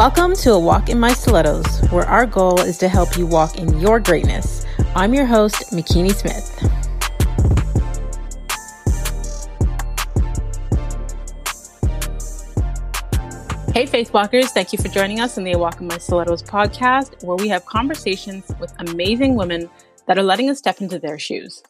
Welcome 0.00 0.34
to 0.36 0.52
A 0.52 0.58
Walk 0.58 0.88
in 0.88 0.98
My 0.98 1.12
Stilettos, 1.12 1.66
where 1.90 2.06
our 2.06 2.24
goal 2.24 2.58
is 2.62 2.78
to 2.78 2.88
help 2.88 3.18
you 3.18 3.26
walk 3.26 3.58
in 3.58 3.78
your 3.80 4.00
greatness. 4.00 4.64
I'm 4.94 5.12
your 5.12 5.26
host, 5.26 5.72
Makini 5.72 6.14
Smith. 6.14 6.48
Hey, 13.74 13.84
Faith 13.84 14.14
Walkers, 14.14 14.52
thank 14.52 14.72
you 14.72 14.78
for 14.78 14.88
joining 14.88 15.20
us 15.20 15.36
in 15.36 15.44
the 15.44 15.52
A 15.52 15.58
Walk 15.58 15.82
in 15.82 15.86
My 15.88 15.98
Stilettos 15.98 16.44
podcast, 16.44 17.22
where 17.22 17.36
we 17.36 17.48
have 17.48 17.66
conversations 17.66 18.50
with 18.58 18.72
amazing 18.78 19.34
women 19.34 19.68
that 20.06 20.16
are 20.16 20.22
letting 20.22 20.48
us 20.48 20.56
step 20.56 20.80
into 20.80 20.98
their 20.98 21.18
shoes. 21.18 21.62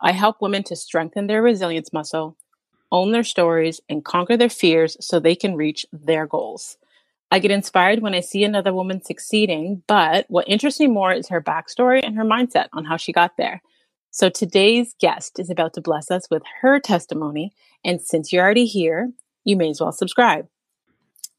I 0.00 0.12
help 0.12 0.40
women 0.40 0.62
to 0.62 0.74
strengthen 0.74 1.26
their 1.26 1.42
resilience 1.42 1.92
muscle, 1.92 2.38
own 2.90 3.12
their 3.12 3.24
stories, 3.24 3.82
and 3.90 4.02
conquer 4.02 4.38
their 4.38 4.48
fears 4.48 4.96
so 5.00 5.20
they 5.20 5.36
can 5.36 5.54
reach 5.54 5.84
their 5.92 6.26
goals. 6.26 6.78
I 7.30 7.38
get 7.38 7.50
inspired 7.50 8.00
when 8.00 8.14
I 8.14 8.20
see 8.20 8.44
another 8.44 8.72
woman 8.72 9.02
succeeding, 9.02 9.82
but 9.88 10.26
what 10.28 10.48
interests 10.48 10.80
me 10.80 10.86
more 10.86 11.12
is 11.12 11.28
her 11.28 11.42
backstory 11.42 12.00
and 12.04 12.16
her 12.16 12.24
mindset 12.24 12.68
on 12.72 12.84
how 12.84 12.96
she 12.96 13.12
got 13.12 13.36
there. 13.36 13.60
So 14.10 14.28
today's 14.28 14.94
guest 15.00 15.40
is 15.40 15.50
about 15.50 15.74
to 15.74 15.80
bless 15.80 16.10
us 16.10 16.30
with 16.30 16.42
her 16.60 16.78
testimony. 16.78 17.52
And 17.84 18.00
since 18.00 18.32
you're 18.32 18.44
already 18.44 18.66
here, 18.66 19.10
you 19.42 19.56
may 19.56 19.70
as 19.70 19.80
well 19.80 19.90
subscribe. 19.90 20.46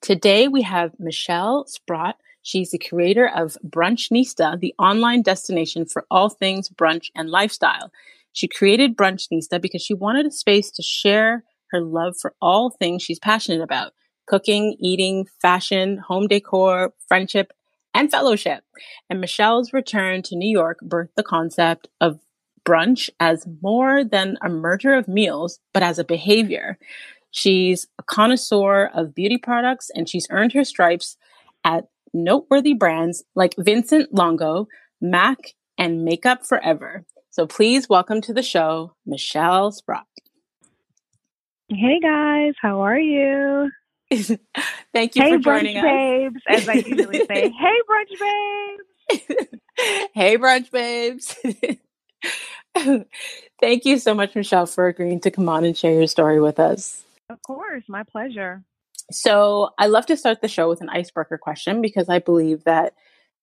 Today 0.01 0.49
we 0.49 0.61
have 0.63 0.91
Michelle 0.99 1.65
Sprott. 1.67 2.17
She's 2.41 2.71
the 2.71 2.77
creator 2.77 3.27
of 3.27 3.57
Brunchnista, 3.65 4.59
the 4.59 4.75
online 4.77 5.21
destination 5.21 5.85
for 5.85 6.05
all 6.11 6.29
things 6.29 6.69
brunch 6.69 7.09
and 7.15 7.29
lifestyle. 7.29 7.91
She 8.33 8.47
created 8.49 8.97
Brunchnista 8.97 9.61
because 9.61 9.81
she 9.81 9.93
wanted 9.93 10.25
a 10.25 10.31
space 10.31 10.69
to 10.71 10.83
share 10.83 11.45
her 11.71 11.81
love 11.81 12.15
for 12.19 12.35
all 12.41 12.69
things 12.69 13.01
she's 13.01 13.19
passionate 13.19 13.61
about 13.61 13.93
cooking, 14.25 14.75
eating, 14.79 15.27
fashion, 15.41 15.97
home 15.97 16.27
decor, 16.27 16.93
friendship, 17.07 17.53
and 17.93 18.11
fellowship. 18.11 18.63
And 19.09 19.21
Michelle's 19.21 19.73
return 19.73 20.21
to 20.23 20.35
New 20.35 20.49
York 20.49 20.79
birthed 20.83 21.15
the 21.15 21.23
concept 21.23 21.87
of 22.01 22.19
brunch 22.65 23.09
as 23.19 23.47
more 23.61 24.03
than 24.03 24.37
a 24.41 24.49
merger 24.49 24.95
of 24.95 25.07
meals, 25.07 25.59
but 25.73 25.83
as 25.83 25.99
a 25.99 26.03
behavior. 26.03 26.77
She's 27.31 27.87
a 27.99 28.03
connoisseur 28.03 28.89
of 28.93 29.13
beauty 29.13 29.37
products 29.37 29.91
and 29.93 30.09
she's 30.09 30.27
earned 30.29 30.53
her 30.53 30.63
stripes 30.63 31.17
at 31.63 31.87
noteworthy 32.13 32.73
brands 32.73 33.23
like 33.35 33.55
Vincent 33.57 34.13
Longo, 34.13 34.67
MAC, 35.01 35.53
and 35.77 36.05
Make 36.05 36.25
Up 36.25 36.45
For 36.45 36.63
Ever. 36.63 37.05
So 37.29 37.45
please 37.45 37.89
welcome 37.89 38.21
to 38.21 38.33
the 38.33 38.41
show, 38.41 38.95
Michelle 39.05 39.71
Sprott. 39.71 40.07
Hey 41.67 41.99
guys, 42.01 42.53
how 42.61 42.81
are 42.81 42.99
you? 42.99 43.69
Thank 44.93 45.15
you 45.15 45.21
hey, 45.21 45.31
for 45.31 45.37
joining 45.39 45.77
brunch 45.77 45.81
babes, 45.83 46.41
as 46.47 46.69
I 46.69 46.73
usually 46.73 47.25
say. 47.25 47.53
Hey, 50.13 50.37
brunch 50.37 50.71
babes. 50.71 50.71
hey, 50.71 51.41
brunch 51.41 51.45
babes. 52.75 53.05
Thank 53.59 53.85
you 53.85 53.99
so 53.99 54.13
much, 54.13 54.35
Michelle, 54.35 54.65
for 54.65 54.87
agreeing 54.87 55.21
to 55.21 55.31
come 55.31 55.49
on 55.49 55.63
and 55.65 55.77
share 55.77 55.93
your 55.93 56.07
story 56.07 56.39
with 56.39 56.59
us. 56.59 57.03
Of 57.29 57.41
course, 57.41 57.83
my 57.87 58.03
pleasure. 58.03 58.63
So, 59.11 59.69
I 59.77 59.87
love 59.87 60.05
to 60.07 60.17
start 60.17 60.41
the 60.41 60.47
show 60.47 60.69
with 60.69 60.81
an 60.81 60.89
icebreaker 60.89 61.37
question 61.37 61.81
because 61.81 62.09
I 62.09 62.19
believe 62.19 62.63
that 62.63 62.93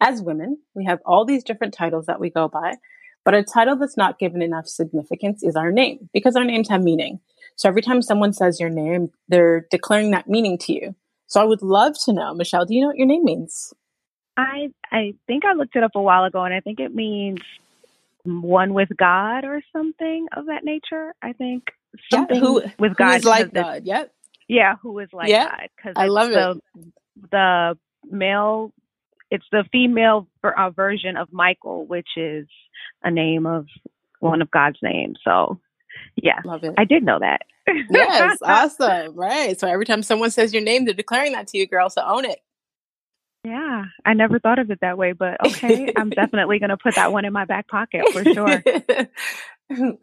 as 0.01 0.23
women, 0.23 0.59
we 0.75 0.85
have 0.85 1.01
all 1.07 1.25
these 1.25 1.45
different 1.45 1.75
titles 1.75 2.07
that 2.07 2.21
we 2.21 2.31
go 2.31 2.49
by. 2.49 2.77
But 3.25 3.35
a 3.35 3.45
title 3.45 3.77
that's 3.77 3.97
not 3.97 4.19
given 4.19 4.43
enough 4.43 4.67
significance 4.67 5.43
is 5.43 5.55
our 5.55 5.71
name 5.71 6.09
because 6.13 6.35
our 6.35 6.45
names 6.45 6.69
have 6.69 6.83
meaning. 6.83 7.21
So 7.57 7.69
every 7.69 7.83
time 7.83 8.03
someone 8.03 8.33
says 8.33 8.61
your 8.61 8.71
name, 8.71 9.11
they're 9.29 9.67
declaring 9.71 10.11
that 10.11 10.29
meaning 10.29 10.59
to 10.59 10.73
you. 10.73 10.95
So 11.27 11.41
I 11.41 11.45
would 11.45 11.63
love 11.63 11.95
to 12.05 12.13
know, 12.13 12.35
Michelle, 12.35 12.67
do 12.67 12.75
you 12.75 12.83
know 12.83 12.89
what 12.89 12.97
your 12.97 13.07
name 13.07 13.25
means? 13.25 13.73
I 14.37 14.69
I 14.91 15.15
think 15.27 15.45
I 15.45 15.55
looked 15.55 15.77
it 15.77 15.83
up 15.83 15.93
a 15.95 16.03
while 16.03 16.25
ago 16.25 16.43
and 16.43 16.55
I 16.55 16.61
think 16.61 16.81
it 16.81 16.95
means 16.95 17.41
one 18.25 18.75
with 18.75 18.89
God 18.97 19.45
or 19.45 19.63
something 19.73 20.27
of 20.37 20.47
that 20.47 20.65
nature. 20.65 21.13
I 21.23 21.33
think 21.33 21.65
something 22.11 22.37
yeah, 22.37 22.41
who, 22.41 22.63
with 22.79 22.97
God. 22.97 23.09
Who 23.09 23.17
is 23.17 23.25
like 23.25 23.53
God, 23.53 23.83
yep. 23.85 24.15
Yeah, 24.49 24.75
who 24.83 24.99
is 24.99 25.09
like 25.13 25.31
yeah, 25.31 25.49
God. 25.49 25.69
Cause 25.83 25.93
I 25.97 26.07
love 26.07 26.31
the, 26.31 26.61
it. 26.77 26.93
The 27.31 27.79
male 28.11 28.73
it's 29.33 29.47
the 29.51 29.65
female 29.73 30.29
uh, 30.45 30.71
version 30.71 31.17
of 31.17 31.33
Michael, 31.33 31.87
which 31.87 32.09
is 32.19 32.47
a 33.03 33.11
name 33.11 33.47
of 33.47 33.67
one 34.21 34.43
of 34.43 34.51
God's 34.51 34.77
names. 34.83 35.19
So, 35.25 35.59
yeah, 36.17 36.41
love 36.45 36.63
it. 36.65 36.75
I 36.77 36.85
did 36.85 37.03
know 37.03 37.19
that. 37.19 37.41
Yes, 37.69 38.39
awesome. 38.43 39.15
Right. 39.15 39.59
So 39.59 39.69
every 39.69 39.85
time 39.85 40.03
someone 40.03 40.31
says 40.31 40.53
your 40.53 40.63
name, 40.63 40.85
they're 40.85 40.95
declaring 40.95 41.33
that 41.33 41.49
to 41.49 41.59
you, 41.59 41.67
girl. 41.67 41.91
So 41.91 42.03
own 42.05 42.25
it. 42.25 42.41
Yeah, 43.45 43.87
I 44.05 44.15
never 44.15 44.39
thought 44.39 44.61
of 44.61 44.71
it 44.71 44.81
that 44.83 44.97
way, 44.97 45.13
but 45.13 45.45
okay, 45.45 45.93
I'm 45.97 46.11
definitely 46.11 46.61
going 46.61 46.71
to 46.71 46.77
put 46.77 46.95
that 46.95 47.13
one 47.13 47.25
in 47.25 47.33
my 47.33 47.45
back 47.45 47.67
pocket 47.67 48.09
for 48.13 48.25
sure. 48.25 48.63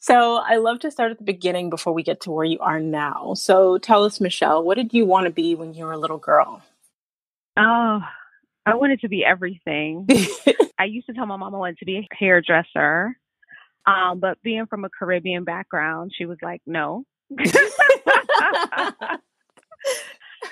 so 0.00 0.36
I 0.36 0.56
love 0.56 0.80
to 0.80 0.90
start 0.90 1.12
at 1.12 1.18
the 1.18 1.24
beginning 1.24 1.70
before 1.70 1.92
we 1.92 2.02
get 2.02 2.22
to 2.22 2.32
where 2.32 2.44
you 2.44 2.58
are 2.58 2.80
now. 2.80 3.34
So 3.34 3.78
tell 3.78 4.04
us, 4.04 4.20
Michelle, 4.20 4.64
what 4.64 4.76
did 4.76 4.92
you 4.92 5.06
want 5.06 5.26
to 5.26 5.30
be 5.30 5.54
when 5.54 5.72
you 5.72 5.84
were 5.84 5.92
a 5.92 5.98
little 5.98 6.18
girl? 6.18 6.62
Oh, 7.56 8.00
I 8.66 8.74
wanted 8.74 9.00
to 9.00 9.08
be 9.08 9.24
everything. 9.24 10.08
I 10.76 10.84
used 10.84 11.06
to 11.06 11.12
tell 11.12 11.26
my 11.26 11.36
mom 11.36 11.54
I 11.54 11.58
wanted 11.58 11.78
to 11.78 11.84
be 11.84 11.98
a 11.98 12.08
hairdresser. 12.12 13.16
Um, 13.86 14.20
but 14.20 14.40
being 14.42 14.66
from 14.66 14.84
a 14.84 14.90
Caribbean 14.90 15.44
background, 15.44 16.12
she 16.16 16.26
was 16.26 16.38
like, 16.42 16.60
no. 16.66 17.04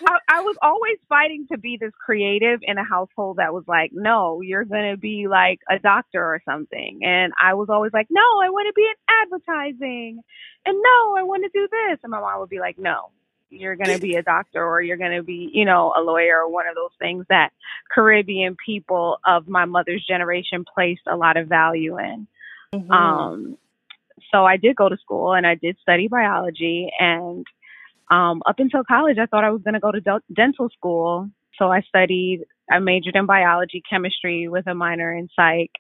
I, 0.07 0.19
I, 0.29 0.41
was 0.41 0.57
always 0.63 0.99
fighting 1.09 1.47
to 1.51 1.59
be 1.59 1.77
this 1.81 1.93
creative 2.05 2.61
in 2.63 2.79
a 2.79 2.85
household 2.85 3.39
that 3.39 3.53
was 3.53 3.65
like, 3.67 3.91
no, 3.93 4.41
you're 4.43 4.65
going 4.65 4.93
to 4.93 4.97
be 4.97 5.27
like 5.29 5.59
a 5.69 5.79
doctor 5.79 6.23
or 6.23 6.41
something. 6.45 7.01
And 7.03 7.33
I 7.43 7.55
was 7.55 7.69
always 7.69 7.93
like, 7.93 8.07
no, 8.11 8.21
I 8.21 8.51
want 8.51 8.67
to 8.69 8.73
be 8.75 8.83
in 8.83 8.95
advertising. 9.25 10.21
And 10.67 10.77
no, 10.77 11.17
I 11.17 11.23
want 11.23 11.45
to 11.45 11.51
do 11.53 11.69
this. 11.71 11.99
And 12.03 12.11
my 12.11 12.21
mom 12.21 12.41
would 12.41 12.49
be 12.49 12.61
like, 12.61 12.79
no, 12.79 13.11
you're 13.51 13.77
going 13.77 13.95
to 13.95 14.01
be 14.01 14.17
a 14.17 14.23
doctor 14.23 14.65
or 14.65 14.83
you're 14.83 14.97
going 14.97 15.17
to 15.17 15.23
be, 15.23 15.51
you 15.53 15.65
know, 15.65 15.93
a 15.97 16.03
lawyer 16.03 16.41
or 16.41 16.51
one 16.51 16.67
of 16.69 16.75
those 16.75 16.91
things 16.99 17.25
that 17.29 17.53
Caribbean 17.91 18.57
people 18.65 19.19
of 19.27 19.49
my 19.49 19.65
mother's 19.65 20.05
generation 20.07 20.65
placed 20.73 21.03
a 21.11 21.17
lot 21.17 21.37
of 21.37 21.49
value 21.49 21.99
in. 21.99 22.27
Mm-hmm. 22.75 22.91
Um, 22.91 23.59
so 24.33 24.45
I 24.45 24.57
did 24.57 24.77
go 24.77 24.89
to 24.89 24.97
school 24.99 25.33
and 25.33 25.47
I 25.47 25.55
did 25.55 25.77
study 25.81 26.09
biology. 26.09 26.91
And 26.99 27.47
um, 28.11 28.43
up 28.47 28.57
until 28.59 28.85
college, 28.85 29.19
I 29.19 29.27
thought 29.27 29.45
I 29.45 29.51
was 29.51 29.63
going 29.63 29.75
to 29.75 29.81
go 29.81 29.93
to 29.93 30.01
de- 30.01 30.35
dental 30.35 30.69
school. 30.71 31.31
So 31.59 31.71
I 31.71 31.81
studied, 31.83 32.45
I 32.71 32.79
majored 32.79 33.17
in 33.17 33.27
biology, 33.27 33.83
chemistry 33.89 34.49
with 34.49 34.67
a 34.67 34.75
minor 34.75 35.15
in 35.15 35.29
psych. 35.35 35.73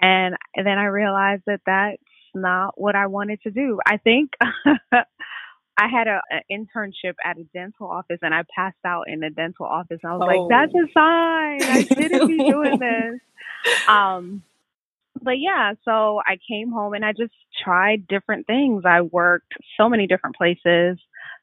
And, 0.00 0.36
and 0.54 0.66
then 0.66 0.78
I 0.78 0.84
realized 0.84 1.42
that 1.46 1.60
that's 1.66 1.98
not 2.34 2.80
what 2.80 2.94
I 2.94 3.06
wanted 3.06 3.42
to 3.42 3.50
do. 3.50 3.78
I 3.86 3.96
think 3.98 4.32
I 5.76 5.88
had 5.88 6.06
a, 6.06 6.20
an 6.30 6.42
internship 6.50 7.14
at 7.24 7.38
a 7.38 7.44
dental 7.52 7.88
office 7.88 8.18
and 8.22 8.32
I 8.32 8.42
passed 8.54 8.76
out 8.84 9.08
in 9.08 9.20
the 9.20 9.30
dental 9.30 9.66
office. 9.66 9.98
And 10.02 10.12
I 10.12 10.16
was 10.16 10.22
oh. 10.22 10.26
like, 10.26 10.50
that's 10.50 10.74
a 10.74 10.92
sign. 10.92 11.62
I 11.62 11.84
shouldn't 11.84 12.28
be 12.28 12.38
doing 12.38 12.78
this. 12.78 13.20
Um, 13.88 14.42
but 15.24 15.38
yeah, 15.38 15.72
so 15.84 16.20
I 16.26 16.38
came 16.48 16.70
home 16.70 16.94
and 16.94 17.04
I 17.04 17.12
just 17.12 17.34
tried 17.62 18.06
different 18.06 18.46
things. 18.46 18.84
I 18.84 19.00
worked 19.00 19.52
so 19.76 19.88
many 19.88 20.06
different 20.06 20.36
places 20.36 20.98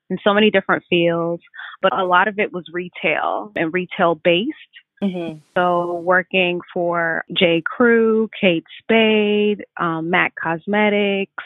in 0.09 0.17
so 0.23 0.33
many 0.33 0.51
different 0.51 0.83
fields, 0.89 1.43
but 1.81 1.97
a 1.97 2.05
lot 2.05 2.27
of 2.27 2.37
it 2.37 2.51
was 2.51 2.65
retail 2.71 3.51
and 3.55 3.73
retail 3.73 4.15
based. 4.15 4.55
Mm-hmm. 5.01 5.39
So 5.55 6.01
working 6.03 6.61
for 6.73 7.25
J. 7.35 7.63
Crew, 7.65 8.29
Kate 8.39 8.65
Spade, 8.83 9.65
um, 9.79 10.11
MAC 10.11 10.33
Cosmetics, 10.41 11.43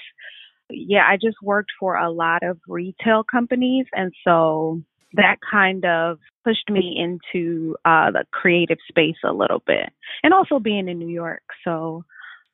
yeah, 0.70 1.04
I 1.08 1.18
just 1.18 1.38
worked 1.42 1.72
for 1.80 1.96
a 1.96 2.12
lot 2.12 2.44
of 2.44 2.60
retail 2.68 3.24
companies. 3.24 3.86
And 3.94 4.12
so 4.24 4.82
that 5.14 5.38
kind 5.50 5.86
of 5.86 6.20
pushed 6.44 6.70
me 6.70 6.98
into 6.98 7.76
uh, 7.86 8.12
the 8.12 8.26
creative 8.32 8.78
space 8.88 9.16
a 9.24 9.32
little 9.32 9.64
bit 9.66 9.90
and 10.24 10.34
also 10.34 10.60
being 10.60 10.88
in 10.90 11.00
New 11.00 11.08
York. 11.08 11.44
So 11.64 12.04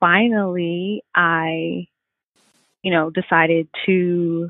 finally, 0.01 1.03
I, 1.15 1.88
you 2.83 2.92
know, 2.92 3.09
decided 3.09 3.69
to 3.86 4.50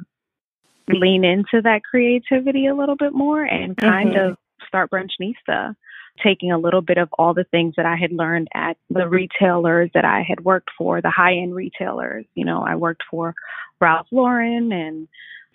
lean 0.88 1.24
into 1.24 1.62
that 1.62 1.84
creativity 1.84 2.66
a 2.66 2.76
little 2.76 2.96
bit 2.96 3.14
more 3.14 3.44
and 3.44 3.78
kind 3.78 4.14
mm-hmm. 4.14 4.32
of 4.32 4.38
start 4.68 4.90
Brunchnista 4.90 5.76
taking 6.24 6.52
a 6.52 6.58
little 6.58 6.82
bit 6.82 6.98
of 6.98 7.10
all 7.18 7.34
the 7.34 7.46
things 7.46 7.76
that 7.78 7.86
I 7.86 7.96
had 7.96 8.12
learned 8.12 8.48
at 8.54 8.78
the 8.90 9.08
retailers 9.08 9.90
that 9.94 10.06
I 10.06 10.24
had 10.28 10.44
worked 10.44 10.70
for, 10.78 11.02
the 11.02 11.10
high 11.10 11.36
end 11.36 11.56
retailers. 11.56 12.26
You 12.36 12.46
know, 12.46 12.64
I 12.64 12.76
worked 12.76 13.04
for 13.10 13.36
Ralph 13.80 14.08
Lauren 14.12 14.72
and 14.72 15.08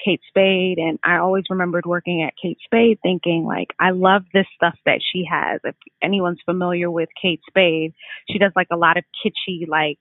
Kate 0.05 0.21
Spade. 0.29 0.79
And 0.79 0.99
I 1.05 1.19
always 1.19 1.45
remembered 1.51 1.87
working 1.87 2.23
at 2.23 2.35
Kate 2.41 2.59
Spade 2.65 2.99
thinking, 3.03 3.45
like, 3.45 3.69
I 3.79 3.91
love 3.91 4.23
this 4.33 4.47
stuff 4.55 4.79
that 4.85 5.01
she 5.13 5.25
has. 5.31 5.61
If 5.65 5.75
anyone's 6.03 6.41
familiar 6.45 6.91
with 6.91 7.09
Kate 7.21 7.41
Spade, 7.49 7.95
she 8.31 8.39
does 8.39 8.53
like 8.57 8.69
a 8.71 8.77
lot 8.77 8.97
of 8.97 9.05
kitschy, 9.25 9.69
like, 9.69 9.99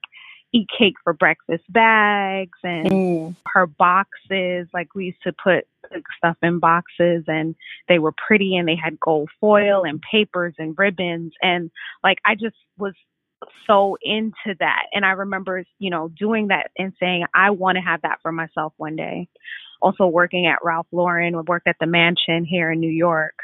eat 0.52 0.68
cake 0.78 0.94
for 1.02 1.12
breakfast 1.12 1.64
bags 1.68 2.58
and 2.62 2.88
mm. 2.88 3.36
her 3.52 3.66
boxes. 3.66 4.68
Like 4.72 4.94
we 4.94 5.06
used 5.06 5.22
to 5.24 5.32
put 5.32 5.66
stuff 6.18 6.36
in 6.42 6.58
boxes 6.58 7.24
and 7.26 7.54
they 7.88 7.98
were 7.98 8.12
pretty 8.26 8.56
and 8.56 8.66
they 8.66 8.76
had 8.76 8.98
gold 8.98 9.30
foil 9.40 9.82
and 9.84 10.00
papers 10.00 10.54
and 10.58 10.74
ribbons. 10.78 11.32
And 11.42 11.70
like 12.02 12.18
I 12.24 12.34
just 12.34 12.56
was 12.78 12.94
so 13.66 13.96
into 14.02 14.56
that. 14.60 14.84
And 14.92 15.04
I 15.04 15.10
remember, 15.10 15.64
you 15.78 15.90
know, 15.90 16.08
doing 16.18 16.48
that 16.48 16.70
and 16.78 16.92
saying, 16.98 17.24
I 17.34 17.50
want 17.50 17.76
to 17.76 17.82
have 17.82 18.02
that 18.02 18.18
for 18.22 18.32
myself 18.32 18.72
one 18.76 18.96
day. 18.96 19.28
Also 19.82 20.06
working 20.06 20.46
at 20.46 20.64
Ralph 20.64 20.86
Lauren, 20.92 21.44
worked 21.46 21.68
at 21.68 21.76
the 21.80 21.86
mansion 21.86 22.44
here 22.44 22.72
in 22.72 22.80
New 22.80 22.90
York. 22.90 23.34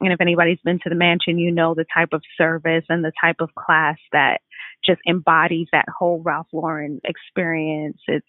And 0.00 0.12
if 0.12 0.20
anybody's 0.20 0.58
been 0.64 0.80
to 0.82 0.88
the 0.88 0.94
mansion, 0.94 1.38
you 1.38 1.50
know 1.50 1.74
the 1.74 1.86
type 1.94 2.10
of 2.12 2.22
service 2.36 2.84
and 2.88 3.04
the 3.04 3.12
type 3.20 3.36
of 3.40 3.54
class 3.54 3.96
that 4.12 4.40
just 4.86 5.00
embodies 5.06 5.68
that 5.72 5.86
whole 5.88 6.22
Ralph 6.22 6.48
Lauren 6.52 7.00
experience. 7.04 7.98
It's 8.06 8.26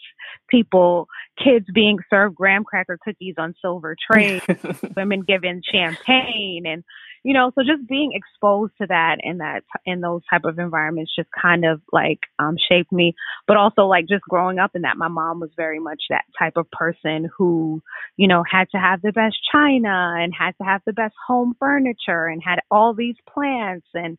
people, 0.49 1.07
kids 1.43 1.65
being 1.73 1.99
served 2.09 2.35
graham 2.35 2.63
cracker 2.63 2.97
cookies 3.03 3.35
on 3.37 3.55
silver 3.61 3.95
trays, 4.09 4.41
women 4.95 5.21
given 5.21 5.61
champagne 5.71 6.65
and 6.65 6.83
you 7.27 7.33
know, 7.33 7.51
so 7.55 7.61
just 7.61 7.85
being 7.89 8.13
exposed 8.13 8.71
to 8.79 8.87
that 8.87 9.17
and 9.21 9.41
that 9.41 9.63
in 9.85 9.99
those 9.99 10.21
type 10.29 10.43
of 10.45 10.59
environments 10.59 11.11
just 11.13 11.27
kind 11.41 11.65
of 11.65 11.81
like 11.91 12.19
um 12.39 12.55
shaped 12.69 12.91
me. 12.91 13.15
But 13.47 13.57
also 13.57 13.81
like 13.81 14.07
just 14.07 14.23
growing 14.29 14.59
up 14.59 14.71
in 14.75 14.83
that, 14.83 14.95
my 14.95 15.09
mom 15.09 15.41
was 15.41 15.49
very 15.57 15.79
much 15.79 16.01
that 16.09 16.23
type 16.39 16.53
of 16.55 16.71
person 16.71 17.29
who, 17.37 17.81
you 18.15 18.29
know, 18.29 18.45
had 18.49 18.69
to 18.69 18.77
have 18.77 19.01
the 19.01 19.11
best 19.11 19.35
china 19.51 20.15
and 20.17 20.33
had 20.33 20.55
to 20.59 20.63
have 20.63 20.81
the 20.85 20.93
best 20.93 21.15
home 21.27 21.53
furniture 21.59 22.27
and 22.27 22.41
had 22.41 22.59
all 22.71 22.93
these 22.93 23.17
plants 23.29 23.87
and 23.93 24.17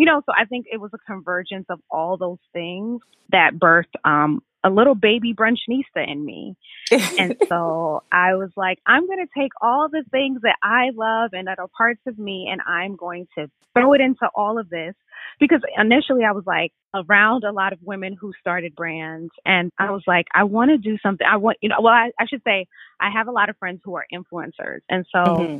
you 0.00 0.06
know, 0.06 0.22
so 0.24 0.32
I 0.34 0.46
think 0.46 0.64
it 0.72 0.80
was 0.80 0.92
a 0.94 0.98
convergence 1.06 1.66
of 1.68 1.78
all 1.90 2.16
those 2.16 2.38
things 2.54 3.02
that 3.32 3.50
birthed 3.56 3.96
um, 4.02 4.42
a 4.64 4.70
little 4.70 4.94
baby 4.94 5.34
brunchnista 5.34 6.10
in 6.10 6.24
me. 6.24 6.56
and 6.90 7.36
so 7.50 8.02
I 8.10 8.34
was 8.36 8.48
like, 8.56 8.78
I'm 8.86 9.06
going 9.06 9.18
to 9.18 9.30
take 9.38 9.52
all 9.60 9.90
the 9.90 10.02
things 10.10 10.40
that 10.40 10.56
I 10.62 10.92
love 10.94 11.32
and 11.34 11.48
that 11.48 11.58
are 11.58 11.68
parts 11.76 12.00
of 12.06 12.18
me 12.18 12.48
and 12.50 12.62
I'm 12.66 12.96
going 12.96 13.28
to 13.36 13.50
throw 13.74 13.92
it 13.92 14.00
into 14.00 14.26
all 14.34 14.58
of 14.58 14.70
this. 14.70 14.94
Because 15.38 15.60
initially 15.76 16.24
I 16.24 16.32
was 16.32 16.44
like 16.46 16.72
around 16.94 17.44
a 17.44 17.52
lot 17.52 17.74
of 17.74 17.78
women 17.82 18.16
who 18.18 18.32
started 18.40 18.74
brands 18.74 19.32
and 19.44 19.70
I 19.78 19.90
was 19.90 20.02
like, 20.06 20.28
I 20.34 20.44
want 20.44 20.70
to 20.70 20.78
do 20.78 20.96
something. 21.02 21.26
I 21.30 21.36
want, 21.36 21.58
you 21.60 21.68
know, 21.68 21.76
well, 21.82 21.92
I, 21.92 22.10
I 22.18 22.24
should 22.24 22.42
say 22.42 22.66
I 22.98 23.10
have 23.10 23.28
a 23.28 23.32
lot 23.32 23.50
of 23.50 23.58
friends 23.58 23.82
who 23.84 23.96
are 23.96 24.06
influencers. 24.10 24.80
And 24.88 25.04
so 25.12 25.18
mm-hmm. 25.18 25.58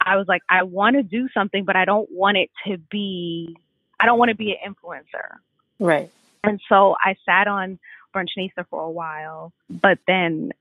I 0.00 0.16
was 0.16 0.26
like, 0.28 0.42
I 0.48 0.62
want 0.62 0.96
to 0.96 1.02
do 1.02 1.28
something, 1.34 1.64
but 1.64 1.76
I 1.76 1.84
don't 1.84 2.10
want 2.10 2.36
it 2.36 2.50
to 2.66 2.78
be, 2.90 3.56
I 4.00 4.06
don't 4.06 4.18
want 4.18 4.30
to 4.30 4.36
be 4.36 4.52
an 4.52 4.74
influencer. 4.74 5.36
Right. 5.78 6.10
And 6.44 6.60
so 6.68 6.96
I 7.04 7.16
sat 7.26 7.48
on 7.48 7.78
Brunchnista 8.14 8.66
for 8.70 8.82
a 8.82 8.90
while, 8.90 9.52
but 9.68 9.98
then, 10.06 10.52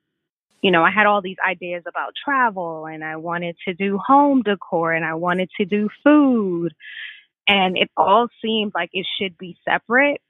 you 0.61 0.71
know, 0.71 0.83
I 0.83 0.91
had 0.91 1.05
all 1.05 1.21
these 1.21 1.37
ideas 1.47 1.83
about 1.87 2.13
travel 2.23 2.87
and 2.87 3.03
I 3.03 3.17
wanted 3.17 3.55
to 3.67 3.73
do 3.73 3.99
home 3.99 4.41
decor 4.41 4.91
and 4.93 5.05
I 5.05 5.13
wanted 5.13 5.49
to 5.57 5.65
do 5.65 5.89
food. 6.03 6.73
And 7.47 7.77
it 7.77 7.89
all 7.95 8.27
seemed 8.41 8.73
like 8.75 8.89
it 8.93 9.05
should 9.19 9.37
be 9.37 9.55
separate. 9.63 10.21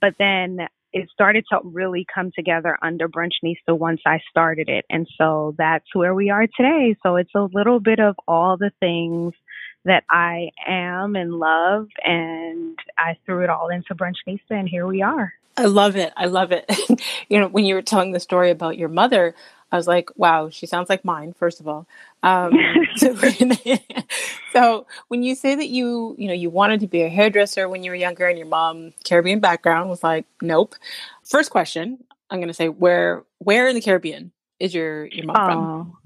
But 0.00 0.16
then 0.18 0.66
it 0.94 1.10
started 1.12 1.44
to 1.50 1.58
really 1.64 2.06
come 2.14 2.30
together 2.34 2.78
under 2.80 3.08
Brunchnista 3.08 3.76
once 3.76 4.00
I 4.06 4.20
started 4.30 4.68
it. 4.68 4.86
And 4.88 5.08
so 5.18 5.54
that's 5.58 5.92
where 5.92 6.14
we 6.14 6.30
are 6.30 6.46
today. 6.46 6.96
So 7.02 7.16
it's 7.16 7.34
a 7.34 7.48
little 7.52 7.80
bit 7.80 7.98
of 7.98 8.14
all 8.28 8.56
the 8.56 8.70
things 8.78 9.34
that 9.84 10.04
I 10.08 10.50
am 10.66 11.16
and 11.16 11.34
love. 11.34 11.88
And 12.04 12.78
I 12.96 13.18
threw 13.26 13.42
it 13.42 13.50
all 13.50 13.70
into 13.70 13.96
Brunchnista 13.96 14.50
and 14.50 14.68
here 14.68 14.86
we 14.86 15.02
are. 15.02 15.32
I 15.56 15.64
love 15.64 15.96
it. 15.96 16.12
I 16.16 16.26
love 16.26 16.52
it. 16.52 16.64
you 17.28 17.40
know, 17.40 17.48
when 17.48 17.64
you 17.64 17.74
were 17.74 17.82
telling 17.82 18.12
the 18.12 18.20
story 18.20 18.50
about 18.50 18.78
your 18.78 18.88
mother, 18.88 19.34
I 19.74 19.76
was 19.76 19.88
like, 19.88 20.08
wow, 20.14 20.50
she 20.50 20.66
sounds 20.66 20.88
like 20.88 21.04
mine, 21.04 21.32
first 21.32 21.58
of 21.58 21.66
all. 21.66 21.84
Um, 22.22 22.52
so, 22.96 23.12
so, 24.52 24.86
when 25.08 25.24
you 25.24 25.34
say 25.34 25.56
that 25.56 25.66
you, 25.66 26.14
you 26.16 26.28
know, 26.28 26.32
you 26.32 26.48
wanted 26.48 26.78
to 26.80 26.86
be 26.86 27.02
a 27.02 27.08
hairdresser 27.08 27.68
when 27.68 27.82
you 27.82 27.90
were 27.90 27.96
younger 27.96 28.28
and 28.28 28.38
your 28.38 28.46
mom, 28.46 28.92
Caribbean 29.02 29.40
background, 29.40 29.90
was 29.90 30.04
like, 30.04 30.26
nope. 30.40 30.76
First 31.24 31.50
question, 31.50 32.04
I'm 32.30 32.38
going 32.38 32.46
to 32.46 32.54
say, 32.54 32.68
where, 32.68 33.24
where 33.38 33.66
in 33.66 33.74
the 33.74 33.80
Caribbean 33.80 34.30
is 34.60 34.72
your, 34.72 35.06
your 35.06 35.26
mom 35.26 35.34
from? 35.34 35.58
Oh, 35.58 35.96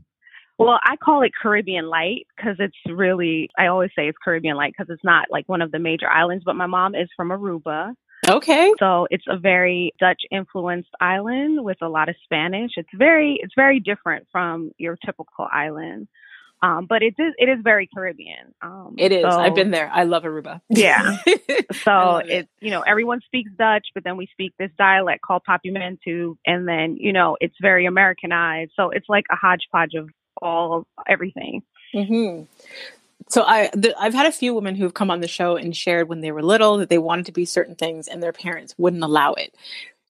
well, 0.56 0.80
I 0.82 0.96
call 0.96 1.20
it 1.20 1.32
Caribbean 1.38 1.90
light 1.90 2.26
because 2.34 2.56
it's 2.60 2.74
really, 2.86 3.50
I 3.58 3.66
always 3.66 3.90
say 3.94 4.08
it's 4.08 4.16
Caribbean 4.24 4.56
light 4.56 4.72
because 4.76 4.90
it's 4.90 5.04
not 5.04 5.26
like 5.30 5.46
one 5.46 5.60
of 5.60 5.72
the 5.72 5.78
major 5.78 6.08
islands, 6.08 6.42
but 6.42 6.56
my 6.56 6.66
mom 6.66 6.94
is 6.94 7.10
from 7.14 7.28
Aruba. 7.28 7.92
Okay. 8.28 8.72
So 8.78 9.06
it's 9.10 9.24
a 9.28 9.38
very 9.38 9.92
Dutch 9.98 10.22
influenced 10.30 10.90
island 11.00 11.64
with 11.64 11.78
a 11.82 11.88
lot 11.88 12.08
of 12.08 12.16
Spanish. 12.24 12.72
It's 12.76 12.88
very 12.94 13.38
it's 13.42 13.54
very 13.56 13.80
different 13.80 14.26
from 14.30 14.72
your 14.78 14.96
typical 14.96 15.46
island. 15.50 16.08
Um, 16.60 16.86
but 16.88 17.02
it 17.02 17.14
is 17.18 17.34
it 17.38 17.48
is 17.48 17.58
very 17.62 17.86
Caribbean. 17.86 18.52
Um, 18.60 18.96
it 18.98 19.12
is. 19.12 19.22
So, 19.22 19.28
I've 19.28 19.54
been 19.54 19.70
there. 19.70 19.88
I 19.92 20.04
love 20.04 20.24
Aruba. 20.24 20.60
Yeah. 20.68 21.18
so 21.84 22.16
it. 22.16 22.30
it. 22.30 22.48
you 22.60 22.70
know 22.70 22.80
everyone 22.80 23.20
speaks 23.24 23.50
Dutch, 23.56 23.86
but 23.94 24.02
then 24.02 24.16
we 24.16 24.26
speak 24.32 24.54
this 24.58 24.70
dialect 24.76 25.22
called 25.22 25.42
Papiamentu, 25.48 26.36
and 26.46 26.66
then 26.66 26.96
you 26.98 27.12
know 27.12 27.36
it's 27.40 27.54
very 27.62 27.86
Americanized. 27.86 28.72
So 28.74 28.90
it's 28.90 29.08
like 29.08 29.24
a 29.30 29.36
hodgepodge 29.36 29.94
of 29.94 30.10
all 30.42 30.86
everything. 31.08 31.62
Mm-hmm 31.94 32.44
so 33.28 33.44
I 33.46 33.68
th- 33.68 33.94
I've 33.98 34.14
had 34.14 34.26
a 34.26 34.32
few 34.32 34.54
women 34.54 34.74
who've 34.74 34.94
come 34.94 35.10
on 35.10 35.20
the 35.20 35.28
show 35.28 35.56
and 35.56 35.76
shared 35.76 36.08
when 36.08 36.20
they 36.20 36.32
were 36.32 36.42
little 36.42 36.78
that 36.78 36.88
they 36.88 36.98
wanted 36.98 37.26
to 37.26 37.32
be 37.32 37.44
certain 37.44 37.74
things 37.74 38.08
and 38.08 38.22
their 38.22 38.32
parents 38.32 38.74
wouldn't 38.78 39.02
allow 39.02 39.32
it. 39.34 39.54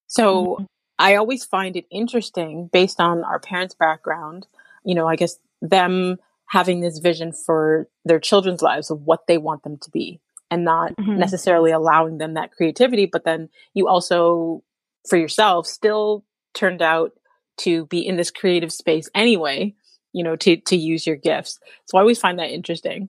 So 0.06 0.44
mm-hmm. 0.44 0.64
I 0.98 1.16
always 1.16 1.44
find 1.44 1.76
it 1.76 1.86
interesting 1.90 2.68
based 2.72 3.00
on 3.00 3.24
our 3.24 3.38
parents' 3.38 3.74
background, 3.74 4.46
you 4.84 4.94
know, 4.94 5.08
I 5.08 5.16
guess 5.16 5.38
them 5.60 6.18
having 6.46 6.80
this 6.80 6.98
vision 6.98 7.32
for 7.32 7.88
their 8.04 8.20
children's 8.20 8.62
lives 8.62 8.90
of 8.90 9.02
what 9.02 9.26
they 9.26 9.38
want 9.38 9.62
them 9.62 9.78
to 9.78 9.90
be 9.90 10.20
and 10.50 10.64
not 10.64 10.96
mm-hmm. 10.96 11.18
necessarily 11.18 11.72
allowing 11.72 12.18
them 12.18 12.34
that 12.34 12.52
creativity, 12.52 13.06
but 13.06 13.24
then 13.24 13.48
you 13.74 13.88
also 13.88 14.62
for 15.08 15.16
yourself 15.16 15.66
still 15.66 16.24
turned 16.54 16.82
out 16.82 17.12
to 17.58 17.86
be 17.86 18.06
in 18.06 18.16
this 18.16 18.30
creative 18.30 18.72
space 18.72 19.10
anyway 19.14 19.74
you 20.12 20.24
know, 20.24 20.36
to, 20.36 20.56
to 20.56 20.76
use 20.76 21.06
your 21.06 21.16
gifts. 21.16 21.58
So 21.86 21.98
I 21.98 22.00
always 22.00 22.18
find 22.18 22.38
that 22.38 22.50
interesting. 22.50 23.08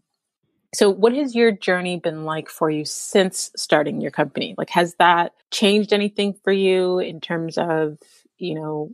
So 0.75 0.89
what 0.89 1.13
has 1.15 1.33
your 1.33 1.51
journey 1.51 1.97
been 1.97 2.25
like 2.25 2.47
for 2.49 2.69
you 2.69 2.85
since 2.85 3.49
starting 3.55 4.01
your 4.01 4.11
company? 4.11 4.53
Like, 4.57 4.69
has 4.69 4.95
that 4.95 5.33
changed 5.51 5.93
anything 5.93 6.35
for 6.43 6.53
you 6.53 6.99
in 6.99 7.21
terms 7.21 7.57
of, 7.57 7.97
you 8.37 8.53
know, 8.53 8.91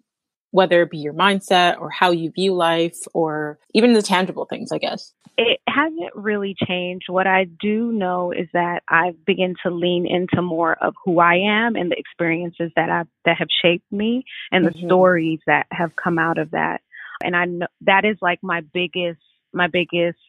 whether 0.52 0.82
it 0.84 0.90
be 0.90 1.00
your 1.00 1.14
mindset 1.14 1.82
or 1.82 1.90
how 1.90 2.12
you 2.12 2.32
view 2.32 2.54
life 2.54 3.00
or 3.14 3.60
even 3.74 3.92
the 3.92 4.02
tangible 4.02 4.46
things, 4.46 4.72
I 4.72 4.78
guess? 4.78 5.14
It 5.38 5.60
hasn't 5.68 6.16
really 6.16 6.56
changed. 6.66 7.08
What 7.10 7.28
I 7.28 7.44
do 7.44 7.92
know 7.92 8.32
is 8.32 8.48
that 8.54 8.84
I've 8.88 9.26
begun 9.26 9.56
to 9.64 9.70
lean 9.70 10.08
into 10.08 10.42
more 10.42 10.82
of 10.82 10.94
who 11.04 11.20
I 11.20 11.40
am 11.46 11.76
and 11.76 11.92
the 11.92 12.00
experiences 12.00 12.72
that 12.78 12.90
I've, 12.90 13.08
that 13.26 13.36
have 13.40 13.50
shaped 13.62 13.92
me 13.92 14.24
and 14.50 14.66
the 14.66 14.70
mm-hmm. 14.70 14.88
stories 14.88 15.40
that 15.46 15.68
have 15.72 15.94
come 16.02 16.18
out 16.18 16.38
of 16.38 16.52
that. 16.52 16.80
And 17.24 17.36
I 17.36 17.46
know 17.46 17.68
that 17.82 18.06
is 18.06 18.18
like 18.22 18.40
my 18.42 18.62
biggest, 18.62 19.22
my 19.54 19.68
biggest 19.68 20.20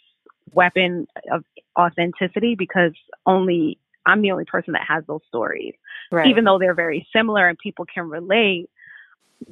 weapon 0.53 1.07
of 1.31 1.45
authenticity 1.79 2.55
because 2.55 2.93
only 3.25 3.79
I'm 4.05 4.23
the 4.23 4.31
only 4.31 4.45
person 4.45 4.73
that 4.75 4.87
has 4.89 5.05
those 5.07 5.23
stories. 5.29 5.75
Right. 6.13 6.29
Even 6.29 6.45
though 6.45 6.59
they're 6.59 6.75
very 6.75 7.07
similar 7.15 7.49
and 7.49 7.59
people 7.59 7.87
can 7.93 8.09
relate, 8.09 8.71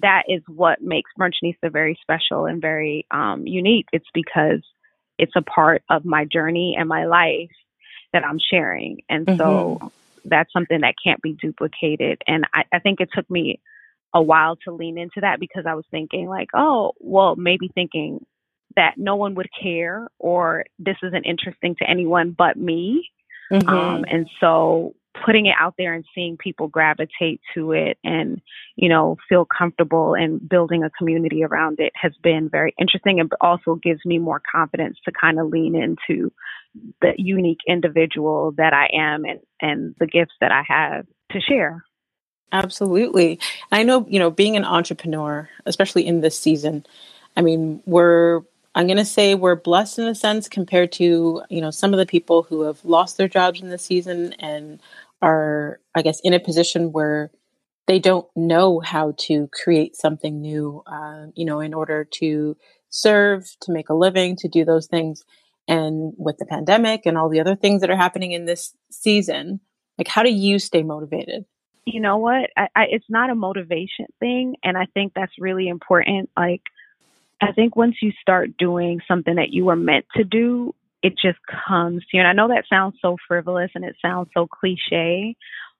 that 0.01 0.25
is 0.29 0.43
what 0.47 0.81
makes 0.81 1.11
Brunchnista 1.19 1.71
very 1.71 1.99
special 2.01 2.47
and 2.47 2.63
very 2.63 3.07
um, 3.11 3.47
unique. 3.47 3.87
It's 3.93 4.09
because 4.15 4.63
it's 5.19 5.35
a 5.37 5.43
part 5.43 5.83
of 5.91 6.05
my 6.05 6.25
journey 6.25 6.77
and 6.79 6.89
my 6.89 7.07
life 7.07 7.51
that 8.13 8.25
I'm 8.25 8.39
sharing. 8.39 9.03
And 9.09 9.27
mm-hmm. 9.27 9.39
so 9.39 9.93
that's 10.25 10.53
something 10.53 10.81
that 10.81 10.95
can't 11.03 11.21
be 11.21 11.33
duplicated. 11.33 12.23
And 12.27 12.47
I, 12.55 12.65
I 12.73 12.79
think 12.79 13.01
it 13.01 13.11
took 13.13 13.29
me 13.29 13.61
a 14.15 14.23
while 14.23 14.57
to 14.65 14.73
lean 14.73 14.97
into 14.97 15.21
that 15.21 15.41
because 15.41 15.65
I 15.69 15.75
was 15.75 15.85
thinking 15.91 16.29
like, 16.29 16.49
oh, 16.55 16.93
well, 17.01 17.35
maybe 17.37 17.69
thinking 17.75 18.25
that 18.77 18.95
no 18.97 19.17
one 19.17 19.35
would 19.35 19.49
care 19.61 20.09
or 20.19 20.65
this 20.79 20.97
isn't 21.03 21.25
interesting 21.25 21.75
to 21.77 21.89
anyone 21.89 22.35
but 22.37 22.57
me. 22.57 23.09
Mm-hmm. 23.53 23.69
Um, 23.69 24.05
and 24.09 24.29
so 24.41 24.95
putting 25.25 25.47
it 25.47 25.55
out 25.59 25.75
there 25.79 25.95
and 25.95 26.05
seeing 26.15 26.37
people 26.37 26.69
gravitate 26.69 27.41
to 27.55 27.73
it 27.73 27.99
and, 28.03 28.41
you 28.77 28.89
know, 28.89 29.17
feel 29.29 29.45
comfortable 29.47 30.15
and 30.15 30.47
building 30.49 30.83
a 30.83 30.91
community 30.91 31.45
around 31.45 31.79
it 31.79 31.93
has 31.95 32.13
been 32.23 32.49
very 32.49 32.75
interesting 32.81 33.21
and 33.21 33.31
also 33.41 33.77
gives 33.77 34.01
me 34.05 34.19
more 34.19 34.41
confidence 34.51 34.97
to 35.05 35.13
kind 35.13 35.39
of 35.39 35.49
lean 35.49 35.77
into 35.77 36.33
the 37.01 37.13
unique 37.17 37.61
individual 37.69 38.53
that 38.57 38.73
I 38.73 38.89
am 38.97 39.25
and, 39.25 39.41
and 39.61 39.95
the 40.01 40.07
gifts 40.07 40.35
that 40.41 40.51
I 40.51 40.63
have 40.67 41.07
to 41.31 41.41
share. 41.41 41.85
Absolutely. 42.53 43.39
I 43.73 43.83
know, 43.83 44.07
you 44.09 44.19
know, 44.19 44.31
being 44.31 44.57
an 44.57 44.65
entrepreneur, 44.65 45.49
especially 45.67 46.07
in 46.07 46.21
this 46.21 46.39
season, 46.39 46.87
I 47.37 47.43
mean, 47.43 47.83
we're 47.87 48.43
I'm 48.77 48.87
going 48.87 48.97
to 48.99 49.05
say 49.05 49.35
we're 49.37 49.55
blessed 49.55 50.01
in 50.01 50.07
a 50.09 50.15
sense 50.17 50.49
compared 50.49 50.91
to, 50.93 51.43
you 51.49 51.61
know, 51.61 51.71
some 51.71 51.93
of 51.95 51.99
the 51.99 52.07
people 52.07 52.43
who 52.43 52.63
have 52.63 52.85
lost 52.85 53.17
their 53.17 53.29
jobs 53.29 53.61
in 53.61 53.69
this 53.71 53.85
season 53.85 54.33
and 54.35 54.81
are 55.23 55.81
I 55.95 56.03
guess 56.03 56.21
in 56.23 56.33
a 56.35 56.41
position 56.41 56.93
where 56.93 57.31
they 57.87 57.99
don't 57.99 58.27
know 58.37 58.81
how 58.81 59.15
to 59.19 59.49
create 59.53 59.97
something 59.97 60.41
new, 60.41 60.83
uh, 60.87 61.27
you 61.35 61.45
know, 61.45 61.61
in 61.61 61.75
order 61.75 62.05
to 62.05 62.57
serve, 62.91 63.47
to 63.63 63.73
make 63.73 63.89
a 63.91 63.95
living, 63.95 64.37
to 64.37 64.49
do 64.49 64.65
those 64.65 64.87
things. 64.87 65.25
And 65.69 66.13
with 66.17 66.39
the 66.39 66.47
pandemic 66.47 67.07
and 67.07 67.19
all 67.19 67.29
the 67.29 67.41
other 67.41 67.57
things 67.57 67.81
that 67.81 67.91
are 67.91 67.97
happening 67.97 68.33
in 68.33 68.45
this 68.47 68.75
season, 68.91 69.61
like 69.99 70.09
how 70.09 70.23
do 70.23 70.33
you 70.33 70.59
stay 70.59 70.83
motivated? 70.83 71.45
You 71.87 72.01
know 72.01 72.19
what? 72.19 72.51
I, 72.57 72.69
I, 72.75 72.85
it's 72.91 73.09
not 73.09 73.31
a 73.31 73.35
motivation 73.35 74.07
thing. 74.21 74.57
And 74.63 74.77
I 74.77 74.87
think 74.95 75.13
that's 75.15 75.33
really 75.39 75.69
important. 75.69 76.31
Like, 76.37 76.63
I 77.41 77.53
think 77.53 77.77
once 77.77 77.97
you 78.01 78.13
start 78.21 78.57
doing 78.57 79.01
something 79.07 79.35
that 79.37 79.51
you 79.51 79.67
were 79.67 79.77
meant 79.77 80.07
to 80.17 80.25
do, 80.25 80.75
it 81.03 81.15
just 81.21 81.39
comes 81.69 82.03
to 82.03 82.17
you. 82.17 82.21
And 82.21 82.29
I 82.29 82.33
know 82.33 82.49
that 82.49 82.65
sounds 82.71 82.97
so 83.03 83.19
frivolous 83.29 83.71
and 83.75 83.85
it 83.85 83.97
sounds 84.01 84.31
so 84.33 84.47
cliche, 84.47 85.37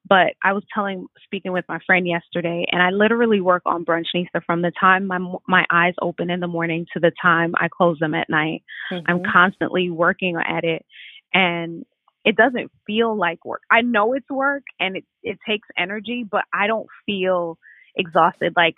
but 0.07 0.33
I 0.43 0.53
was 0.53 0.63
telling, 0.71 1.07
speaking 1.23 1.51
with 1.51 1.65
my 1.67 1.79
friend 1.85 2.07
yesterday, 2.07 2.65
and 2.71 2.81
I 2.81 2.91
literally 2.91 3.41
work 3.41 3.63
on 3.65 3.85
Brunchnista 3.85 4.43
from 4.45 4.61
the 4.61 4.71
time 4.79 5.07
my 5.07 5.17
my 5.47 5.65
eyes 5.71 5.95
open 5.99 6.29
in 6.29 6.41
the 6.41 6.47
morning 6.47 6.85
to 6.93 6.99
the 6.99 7.11
time 7.19 7.55
I 7.57 7.69
close 7.69 7.97
them 7.97 8.13
at 8.13 8.29
night. 8.29 8.63
Mm-hmm. 8.91 9.09
I'm 9.09 9.23
constantly 9.23 9.89
working 9.89 10.37
at 10.37 10.63
it, 10.63 10.85
and 11.33 11.85
it 12.25 12.35
doesn't 12.35 12.71
feel 12.87 13.15
like 13.15 13.45
work. 13.45 13.61
I 13.71 13.81
know 13.81 14.13
it's 14.13 14.29
work, 14.29 14.63
and 14.79 14.97
it 14.97 15.05
it 15.23 15.37
takes 15.47 15.67
energy, 15.77 16.25
but 16.29 16.43
I 16.51 16.67
don't 16.67 16.87
feel 17.05 17.57
exhausted. 17.95 18.53
Like 18.57 18.75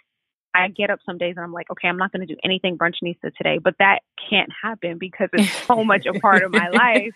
I 0.53 0.67
get 0.69 0.89
up 0.89 0.99
some 1.05 1.17
days 1.17 1.35
and 1.37 1.43
I'm 1.43 1.53
like, 1.53 1.69
okay, 1.71 1.87
I'm 1.87 1.97
not 1.97 2.11
going 2.11 2.25
to 2.25 2.33
do 2.33 2.39
anything 2.43 2.77
Brunchnista 2.77 3.33
today, 3.35 3.59
but 3.59 3.75
that 3.79 3.99
can't 4.29 4.49
happen 4.61 4.97
because 4.97 5.29
it's 5.33 5.51
so 5.65 5.83
much 5.83 6.05
a 6.05 6.19
part 6.19 6.43
of 6.43 6.51
my 6.51 6.69
life. 6.73 7.13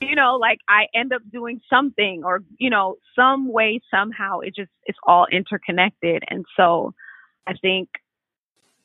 You 0.00 0.14
know, 0.14 0.36
like 0.36 0.60
I 0.68 0.86
end 0.94 1.12
up 1.12 1.22
doing 1.30 1.60
something 1.68 2.22
or, 2.24 2.42
you 2.58 2.70
know, 2.70 2.96
some 3.16 3.52
way, 3.52 3.80
somehow 3.90 4.40
it 4.40 4.54
just, 4.54 4.70
it's 4.84 4.98
all 5.06 5.26
interconnected. 5.30 6.22
And 6.28 6.44
so 6.56 6.94
I 7.46 7.54
think, 7.54 7.88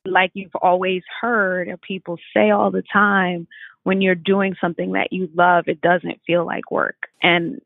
like 0.07 0.31
you've 0.35 0.55
always 0.61 1.01
heard 1.21 1.67
people 1.81 2.17
say 2.35 2.51
all 2.51 2.69
the 2.69 2.83
time, 2.93 3.47
when 3.85 4.01
you're 4.01 4.15
doing 4.15 4.55
something 4.59 4.93
that 4.93 5.13
you 5.13 5.29
love, 5.35 5.65
it 5.67 5.79
doesn't 5.79 6.19
feel 6.25 6.43
like 6.43 6.71
work. 6.71 6.95
And 7.21 7.61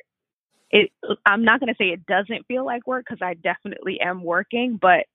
it, 0.70 0.92
I'm 1.26 1.46
not 1.46 1.62
going 1.62 1.74
to 1.74 1.78
say 1.78 1.86
it 1.86 2.06
doesn't 2.06 2.46
feel 2.46 2.66
like 2.66 2.86
work 2.86 3.06
because 3.08 3.22
I 3.22 3.36
definitely 3.36 4.02
am 4.02 4.22
working, 4.22 4.78
but 4.80 5.06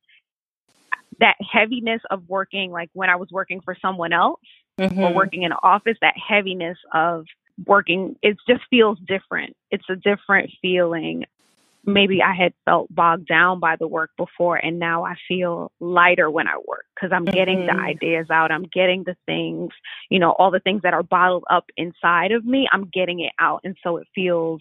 that 1.21 1.37
heaviness 1.53 2.01
of 2.11 2.27
working, 2.27 2.73
like 2.73 2.89
when 2.95 3.11
I 3.11 3.17
was 3.17 3.29
working 3.31 3.61
for 3.61 3.77
someone 3.83 4.15
else 4.15 4.41
mm-hmm. 4.81 4.99
or 4.99 5.13
working 5.13 5.43
in 5.43 5.53
an 5.53 5.59
office, 5.63 5.99
that 6.01 6.15
heaviness 6.17 6.79
of 6.95 7.27
working, 7.67 8.17
it 8.23 8.39
just 8.49 8.63
feels 8.71 8.99
different. 9.07 9.55
It's 9.71 9.85
a 9.91 9.97
different 9.97 10.53
feeling. 10.63 11.27
Maybe 11.87 12.23
I 12.23 12.35
had 12.35 12.53
felt 12.64 12.95
bogged 12.95 13.26
down 13.26 13.61
by 13.61 13.76
the 13.76 13.88
work 13.88 14.11
before, 14.17 14.57
and 14.57 14.79
now 14.79 15.05
I 15.05 15.14
feel 15.29 15.71
lighter 15.81 16.31
when 16.31 16.49
I 16.49 16.57
work 16.67 16.87
because 16.95 17.11
I'm 17.12 17.25
mm-hmm. 17.25 17.35
getting 17.35 17.67
the 17.67 17.73
mm-hmm. 17.73 17.85
ideas 17.85 18.26
out. 18.31 18.50
I'm 18.50 18.64
getting 18.64 19.05
the 19.05 19.17
things, 19.26 19.71
you 20.11 20.19
know, 20.19 20.33
all 20.33 20.50
the 20.50 20.61
things 20.61 20.83
that 20.83 20.95
are 20.95 21.03
bottled 21.03 21.45
up 21.50 21.67
inside 21.76 22.33
of 22.33 22.45
me, 22.45 22.69
I'm 22.73 22.88
getting 22.93 23.21
it 23.21 23.33
out. 23.38 23.61
And 23.64 23.76
so 23.83 23.99
it 23.99 24.07
feels 24.14 24.61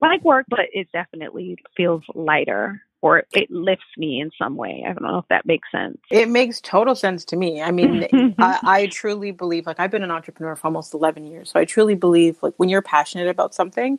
like 0.00 0.24
work, 0.24 0.46
but 0.48 0.66
it 0.72 0.88
definitely 0.92 1.56
feels 1.76 2.02
lighter 2.14 2.82
or 3.02 3.24
it 3.32 3.50
lifts 3.50 3.84
me 3.98 4.20
in 4.20 4.30
some 4.38 4.56
way. 4.56 4.84
I 4.88 4.92
don't 4.92 5.02
know 5.02 5.18
if 5.18 5.26
that 5.28 5.44
makes 5.44 5.68
sense. 5.72 5.98
It 6.08 6.28
makes 6.28 6.60
total 6.60 6.94
sense 6.94 7.24
to 7.26 7.36
me. 7.36 7.60
I 7.60 7.72
mean, 7.72 8.04
I, 8.38 8.58
I, 8.62 8.86
truly 8.86 9.32
believe, 9.32 9.66
like, 9.66 9.80
I've 9.80 9.90
been 9.90 10.04
an 10.04 10.12
entrepreneur 10.12 10.54
for 10.54 10.68
almost 10.68 10.94
11 10.94 11.26
years. 11.26 11.50
So 11.50 11.58
I 11.58 11.64
truly 11.64 11.96
believe, 11.96 12.40
like, 12.42 12.54
when 12.58 12.68
you're 12.68 12.80
passionate 12.80 13.26
about 13.26 13.54
something, 13.56 13.98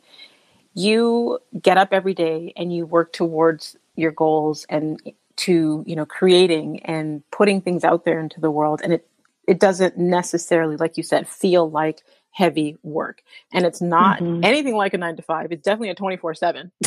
you 0.74 1.38
get 1.60 1.78
up 1.78 1.88
every 1.92 2.14
day 2.14 2.52
and 2.56 2.74
you 2.74 2.84
work 2.86 3.12
towards 3.12 3.76
your 3.96 4.10
goals 4.10 4.66
and 4.68 5.00
to, 5.36 5.84
you 5.86 5.96
know, 5.96 6.06
creating 6.06 6.80
and 6.84 7.22
putting 7.30 7.60
things 7.60 7.84
out 7.84 8.04
there 8.04 8.20
into 8.20 8.40
the 8.40 8.50
world. 8.50 8.80
And 8.82 8.92
it, 8.92 9.08
it 9.46 9.60
doesn't 9.60 9.96
necessarily, 9.96 10.76
like 10.76 10.96
you 10.96 11.02
said, 11.02 11.28
feel 11.28 11.70
like 11.70 12.02
heavy 12.34 12.76
work. 12.82 13.22
And 13.52 13.64
it's 13.64 13.80
not 13.80 14.18
mm-hmm. 14.18 14.44
anything 14.44 14.74
like 14.74 14.92
a 14.92 14.98
nine 14.98 15.14
to 15.16 15.22
five. 15.22 15.52
It's 15.52 15.62
definitely 15.62 15.90
a 15.90 15.94
24 15.94 16.34
seven. 16.34 16.72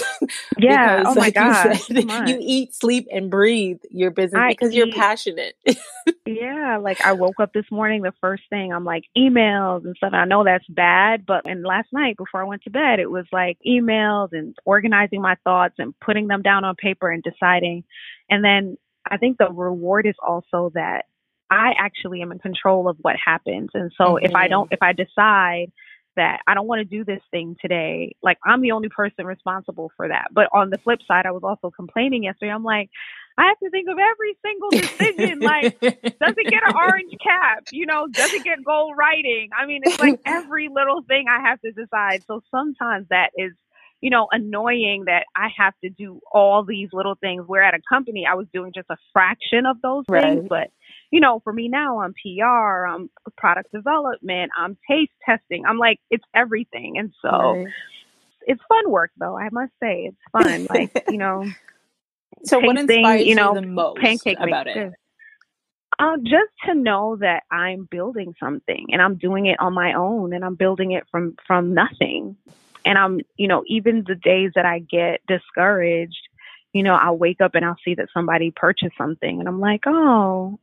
Yeah. 0.58 1.04
oh 1.06 1.14
my 1.14 1.30
God. 1.30 1.80
You, 1.88 2.02
you, 2.26 2.38
eat, 2.42 2.74
sleep, 2.74 3.08
and 3.12 3.30
breathe 3.30 3.78
your 3.92 4.10
business 4.10 4.40
I 4.40 4.50
because 4.50 4.74
eat. 4.74 4.78
you're 4.78 4.92
passionate. 4.92 5.56
yeah. 6.26 6.80
Like 6.82 7.00
I 7.02 7.14
woke 7.14 7.40
up 7.40 7.54
this 7.54 7.66
morning, 7.72 8.02
the 8.02 8.14
first 8.20 8.44
thing 8.50 8.74
I'm 8.74 8.84
like 8.84 9.04
emails 9.16 9.86
and 9.86 9.96
stuff. 9.96 10.14
And 10.14 10.22
I 10.22 10.26
know 10.26 10.44
that's 10.44 10.66
bad, 10.68 11.26
but 11.26 11.48
and 11.48 11.64
last 11.64 11.90
night 11.94 12.18
before 12.18 12.42
I 12.42 12.46
went 12.46 12.64
to 12.64 12.72
bed, 12.72 13.00
it 13.00 13.10
was 13.10 13.26
like 13.32 13.58
emails 13.66 14.30
and 14.32 14.56
organizing 14.66 15.22
my 15.22 15.36
thoughts 15.44 15.76
and 15.78 15.94
putting 16.00 16.28
them 16.28 16.42
down 16.42 16.66
on 16.66 16.76
paper 16.76 17.10
and 17.10 17.24
deciding. 17.24 17.84
And 18.30 18.44
then 18.44 18.78
I 19.10 19.18
think 19.18 19.38
the 19.38 19.52
reward 19.52 20.08
is 20.08 20.16
also 20.26 20.72
that 20.74 21.06
I 21.50 21.74
actually 21.80 22.22
am 22.22 22.32
in 22.32 22.40
control 22.40 22.90
of 22.90 22.98
what 23.02 23.16
happens. 23.24 23.70
And 23.74 23.92
so 23.98 24.16
mm-hmm. 24.16 24.26
if 24.26 24.36
I 24.36 24.48
don't, 24.48 24.72
if 24.72 24.82
I 24.82 24.94
decide 24.94 25.72
that 26.16 26.42
I 26.48 26.56
don't 26.56 26.68
want 26.68 26.80
to 26.80 26.86
do 26.86 27.06
this 27.06 27.22
thing 27.32 27.56
today, 27.62 28.16
like 28.22 28.38
I'm 28.46 28.62
the 28.62 28.72
only 28.72 28.90
person 28.90 29.26
responsible 29.26 29.92
for 29.96 30.08
that. 30.08 30.30
But 30.32 30.48
on 30.54 30.70
the 30.70 30.78
flip 30.80 31.00
side, 31.08 31.26
I 31.26 31.32
was 31.32 31.44
also 31.44 31.72
complaining 31.72 32.24
yesterday. 32.24 32.52
I'm 32.52 32.64
like, 32.64 32.90
I 33.38 33.46
have 33.46 33.60
to 33.60 33.70
think 33.70 33.88
of 33.88 33.98
every 34.00 34.36
single 34.44 34.70
decision. 34.72 35.40
like, 35.42 35.80
does 35.80 36.34
it 36.38 36.50
get 36.50 36.64
an 36.66 36.76
orange 36.76 37.14
cap? 37.24 37.66
You 37.72 37.86
know, 37.86 38.08
does 38.08 38.34
it 38.34 38.44
get 38.44 38.64
gold 38.64 38.96
writing? 38.98 39.50
I 39.58 39.68
mean, 39.68 39.82
it's 39.84 40.00
like 40.00 40.20
every 40.26 40.70
little 40.70 41.04
thing 41.04 41.26
I 41.30 41.48
have 41.48 41.62
to 41.62 41.72
decide. 41.72 42.24
So 42.26 42.42
sometimes 42.52 43.08
that 43.10 43.30
is 43.38 43.54
you 44.02 44.12
know, 44.12 44.28
annoying 44.32 45.06
that 45.08 45.26
I 45.36 45.48
have 45.58 45.74
to 45.84 45.90
do 45.90 46.20
all 46.32 46.64
these 46.64 46.90
little 46.94 47.16
things. 47.16 47.46
Where 47.48 47.64
at 47.64 47.74
a 47.74 47.80
company, 47.90 48.28
I 48.30 48.36
was 48.36 48.48
doing 48.54 48.72
just 48.76 48.90
a 48.90 48.98
fraction 49.12 49.66
of 49.66 49.82
those 49.82 50.06
right. 50.08 50.24
things. 50.24 50.46
But 50.48 50.70
you 51.12 51.20
know, 51.20 51.40
for 51.44 51.54
me 51.54 51.68
now, 51.68 52.00
I'm 52.00 52.14
PR, 52.14 52.86
I'm 52.86 53.10
product 53.38 53.72
development, 53.72 54.52
I'm 54.58 54.78
taste 54.90 55.12
testing. 55.26 55.66
I'm 55.66 55.78
like, 55.78 56.00
it's 56.10 56.26
everything. 56.36 56.98
And 56.98 57.14
so 57.22 57.30
right. 57.30 57.68
it's 58.42 58.62
fun 58.68 58.92
work 58.92 59.12
though, 59.18 59.38
I 59.38 59.50
must 59.52 59.72
say. 59.82 60.12
It's 60.12 60.18
fun. 60.32 60.68
like, 60.70 61.06
you 61.10 61.18
know, 61.18 61.46
so 62.44 62.60
tasting, 62.60 62.66
what 62.66 62.78
inspires 62.78 63.26
you, 63.26 63.36
know, 63.36 63.56
you 63.56 63.62
the 63.62 63.68
most 63.68 64.00
pancake 64.00 64.38
about 64.40 64.68
it? 64.68 64.94
Uh, 66.00 66.18
just 66.18 66.52
to 66.66 66.76
know 66.76 67.18
that 67.20 67.44
I'm 67.52 67.88
building 67.90 68.36
something 68.40 68.88
and 68.92 69.02
I'm 69.02 69.16
doing 69.16 69.48
it 69.48 69.60
on 69.60 69.74
my 69.74 69.94
own 69.94 70.34
and 70.34 70.46
I'm 70.46 70.56
building 70.56 70.92
it 70.92 71.06
from 71.10 71.36
from 71.48 71.74
nothing. 71.74 72.36
And 72.86 72.98
I'm, 72.98 73.22
you 73.36 73.48
know, 73.48 73.64
even 73.68 74.04
the 74.08 74.16
days 74.16 74.52
that 74.56 74.66
I 74.66 74.80
get 74.80 75.22
discouraged, 75.28 76.28
you 76.72 76.84
know, 76.84 76.94
I'll 76.94 77.18
wake 77.18 77.42
up 77.42 77.56
and 77.56 77.66
I'll 77.66 77.78
see 77.84 77.96
that 77.96 78.10
somebody 78.14 78.52
purchased 78.56 78.96
something 78.98 79.40
and 79.40 79.48
I'm 79.48 79.60
like, 79.60 79.82
oh, 79.88 80.60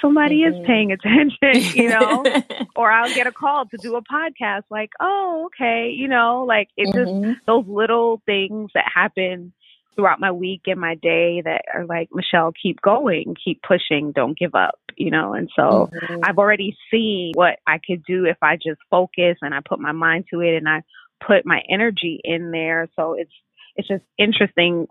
somebody 0.00 0.42
mm-hmm. 0.42 0.60
is 0.60 0.66
paying 0.66 0.92
attention, 0.92 1.74
you 1.74 1.88
know, 1.88 2.24
or 2.76 2.90
I'll 2.90 3.12
get 3.14 3.26
a 3.26 3.32
call 3.32 3.66
to 3.66 3.76
do 3.78 3.96
a 3.96 4.02
podcast 4.02 4.64
like, 4.70 4.90
oh, 5.00 5.46
okay, 5.46 5.90
you 5.94 6.08
know, 6.08 6.44
like 6.46 6.68
it's 6.76 6.90
mm-hmm. 6.90 7.32
just 7.32 7.46
those 7.46 7.64
little 7.66 8.22
things 8.26 8.70
that 8.74 8.84
happen 8.92 9.52
throughout 9.96 10.20
my 10.20 10.30
week 10.30 10.62
and 10.66 10.80
my 10.80 10.94
day 10.94 11.42
that 11.44 11.62
are 11.74 11.84
like, 11.84 12.08
Michelle, 12.12 12.52
keep 12.62 12.80
going, 12.80 13.34
keep 13.42 13.60
pushing, 13.62 14.12
don't 14.12 14.38
give 14.38 14.54
up, 14.54 14.78
you 14.96 15.10
know, 15.10 15.32
and 15.32 15.50
so 15.56 15.90
mm-hmm. 15.92 16.20
I've 16.22 16.38
already 16.38 16.76
seen 16.90 17.32
what 17.34 17.58
I 17.66 17.80
could 17.84 18.04
do 18.04 18.24
if 18.24 18.36
I 18.42 18.56
just 18.56 18.80
focus 18.90 19.38
and 19.42 19.54
I 19.54 19.58
put 19.66 19.80
my 19.80 19.92
mind 19.92 20.26
to 20.32 20.40
it 20.40 20.56
and 20.56 20.68
I 20.68 20.82
put 21.26 21.44
my 21.44 21.62
energy 21.68 22.20
in 22.22 22.52
there. 22.52 22.88
So 22.94 23.14
it's, 23.14 23.32
it's 23.74 23.88
just 23.88 24.04
interesting 24.18 24.86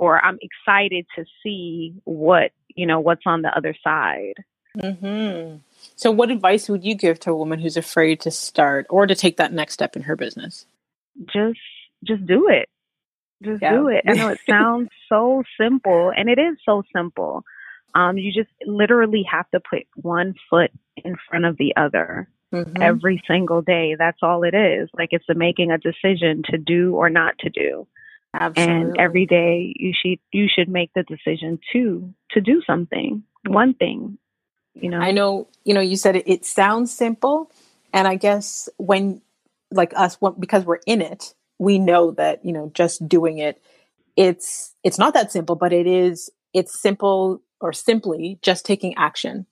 or 0.00 0.24
I'm 0.24 0.38
excited 0.40 1.06
to 1.16 1.24
see 1.42 1.94
what 2.04 2.52
you 2.68 2.86
know 2.86 2.98
what's 2.98 3.22
on 3.26 3.42
the 3.42 3.56
other 3.56 3.74
side. 3.84 4.34
Mm-hmm. 4.76 5.58
So, 5.96 6.10
what 6.10 6.30
advice 6.30 6.68
would 6.68 6.84
you 6.84 6.94
give 6.94 7.20
to 7.20 7.30
a 7.30 7.36
woman 7.36 7.60
who's 7.60 7.76
afraid 7.76 8.20
to 8.20 8.30
start 8.30 8.86
or 8.88 9.06
to 9.06 9.14
take 9.14 9.36
that 9.36 9.52
next 9.52 9.74
step 9.74 9.96
in 9.96 10.02
her 10.02 10.16
business? 10.16 10.66
Just, 11.26 11.58
just 12.04 12.24
do 12.26 12.48
it. 12.48 12.68
Just 13.42 13.62
yeah. 13.62 13.72
do 13.72 13.88
it. 13.88 14.04
I 14.06 14.12
know 14.12 14.28
it 14.28 14.40
sounds 14.48 14.88
so 15.08 15.42
simple, 15.60 16.12
and 16.16 16.28
it 16.28 16.38
is 16.38 16.56
so 16.64 16.82
simple. 16.94 17.44
Um, 17.94 18.16
you 18.16 18.32
just 18.32 18.50
literally 18.64 19.24
have 19.30 19.50
to 19.50 19.60
put 19.60 19.82
one 19.96 20.34
foot 20.48 20.70
in 20.96 21.16
front 21.28 21.44
of 21.44 21.56
the 21.56 21.74
other 21.76 22.28
mm-hmm. 22.54 22.80
every 22.80 23.22
single 23.26 23.62
day. 23.62 23.96
That's 23.98 24.20
all 24.22 24.44
it 24.44 24.54
is. 24.54 24.88
Like 24.96 25.08
it's 25.10 25.28
a 25.28 25.34
making 25.34 25.72
a 25.72 25.78
decision 25.78 26.42
to 26.50 26.58
do 26.58 26.94
or 26.94 27.10
not 27.10 27.36
to 27.40 27.50
do. 27.50 27.88
Absolutely. 28.32 28.74
And 28.74 28.98
every 28.98 29.26
day 29.26 29.74
you 29.76 29.92
should 29.94 30.18
you 30.32 30.46
should 30.54 30.68
make 30.68 30.90
the 30.94 31.02
decision 31.02 31.58
to 31.72 32.12
to 32.32 32.40
do 32.40 32.62
something, 32.66 33.24
one 33.46 33.74
thing. 33.74 34.18
You 34.74 34.90
know. 34.90 35.00
I 35.00 35.10
know, 35.10 35.48
you 35.64 35.74
know, 35.74 35.80
you 35.80 35.96
said 35.96 36.16
it, 36.16 36.28
it 36.28 36.44
sounds 36.44 36.94
simple 36.94 37.50
and 37.92 38.06
I 38.06 38.14
guess 38.14 38.68
when 38.76 39.20
like 39.72 39.92
us 39.96 40.16
because 40.38 40.64
we're 40.64 40.80
in 40.86 41.02
it, 41.02 41.34
we 41.58 41.78
know 41.78 42.12
that, 42.12 42.44
you 42.44 42.52
know, 42.52 42.70
just 42.72 43.06
doing 43.08 43.38
it 43.38 43.60
it's 44.16 44.74
it's 44.84 44.98
not 44.98 45.14
that 45.14 45.32
simple, 45.32 45.56
but 45.56 45.72
it 45.72 45.86
is 45.86 46.30
it's 46.52 46.78
simple 46.78 47.42
or 47.60 47.72
simply 47.72 48.38
just 48.42 48.66
taking 48.66 48.94
action. 48.96 49.46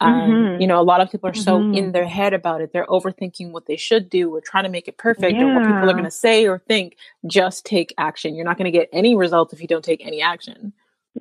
Um, 0.00 0.12
mm-hmm. 0.12 0.60
You 0.62 0.66
know, 0.66 0.80
a 0.80 0.82
lot 0.82 1.00
of 1.00 1.10
people 1.10 1.28
are 1.28 1.34
so 1.34 1.58
mm-hmm. 1.58 1.74
in 1.74 1.92
their 1.92 2.06
head 2.06 2.32
about 2.32 2.62
it. 2.62 2.72
They're 2.72 2.86
overthinking 2.86 3.50
what 3.50 3.66
they 3.66 3.76
should 3.76 4.08
do 4.08 4.34
or 4.34 4.40
trying 4.40 4.64
to 4.64 4.70
make 4.70 4.88
it 4.88 4.96
perfect 4.96 5.36
yeah. 5.36 5.44
or 5.44 5.54
what 5.54 5.64
people 5.64 5.90
are 5.90 5.92
going 5.92 6.04
to 6.04 6.10
say 6.10 6.46
or 6.46 6.58
think. 6.58 6.96
Just 7.26 7.66
take 7.66 7.92
action. 7.98 8.34
You're 8.34 8.46
not 8.46 8.56
going 8.56 8.70
to 8.70 8.76
get 8.76 8.88
any 8.92 9.14
results 9.14 9.52
if 9.52 9.60
you 9.60 9.68
don't 9.68 9.84
take 9.84 10.04
any 10.04 10.22
action. 10.22 10.72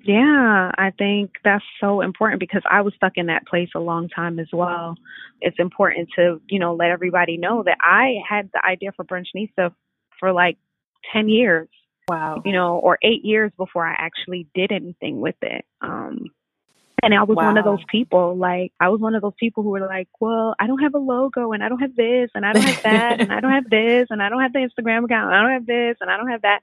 Yeah, 0.04 0.72
I 0.78 0.92
think 0.98 1.32
that's 1.44 1.64
so 1.82 2.02
important 2.02 2.40
because 2.40 2.62
I 2.70 2.82
was 2.82 2.94
stuck 2.96 3.14
in 3.16 3.26
that 3.26 3.48
place 3.48 3.70
a 3.76 3.80
long 3.80 4.08
time 4.08 4.40
as 4.40 4.48
well. 4.54 4.96
It's 5.42 5.58
important 5.60 6.10
to, 6.16 6.40
you 6.48 6.60
know, 6.60 6.76
let 6.76 6.92
everybody 6.92 7.38
know 7.38 7.64
that 7.64 7.78
I 7.82 8.16
had 8.28 8.50
the 8.54 8.66
idea 8.66 8.92
for 8.96 9.04
Brunchnista 9.04 9.74
for 10.20 10.32
like 10.32 10.58
10 11.12 11.28
years. 11.28 11.68
Wow. 12.08 12.42
You 12.46 12.54
know, 12.54 12.78
or 12.78 12.98
8 13.02 13.26
years 13.26 13.52
before 13.58 13.86
I 13.86 13.96
actually 13.98 14.48
did 14.54 14.72
anything 14.72 15.22
with 15.22 15.36
it. 15.42 15.66
Um 15.82 16.28
and 17.02 17.14
I 17.14 17.24
was 17.24 17.36
wow. 17.36 17.48
one 17.48 17.58
of 17.58 17.66
those 17.66 17.84
people, 17.90 18.36
like, 18.36 18.72
I 18.80 18.90
was 18.90 19.00
one 19.00 19.16
of 19.16 19.22
those 19.22 19.34
people 19.40 19.64
who 19.64 19.70
were 19.70 19.86
like, 19.86 20.08
well, 20.20 20.56
I 20.60 20.68
don't 20.68 20.80
have 20.80 20.94
a 20.94 21.00
logo 21.00 21.52
and 21.52 21.64
I 21.64 21.70
don't 21.70 21.80
have 21.80 21.96
this 21.96 22.30
and 22.36 22.46
I 22.46 22.54
don't 22.54 22.64
have 22.64 22.84
that 22.84 23.22
and 23.22 23.32
I 23.32 23.40
don't 23.40 23.52
have 23.52 23.70
this 23.70 24.08
and 24.10 24.22
I 24.22 24.30
don't 24.30 24.42
have 24.42 24.54
the 24.54 24.60
Instagram 24.60 25.06
account 25.06 25.28
and 25.28 25.36
I 25.36 25.42
don't 25.42 25.54
have 25.54 25.66
this 25.66 25.98
and 26.02 26.10
I 26.10 26.18
don't 26.18 26.30
have 26.30 26.42
that 26.44 26.62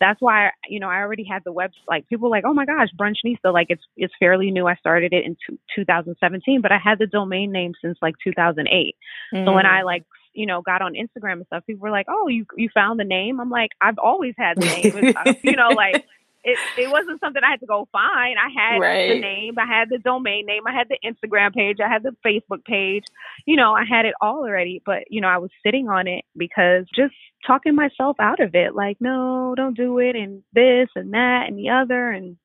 that's 0.00 0.20
why 0.20 0.50
you 0.68 0.80
know 0.80 0.88
I 0.88 0.98
already 0.98 1.24
had 1.24 1.42
the 1.44 1.52
website. 1.52 1.70
Like 1.88 2.08
people 2.08 2.28
were 2.28 2.36
like, 2.36 2.44
oh 2.46 2.54
my 2.54 2.66
gosh, 2.66 2.88
Brunchnista. 2.98 3.52
Like 3.52 3.68
it's 3.70 3.82
it's 3.96 4.12
fairly 4.18 4.50
new. 4.50 4.66
I 4.66 4.74
started 4.76 5.12
it 5.12 5.24
in 5.24 5.36
t- 5.48 5.58
2017, 5.74 6.60
but 6.60 6.72
I 6.72 6.78
had 6.78 6.98
the 6.98 7.06
domain 7.06 7.52
name 7.52 7.72
since 7.82 7.98
like 8.02 8.14
2008. 8.22 8.96
Mm. 9.34 9.44
So 9.44 9.52
when 9.52 9.66
I 9.66 9.82
mm. 9.82 9.84
like 9.84 10.04
you 10.34 10.46
know 10.46 10.62
got 10.62 10.82
on 10.82 10.94
Instagram 10.94 11.34
and 11.34 11.46
stuff, 11.46 11.64
people 11.66 11.82
were 11.82 11.90
like, 11.90 12.06
oh, 12.08 12.28
you 12.28 12.46
you 12.56 12.68
found 12.72 13.00
the 13.00 13.04
name. 13.04 13.40
I'm 13.40 13.50
like, 13.50 13.70
I've 13.80 13.98
always 13.98 14.34
had 14.36 14.58
the 14.58 14.66
name. 14.66 15.36
you 15.42 15.56
know, 15.56 15.68
like 15.68 16.04
it 16.46 16.56
it 16.78 16.90
wasn't 16.90 17.18
something 17.20 17.42
I 17.44 17.50
had 17.50 17.60
to 17.60 17.66
go 17.66 17.88
find. 17.90 18.38
I 18.38 18.48
had 18.54 18.78
right. 18.78 19.08
the 19.08 19.20
name, 19.20 19.54
I 19.58 19.66
had 19.66 19.88
the 19.90 19.98
domain 19.98 20.46
name, 20.46 20.62
I 20.66 20.72
had 20.72 20.88
the 20.88 20.98
Instagram 21.04 21.52
page, 21.52 21.78
I 21.84 21.88
had 21.88 22.04
the 22.04 22.16
Facebook 22.24 22.64
page. 22.64 23.04
You 23.46 23.56
know, 23.56 23.74
I 23.74 23.84
had 23.84 24.06
it 24.06 24.14
all 24.20 24.38
already, 24.38 24.80
but 24.86 25.04
you 25.10 25.20
know, 25.20 25.28
I 25.28 25.38
was 25.38 25.50
sitting 25.64 25.88
on 25.88 26.06
it 26.06 26.24
because 26.36 26.86
just 26.94 27.14
talking 27.44 27.74
myself 27.74 28.16
out 28.20 28.38
of 28.40 28.54
it, 28.54 28.76
like, 28.76 28.96
no, 29.00 29.54
don't 29.56 29.76
do 29.76 29.98
it, 29.98 30.14
and 30.14 30.44
this 30.52 30.88
and 30.94 31.12
that 31.14 31.46
and 31.48 31.58
the 31.58 31.70
other, 31.70 32.10
and 32.10 32.36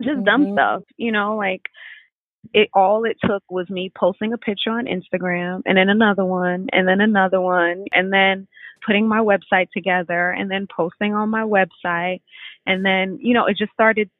just 0.00 0.16
mm-hmm. 0.16 0.24
dumb 0.24 0.52
stuff. 0.52 0.82
You 0.96 1.10
know, 1.10 1.36
like 1.36 1.62
it 2.52 2.68
all 2.74 3.04
it 3.04 3.16
took 3.24 3.42
was 3.50 3.68
me 3.70 3.90
posting 3.96 4.32
a 4.32 4.38
picture 4.38 4.70
on 4.70 4.86
Instagram 4.86 5.62
and 5.66 5.76
then 5.76 5.88
another 5.88 6.24
one 6.24 6.66
and 6.72 6.86
then 6.86 7.00
another 7.00 7.40
one 7.40 7.84
and 7.92 8.12
then 8.12 8.46
putting 8.84 9.08
my 9.08 9.18
website 9.18 9.70
together 9.72 10.30
and 10.30 10.50
then 10.50 10.66
posting 10.74 11.14
on 11.14 11.28
my 11.30 11.42
website 11.42 12.20
and 12.66 12.84
then 12.84 13.18
you 13.20 13.34
know 13.34 13.46
it 13.46 13.56
just 13.56 13.72
started 13.72 14.10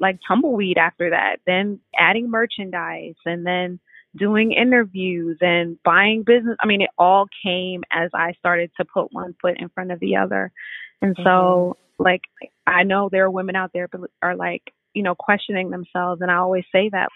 like 0.00 0.18
tumbleweed 0.26 0.78
after 0.78 1.10
that 1.10 1.36
then 1.46 1.78
adding 1.98 2.30
merchandise 2.30 3.14
and 3.24 3.46
then 3.46 3.78
doing 4.16 4.52
interviews 4.52 5.38
and 5.40 5.78
buying 5.84 6.22
business. 6.24 6.56
I 6.60 6.66
mean, 6.66 6.82
it 6.82 6.90
all 6.98 7.26
came 7.44 7.82
as 7.90 8.10
I 8.14 8.32
started 8.38 8.70
to 8.78 8.84
put 8.84 9.12
one 9.12 9.34
foot 9.40 9.56
in 9.58 9.68
front 9.68 9.92
of 9.92 10.00
the 10.00 10.16
other. 10.16 10.52
And 11.00 11.14
mm-hmm. 11.14 11.26
so, 11.26 11.76
like, 11.98 12.22
I 12.66 12.82
know 12.82 13.08
there 13.10 13.24
are 13.24 13.30
women 13.30 13.56
out 13.56 13.70
there 13.72 13.88
who 13.90 14.06
are 14.22 14.36
like, 14.36 14.62
you 14.94 15.02
know, 15.02 15.14
questioning 15.14 15.70
themselves. 15.70 16.20
And 16.20 16.30
I 16.30 16.36
always 16.36 16.64
say 16.72 16.88
that 16.90 17.08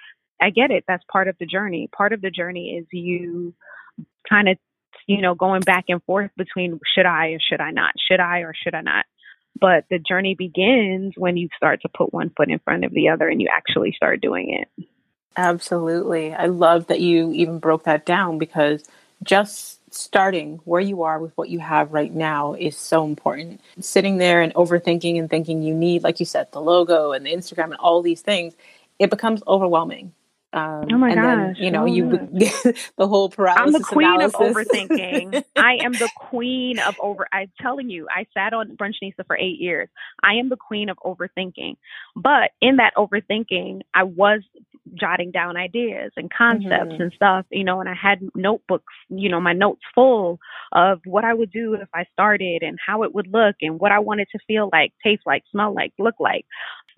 I 0.43 0.51
get 0.51 0.73
it. 0.73 0.85
That's 0.89 1.05
part 1.11 1.29
of 1.29 1.37
the 1.39 1.47
journey. 1.47 1.89
Part 1.97 2.13
of 2.13 2.21
the 2.21 2.31
journey 2.31 2.77
is 2.77 2.87
you 2.91 3.55
kind 4.29 4.49
of, 4.49 4.59
you 5.07 5.23
know, 5.23 5.35
going 5.35 5.61
back 5.61 5.85
and 5.89 6.03
forth 6.03 6.33
between 6.37 6.81
should 6.95 7.07
I 7.07 7.29
or 7.29 7.39
should 7.41 7.61
I 7.61 7.71
not? 7.71 7.95
Should 8.11 8.21
I 8.21 8.41
or 8.41 8.53
should 8.53 8.75
I 8.75 8.81
not? 8.81 9.05
But 9.59 9.85
the 9.89 10.01
journey 10.01 10.35
begins 10.35 11.15
when 11.17 11.37
you 11.37 11.49
start 11.57 11.83
to 11.83 11.89
put 11.89 12.13
one 12.13 12.31
foot 12.37 12.51
in 12.51 12.59
front 12.59 12.85
of 12.85 12.93
the 12.93 13.11
other 13.11 13.29
and 13.29 13.41
you 13.41 13.49
actually 13.55 13.93
start 13.93 14.21
doing 14.21 14.59
it. 14.61 14.87
Absolutely. 15.37 16.35
I 16.35 16.47
love 16.47 16.89
that 16.89 17.01
you 17.01 17.33
even 17.33 17.61
broke 17.61 17.85
that 17.85 18.05
down 18.05 18.39
because 18.39 18.85
just 19.23 19.79
starting 19.95 20.59
where 20.65 20.81
you 20.81 21.03
are 21.03 21.21
with 21.21 21.37
what 21.37 21.49
you 21.49 21.61
have 21.61 21.93
right 21.93 22.13
now 22.13 22.55
is 22.55 22.77
so 22.77 23.05
important. 23.05 23.61
Sitting 23.81 24.17
there 24.17 24.41
and 24.41 24.53
overthinking 24.55 25.19
and 25.19 25.31
thinking 25.31 25.63
you 25.63 25.75
need, 25.75 26.03
like 26.03 26.19
you 26.19 26.27
said, 26.27 26.51
the 26.51 26.61
logo 26.61 27.13
and 27.13 27.25
the 27.25 27.33
Instagram 27.33 27.67
and 27.67 27.77
all 27.77 28.03
these 28.03 28.23
things, 28.23 28.55
it 28.99 29.11
becomes 29.11 29.43
overwhelming. 29.47 30.13
Um, 30.55 30.87
oh 30.93 30.99
my 30.99 31.11
and 31.11 31.21
gosh! 31.21 31.57
Then, 31.57 31.65
you 31.65 31.71
know, 31.71 31.83
oh 31.83 31.87
you 31.87 32.11
the 32.99 33.09
whole 33.09 33.31
paralysis. 33.31 33.75
I'm 33.75 33.81
the 33.81 33.87
queen 33.87 34.07
analysis. 34.07 34.35
of 34.35 34.41
overthinking. 34.41 35.45
I 35.57 35.75
am 35.83 35.93
the 35.93 36.11
queen 36.17 36.79
of 36.79 36.95
over. 37.01 37.27
I'm 37.33 37.51
telling 37.61 37.89
you, 37.89 38.07
I 38.11 38.27
sat 38.35 38.53
on 38.53 38.77
Brunchnista 38.77 39.27
for 39.27 39.37
eight 39.37 39.61
years. 39.61 39.89
I 40.23 40.35
am 40.35 40.51
the 40.51 40.57
queen 40.57 40.91
of 40.91 40.99
overthinking. 41.05 41.77
But 42.17 42.51
in 42.61 42.77
that 42.77 42.93
overthinking, 42.97 43.81
I 43.95 44.03
was 44.05 44.43
jotting 44.95 45.31
down 45.31 45.57
ideas 45.57 46.13
and 46.17 46.33
concepts 46.33 46.93
mm-hmm. 46.93 47.03
and 47.03 47.13
stuff, 47.15 47.47
you 47.51 47.65
know, 47.65 47.81
and 47.81 47.89
I 47.89 47.95
had 47.95 48.21
notebooks, 48.35 48.93
you 49.09 49.29
know, 49.29 49.41
my 49.41 49.53
notes 49.53 49.83
full 49.95 50.39
of 50.73 51.01
what 51.05 51.25
I 51.25 51.35
would 51.35 51.51
do 51.51 51.75
if 51.75 51.89
I 51.95 52.05
started 52.13 52.63
and 52.63 52.79
how 52.85 53.03
it 53.05 53.15
would 53.15 53.29
look 53.29 53.57
and 53.61 53.79
what 53.79 53.93
I 53.93 54.01
wanted 54.01 54.29
to 54.33 54.39
feel 54.47 54.69
like, 54.73 54.93
taste 55.03 55.23
like, 55.25 55.45
smell 55.51 55.75
like, 55.75 55.93
look 55.99 56.17
like. 56.19 56.47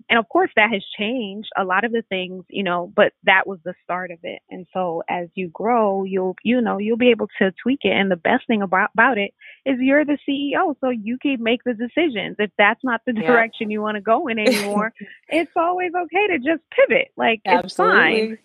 And 0.09 0.19
of 0.19 0.27
course 0.29 0.51
that 0.55 0.71
has 0.71 0.83
changed 0.97 1.49
a 1.57 1.63
lot 1.63 1.83
of 1.83 1.91
the 1.91 2.03
things, 2.09 2.43
you 2.49 2.63
know, 2.63 2.91
but 2.95 3.13
that 3.23 3.47
was 3.47 3.59
the 3.63 3.73
start 3.83 4.11
of 4.11 4.19
it. 4.23 4.41
And 4.49 4.65
so 4.73 5.03
as 5.09 5.29
you 5.35 5.49
grow, 5.49 6.03
you'll, 6.03 6.35
you 6.43 6.61
know, 6.61 6.77
you'll 6.77 6.97
be 6.97 7.11
able 7.11 7.27
to 7.39 7.53
tweak 7.61 7.79
it. 7.83 7.91
And 7.91 8.11
the 8.11 8.15
best 8.15 8.47
thing 8.47 8.61
about, 8.61 8.89
about 8.93 9.17
it 9.17 9.33
is 9.65 9.77
you're 9.79 10.05
the 10.05 10.17
CEO. 10.27 10.75
So 10.81 10.89
you 10.89 11.17
can 11.17 11.41
make 11.41 11.63
the 11.63 11.73
decisions. 11.73 12.35
If 12.39 12.51
that's 12.57 12.83
not 12.83 13.01
the 13.05 13.13
yeah. 13.15 13.27
direction 13.27 13.69
you 13.69 13.81
want 13.81 13.95
to 13.95 14.01
go 14.01 14.27
in 14.27 14.39
anymore, 14.39 14.93
it's 15.29 15.51
always 15.55 15.91
okay 15.93 16.27
to 16.27 16.37
just 16.37 16.61
pivot. 16.71 17.09
Like 17.15 17.41
Absolutely. 17.45 18.21
it's 18.21 18.29
fine. 18.29 18.37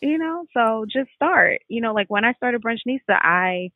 You 0.00 0.18
know, 0.18 0.44
so 0.52 0.84
just 0.90 1.10
start. 1.14 1.62
You 1.68 1.80
know, 1.80 1.94
like 1.94 2.08
when 2.08 2.24
I 2.24 2.34
started 2.34 2.62
Brunchnista, 2.62 3.18
I 3.20 3.70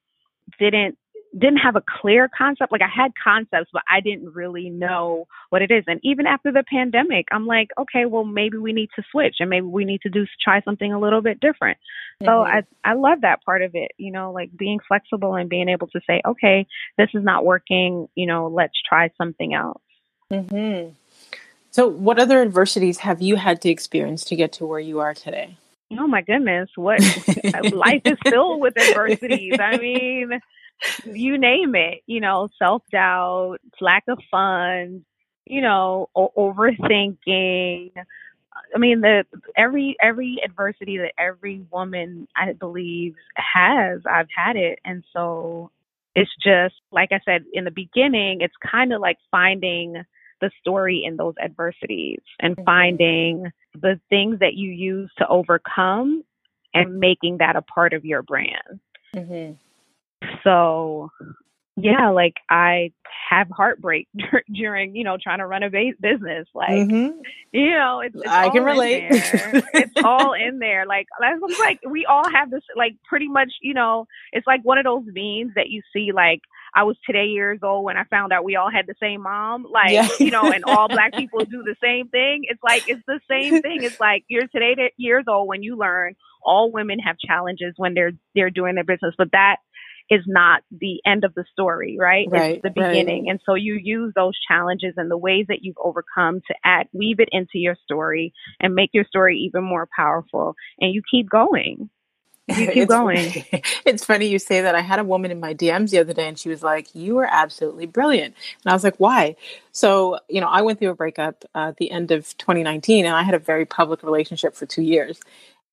didn't 0.59 0.99
didn't 1.38 1.59
have 1.59 1.77
a 1.77 1.83
clear 2.01 2.29
concept. 2.37 2.72
Like 2.72 2.83
I 2.83 2.88
had 2.88 3.12
concepts, 3.22 3.70
but 3.72 3.83
I 3.88 4.01
didn't 4.01 4.35
really 4.35 4.70
know 4.70 5.27
what 5.51 5.62
it 5.62 5.70
is. 5.70 5.85
And 5.87 6.01
even 6.03 6.27
after 6.27 6.53
the 6.53 6.64
pandemic, 6.70 7.27
I'm 7.31 7.46
like, 7.46 7.68
okay, 7.79 8.05
well, 8.07 8.24
maybe 8.24 8.59
we 8.59 8.72
need 8.72 8.90
to 8.96 9.03
switch 9.11 9.37
and 9.40 9.51
maybe 9.51 9.66
we 9.66 9.85
need 9.85 10.03
to 10.03 10.11
do 10.11 10.27
try 10.42 10.61
something 10.62 10.92
a 10.92 11.01
little 11.01 11.22
bit 11.22 11.40
different. 11.40 11.79
Mm-hmm. 12.22 12.27
So 12.27 12.42
I 12.42 12.62
I 12.85 12.94
love 12.94 13.22
that 13.22 13.44
part 13.44 13.62
of 13.62 13.72
it. 13.74 13.92
You 13.96 14.12
know, 14.12 14.33
like 14.33 14.51
being 14.57 14.81
flexible 14.87 15.35
and 15.35 15.48
being 15.48 15.68
able 15.68 15.88
to 15.88 16.01
say, 16.07 16.20
okay, 16.27 16.66
this 16.96 17.09
is 17.14 17.24
not 17.24 17.44
working. 17.44 18.09
You 18.14 18.27
know, 18.27 18.48
let's 18.48 18.74
try 18.88 19.11
something 19.16 19.55
else. 19.55 19.83
Hmm. 20.31 20.88
So, 21.70 21.87
what 21.87 22.18
other 22.18 22.42
adversities 22.42 22.98
have 22.98 23.22
you 23.22 23.37
had 23.37 23.62
to 23.62 23.68
experience 23.68 24.24
to 24.27 24.37
get 24.37 24.53
to 24.55 24.66
where 24.66 24.81
you 24.81 25.01
are 25.01 25.14
today? 25.14 25.57
Oh 25.98 26.07
my 26.07 26.22
goodness, 26.22 26.68
what 26.74 27.01
life 27.72 28.03
is 28.05 28.18
filled 28.27 28.61
with 28.61 28.77
adversities. 28.79 29.55
I 29.59 29.79
mean, 29.79 30.40
you 31.05 31.38
name 31.38 31.75
it, 31.75 32.03
you 32.07 32.21
know, 32.21 32.49
self 32.59 32.83
doubt, 32.91 33.59
lack 33.81 34.05
of 34.09 34.19
funds, 34.31 35.05
you 35.47 35.61
know, 35.61 36.09
o- 36.14 36.33
overthinking. 36.37 37.93
I 38.75 38.79
mean, 38.79 39.01
the 39.01 39.25
every 39.57 39.97
every 40.01 40.38
adversity 40.45 40.99
that 40.99 41.12
every 41.19 41.64
woman 41.71 42.29
I 42.37 42.53
believe 42.53 43.14
has, 43.37 44.01
I've 44.11 44.29
had 44.35 44.57
it, 44.57 44.81
and 44.85 45.05
so 45.12 45.71
it's 46.14 46.31
just 46.43 46.75
like 46.91 47.11
I 47.12 47.21
said 47.25 47.45
in 47.53 47.64
the 47.64 47.71
beginning. 47.71 48.41
It's 48.41 48.55
kind 48.71 48.93
of 48.93 49.01
like 49.01 49.19
finding 49.31 50.05
the 50.41 50.51
story 50.61 51.03
in 51.05 51.17
those 51.17 51.35
adversities 51.43 52.21
and 52.41 52.57
mm-hmm. 52.57 52.64
finding 52.64 53.51
the 53.75 54.01
things 54.09 54.38
that 54.41 54.55
you 54.55 54.71
use 54.71 55.11
to 55.19 55.27
overcome 55.29 56.23
and 56.75 56.99
making 56.99 57.38
that 57.38 57.57
a 57.57 57.62
part 57.62 57.93
of 57.93 58.05
your 58.05 58.23
brand. 58.23 58.81
Mm-hmm. 59.14 59.55
So, 60.45 61.11
yeah, 61.77 62.11
like 62.11 62.35
I 62.51 62.93
have 63.29 63.49
heartbreak 63.51 64.09
during, 64.53 64.97
you 64.97 65.05
know, 65.05 65.17
trying 65.23 65.38
to 65.38 65.47
run 65.47 65.62
a 65.62 65.71
business. 65.71 66.49
Like, 66.55 66.71
mm-hmm. 66.71 67.21
you 67.53 67.71
know, 67.71 68.01
it's, 68.01 68.17
it's 68.17 68.27
I 68.27 68.49
can 68.51 68.64
relate. 68.64 69.07
it's 69.11 69.93
all 70.05 70.33
in 70.33 70.59
there. 70.59 70.87
Like, 70.87 71.07
that's 71.21 71.41
like 71.61 71.81
we 71.88 72.07
all 72.07 72.29
have 72.29 72.51
this, 72.51 72.62
like, 72.77 72.97
pretty 73.09 73.29
much, 73.29 73.53
you 73.61 73.75
know, 73.75 74.07
it's 74.33 74.47
like 74.47 74.62
one 74.62 74.79
of 74.79 74.85
those 74.85 75.05
memes 75.07 75.55
that 75.55 75.69
you 75.69 75.83
see, 75.93 76.11
like, 76.12 76.41
I 76.75 76.85
was 76.85 76.97
today 77.07 77.27
years 77.27 77.61
old 77.62 77.85
when 77.85 77.97
I 77.97 78.05
found 78.05 78.33
out 78.33 78.45
we 78.45 78.57
all 78.57 78.71
had 78.71 78.87
the 78.87 78.95
same 79.01 79.23
mom. 79.23 79.67
Like, 79.71 79.93
yeah. 79.93 80.09
you 80.19 80.31
know, 80.31 80.51
and 80.51 80.64
all 80.64 80.88
black 80.88 81.14
people 81.14 81.41
do 81.41 81.62
the 81.62 81.77
same 81.83 82.09
thing. 82.09 82.43
It's 82.45 82.62
like, 82.62 82.88
it's 82.88 83.03
the 83.07 83.21
same 83.29 83.62
thing. 83.62 83.83
It's 83.83 84.01
like 84.01 84.25
you're 84.29 84.47
today 84.49 84.93
years 84.97 85.25
old 85.29 85.49
when 85.49 85.62
you 85.62 85.77
learn 85.77 86.14
all 86.43 86.71
women 86.71 86.99
have 87.01 87.19
challenges 87.19 87.75
when 87.77 87.95
they're, 87.95 88.12
they're 88.35 88.51
doing 88.51 88.75
their 88.75 88.85
business, 88.85 89.14
but 89.19 89.33
that 89.33 89.57
is 90.11 90.23
not 90.27 90.62
the 90.71 91.01
end 91.07 91.25
of 91.25 91.35
the 91.35 91.44
story, 91.53 91.97
right? 91.99 92.27
right 92.31 92.55
it's 92.55 92.62
the 92.62 92.71
beginning. 92.71 93.25
Right. 93.25 93.31
And 93.31 93.40
so 93.44 93.55
you 93.55 93.75
use 93.75 94.12
those 94.14 94.35
challenges 94.49 94.94
and 94.97 95.11
the 95.11 95.18
ways 95.18 95.47
that 95.49 95.62
you've 95.62 95.77
overcome 95.83 96.40
to 96.49 96.55
add, 96.64 96.88
weave 96.92 97.21
it 97.21 97.29
into 97.33 97.59
your 97.59 97.77
story 97.85 98.33
and 98.61 98.75
make 98.75 98.90
your 98.92 99.05
story 99.05 99.38
even 99.40 99.64
more 99.64 99.88
powerful. 99.94 100.55
And 100.81 100.92
you 100.92 101.03
keep 101.09 101.29
going. 101.29 101.90
You 102.49 102.55
keep 102.66 102.77
it's, 102.77 102.88
going. 102.88 103.44
It's 103.85 104.05
funny 104.05 104.27
you 104.27 104.38
say 104.38 104.62
that. 104.62 104.75
I 104.75 104.81
had 104.81 104.99
a 104.99 105.05
woman 105.05 105.31
in 105.31 105.40
my 105.40 105.55
DMs 105.55 105.90
the 105.90 105.99
other 105.99 106.14
day 106.14 106.27
and 106.27 106.38
she 106.38 106.49
was 106.49 106.62
like, 106.62 106.94
You 106.94 107.18
are 107.18 107.29
absolutely 107.31 107.87
brilliant. 107.87 108.35
And 108.64 108.71
I 108.71 108.75
was 108.75 108.85
like, 108.85 108.97
Why? 108.97 109.37
So, 109.73 110.18
you 110.29 110.40
know, 110.40 110.49
I 110.49 110.62
went 110.62 110.79
through 110.79 110.90
a 110.90 110.94
breakup 110.94 111.44
uh, 111.55 111.68
at 111.68 111.77
the 111.77 111.90
end 111.90 112.11
of 112.11 112.37
2019 112.38 113.05
and 113.05 113.14
I 113.14 113.23
had 113.23 113.35
a 113.35 113.38
very 113.38 113.66
public 113.66 114.03
relationship 114.03 114.55
for 114.55 114.66
two 114.66 114.83
years. 114.83 115.21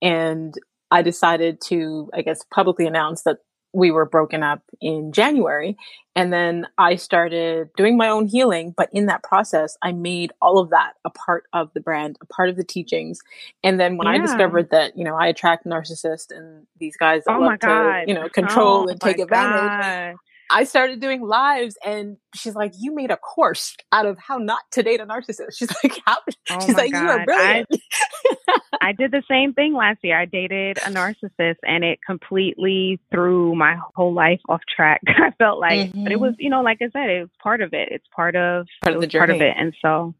And 0.01 0.53
I 0.91 1.01
decided 1.01 1.61
to, 1.67 2.09
I 2.13 2.21
guess, 2.21 2.43
publicly 2.53 2.85
announce 2.85 3.23
that 3.23 3.37
we 3.75 3.91
were 3.91 4.05
broken 4.05 4.41
up 4.41 4.61
in 4.79 5.11
January. 5.11 5.77
And 6.15 6.31
then 6.31 6.65
I 6.77 6.95
started 6.95 7.69
doing 7.75 7.97
my 7.97 8.07
own 8.07 8.25
healing. 8.25 8.73
But 8.75 8.89
in 8.93 9.07
that 9.07 9.21
process, 9.21 9.77
I 9.81 9.91
made 9.91 10.31
all 10.41 10.59
of 10.59 10.69
that 10.69 10.93
a 11.03 11.09
part 11.09 11.43
of 11.51 11.73
the 11.73 11.81
brand, 11.81 12.17
a 12.21 12.25
part 12.25 12.49
of 12.49 12.55
the 12.55 12.63
teachings. 12.63 13.19
And 13.63 13.79
then 13.79 13.97
when 13.97 14.07
yeah. 14.07 14.13
I 14.13 14.17
discovered 14.19 14.69
that, 14.71 14.97
you 14.97 15.03
know, 15.03 15.15
I 15.15 15.27
attract 15.27 15.65
narcissists 15.65 16.31
and 16.31 16.65
these 16.79 16.95
guys 16.95 17.25
that 17.25 17.35
oh 17.35 17.39
love 17.39 17.59
to, 17.59 18.05
you 18.07 18.13
know, 18.13 18.29
control 18.29 18.85
oh 18.87 18.87
and 18.87 19.01
take 19.01 19.19
advantage. 19.19 19.83
God. 19.83 20.15
I 20.49 20.63
started 20.63 20.99
doing 20.99 21.21
lives 21.21 21.77
and 21.85 22.17
she's 22.35 22.55
like, 22.55 22.73
You 22.77 22.93
made 22.93 23.11
a 23.11 23.17
course 23.17 23.75
out 23.91 24.05
of 24.05 24.17
how 24.17 24.37
not 24.37 24.61
to 24.71 24.83
date 24.83 24.99
a 24.99 25.05
narcissist. 25.05 25.57
She's 25.57 25.71
like, 25.83 25.99
How 26.05 26.17
oh 26.51 26.65
she's 26.65 26.75
like, 26.75 26.91
God. 26.91 27.01
You 27.01 27.09
are 27.09 27.25
brilliant. 27.25 27.67
I, 27.71 28.59
I 28.81 28.91
did 28.91 29.11
the 29.11 29.23
same 29.29 29.53
thing 29.53 29.73
last 29.73 29.99
year. 30.03 30.19
I 30.19 30.25
dated 30.25 30.77
a 30.79 30.89
narcissist 30.89 31.57
and 31.63 31.83
it 31.83 31.99
completely 32.05 32.99
threw 33.11 33.55
my 33.55 33.77
whole 33.95 34.13
life 34.13 34.41
off 34.47 34.61
track. 34.73 35.01
I 35.07 35.31
felt 35.37 35.59
like 35.59 35.89
mm-hmm. 35.89 36.03
but 36.03 36.11
it 36.11 36.19
was, 36.19 36.33
mm-hmm. 36.33 36.41
you 36.41 36.49
know, 36.49 36.61
like 36.61 36.79
I 36.81 36.89
said, 36.91 37.09
it 37.09 37.21
was 37.21 37.29
part 37.41 37.61
of 37.61 37.73
it. 37.73 37.89
It's 37.91 38.07
part 38.15 38.35
of 38.35 38.67
part 38.83 38.95
of 38.95 39.01
the 39.01 39.07
journey. 39.07 39.27
part 39.27 39.41
of 39.41 39.41
it. 39.41 39.55
And 39.57 39.75
so 39.81 40.13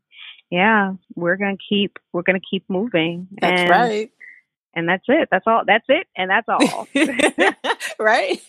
yeah, 0.50 0.94
we're 1.16 1.38
gonna 1.38 1.58
keep 1.70 1.98
we're 2.14 2.22
gonna 2.22 2.40
keep 2.40 2.64
moving. 2.70 3.28
That's 3.42 3.62
and, 3.62 3.70
right 3.70 4.12
and 4.76 4.88
that's 4.88 5.06
it. 5.08 5.30
That's 5.32 5.46
all. 5.48 5.64
That's 5.66 5.86
it, 5.88 6.08
and 6.16 6.30
that's 6.30 6.48
all. 6.48 6.88
right. 8.00 8.42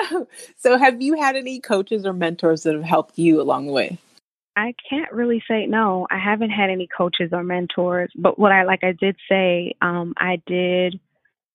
so, 0.56 0.78
have 0.78 1.00
you 1.00 1.20
had 1.20 1.36
any 1.36 1.60
coaches 1.60 2.06
or 2.06 2.12
mentors 2.12 2.62
that 2.62 2.74
have 2.74 2.84
helped 2.84 3.18
you 3.18 3.40
along 3.40 3.66
the 3.66 3.72
way? 3.72 3.98
I 4.56 4.74
can't 4.90 5.12
really 5.12 5.42
say 5.48 5.66
no. 5.66 6.08
I 6.10 6.18
haven't 6.18 6.50
had 6.50 6.68
any 6.68 6.88
coaches 6.88 7.30
or 7.32 7.44
mentors, 7.44 8.10
but 8.16 8.38
what 8.38 8.50
I 8.50 8.64
like, 8.64 8.82
I 8.82 8.92
did 8.92 9.16
say, 9.28 9.74
um, 9.80 10.14
I 10.16 10.42
did 10.46 10.98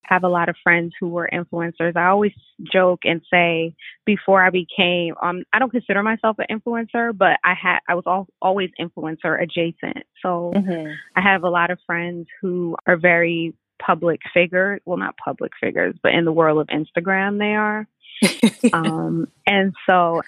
have 0.04 0.24
a 0.24 0.30
lot 0.30 0.50
of 0.50 0.56
friends 0.64 0.94
who 1.00 1.10
were 1.10 1.30
influencers. 1.32 1.96
I 1.96 2.08
always 2.08 2.34
joke 2.72 3.02
and 3.04 3.22
say 3.32 3.76
before 4.06 4.44
I 4.44 4.50
became, 4.50 5.16
um, 5.22 5.44
I 5.52 5.60
don't 5.60 5.72
consider 5.72 6.04
myself 6.04 6.38
an 6.40 6.46
influencer, 6.50 7.18
but 7.18 7.40
I 7.44 7.54
had, 7.62 7.80
I 7.88 7.96
was 7.96 8.04
all, 8.06 8.28
always 8.42 8.70
influencer 8.80 9.42
adjacent. 9.42 10.06
So 10.22 10.54
mm-hmm. 10.56 10.92
I 11.16 11.22
have 11.22 11.44
a 11.44 11.50
lot 11.50 11.72
of 11.72 11.80
friends 11.86 12.28
who 12.42 12.76
are 12.86 12.98
very 12.98 13.54
public 13.80 14.22
figure. 14.34 14.80
Well, 14.86 14.98
not 14.98 15.16
public 15.18 15.52
figures, 15.62 15.96
but 16.02 16.14
in 16.14 16.26
the 16.26 16.32
world 16.32 16.60
of 16.60 16.68
Instagram, 16.68 17.40
they 17.40 17.56
are. 17.56 17.88
um, 18.74 19.28
and 19.46 19.74
so, 19.86 20.22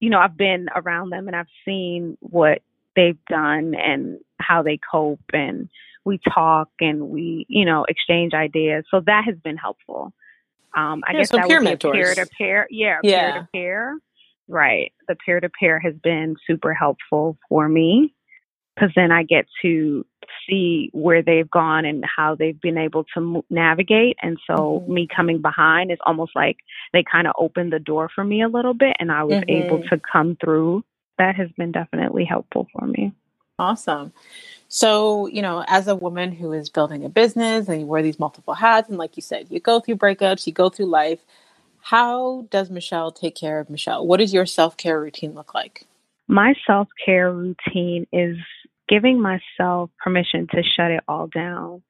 you 0.00 0.10
know, 0.10 0.18
I've 0.18 0.36
been 0.36 0.68
around 0.74 1.10
them 1.10 1.26
and 1.26 1.36
I've 1.36 1.46
seen 1.64 2.16
what 2.20 2.62
they've 2.94 3.18
done 3.28 3.74
and 3.74 4.18
how 4.40 4.62
they 4.62 4.78
cope 4.90 5.20
and 5.32 5.68
we 6.04 6.18
talk 6.32 6.68
and 6.80 7.08
we, 7.08 7.46
you 7.48 7.64
know, 7.64 7.84
exchange 7.88 8.34
ideas. 8.34 8.84
So 8.90 9.00
that 9.06 9.24
has 9.24 9.36
been 9.36 9.56
helpful. 9.56 10.12
Um, 10.76 11.02
I 11.06 11.12
yeah, 11.12 11.18
guess 11.18 11.30
so 11.30 11.36
that 11.38 11.48
peer 11.48 11.62
would 11.62 11.78
be 11.78 11.90
peer 11.90 12.14
to 12.14 12.26
peer. 12.38 12.66
Yeah, 12.70 13.00
peer 13.02 13.32
to 13.32 13.48
peer. 13.52 13.98
Right. 14.48 14.92
The 15.06 15.16
peer 15.16 15.40
to 15.40 15.48
peer 15.48 15.78
has 15.80 15.94
been 16.02 16.36
super 16.46 16.72
helpful 16.72 17.36
for 17.48 17.68
me 17.68 18.14
because 18.74 18.90
then 18.96 19.12
I 19.12 19.22
get 19.22 19.46
to 19.62 20.06
see 20.48 20.90
where 20.92 21.22
they've 21.22 21.50
gone 21.50 21.84
and 21.84 22.04
how 22.04 22.34
they've 22.34 22.60
been 22.60 22.78
able 22.78 23.04
to 23.14 23.44
navigate. 23.50 24.16
And 24.22 24.38
so 24.46 24.54
mm-hmm. 24.54 24.92
me 24.92 25.08
coming 25.14 25.40
behind 25.40 25.90
is 25.90 25.98
almost 26.04 26.32
like 26.34 26.58
they 26.92 27.02
kind 27.02 27.26
of 27.26 27.34
opened 27.38 27.72
the 27.72 27.78
door 27.78 28.08
for 28.14 28.24
me 28.24 28.42
a 28.42 28.48
little 28.48 28.74
bit 28.74 28.96
and 28.98 29.10
I 29.10 29.24
was 29.24 29.38
mm-hmm. 29.38 29.50
able 29.50 29.82
to 29.88 30.00
come 30.00 30.36
through. 30.36 30.84
That 31.18 31.34
has 31.34 31.50
been 31.56 31.72
definitely 31.72 32.24
helpful 32.24 32.68
for 32.72 32.86
me. 32.86 33.12
Awesome. 33.58 34.12
So, 34.68 35.26
you 35.26 35.42
know, 35.42 35.64
as 35.66 35.88
a 35.88 35.96
woman 35.96 36.30
who 36.30 36.52
is 36.52 36.68
building 36.68 37.04
a 37.04 37.08
business 37.08 37.68
and 37.68 37.80
you 37.80 37.86
wear 37.86 38.02
these 38.02 38.20
multiple 38.20 38.54
hats, 38.54 38.88
and 38.88 38.98
like 38.98 39.16
you 39.16 39.22
said, 39.22 39.46
you 39.50 39.58
go 39.58 39.80
through 39.80 39.96
breakups, 39.96 40.46
you 40.46 40.52
go 40.52 40.68
through 40.68 40.86
life. 40.86 41.20
How 41.80 42.46
does 42.50 42.70
Michelle 42.70 43.10
take 43.10 43.34
care 43.34 43.58
of 43.58 43.70
Michelle? 43.70 44.06
What 44.06 44.18
does 44.18 44.32
your 44.32 44.46
self 44.46 44.76
care 44.76 45.00
routine 45.00 45.34
look 45.34 45.54
like? 45.54 45.86
My 46.28 46.54
self 46.66 46.88
care 47.04 47.32
routine 47.32 48.06
is 48.12 48.36
giving 48.88 49.20
myself 49.20 49.90
permission 50.02 50.46
to 50.52 50.62
shut 50.62 50.90
it 50.90 51.04
all 51.06 51.26
down. 51.26 51.82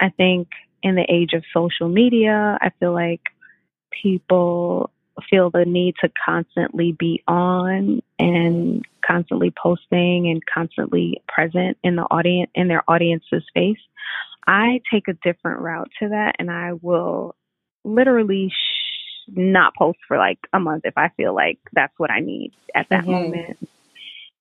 I 0.00 0.10
think 0.10 0.48
in 0.82 0.96
the 0.96 1.06
age 1.08 1.32
of 1.32 1.44
social 1.52 1.88
media, 1.88 2.58
I 2.60 2.70
feel 2.80 2.92
like 2.92 3.20
people 4.02 4.90
feel 5.30 5.50
the 5.50 5.64
need 5.64 5.94
to 6.00 6.10
constantly 6.24 6.92
be 6.92 7.22
on 7.28 8.02
and 8.18 8.84
constantly 9.06 9.52
posting 9.62 10.28
and 10.28 10.42
constantly 10.52 11.22
present 11.28 11.78
in 11.82 11.96
the 11.96 12.02
audience 12.02 12.50
in 12.54 12.68
their 12.68 12.82
audience's 12.88 13.44
face. 13.54 13.78
I 14.46 14.80
take 14.92 15.08
a 15.08 15.14
different 15.14 15.60
route 15.60 15.90
to 16.00 16.08
that 16.10 16.36
and 16.38 16.50
I 16.50 16.72
will 16.80 17.34
literally 17.84 18.50
sh- 18.50 19.30
not 19.34 19.74
post 19.76 19.98
for 20.06 20.18
like 20.18 20.38
a 20.52 20.60
month 20.60 20.82
if 20.84 20.98
I 20.98 21.10
feel 21.16 21.34
like 21.34 21.58
that's 21.72 21.96
what 21.98 22.10
I 22.10 22.20
need 22.20 22.52
at 22.74 22.88
that 22.90 23.02
mm-hmm. 23.02 23.10
moment. 23.10 23.68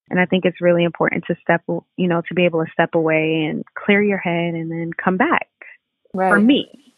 And 0.09 0.19
I 0.19 0.25
think 0.25 0.45
it's 0.45 0.61
really 0.61 0.83
important 0.83 1.23
to 1.27 1.35
step, 1.41 1.63
you 1.67 2.07
know, 2.07 2.21
to 2.27 2.33
be 2.33 2.45
able 2.45 2.63
to 2.63 2.71
step 2.71 2.93
away 2.93 3.45
and 3.49 3.63
clear 3.73 4.03
your 4.03 4.17
head 4.17 4.53
and 4.53 4.71
then 4.71 4.91
come 4.93 5.17
back. 5.17 5.47
Right. 6.13 6.29
For 6.29 6.39
me, 6.39 6.93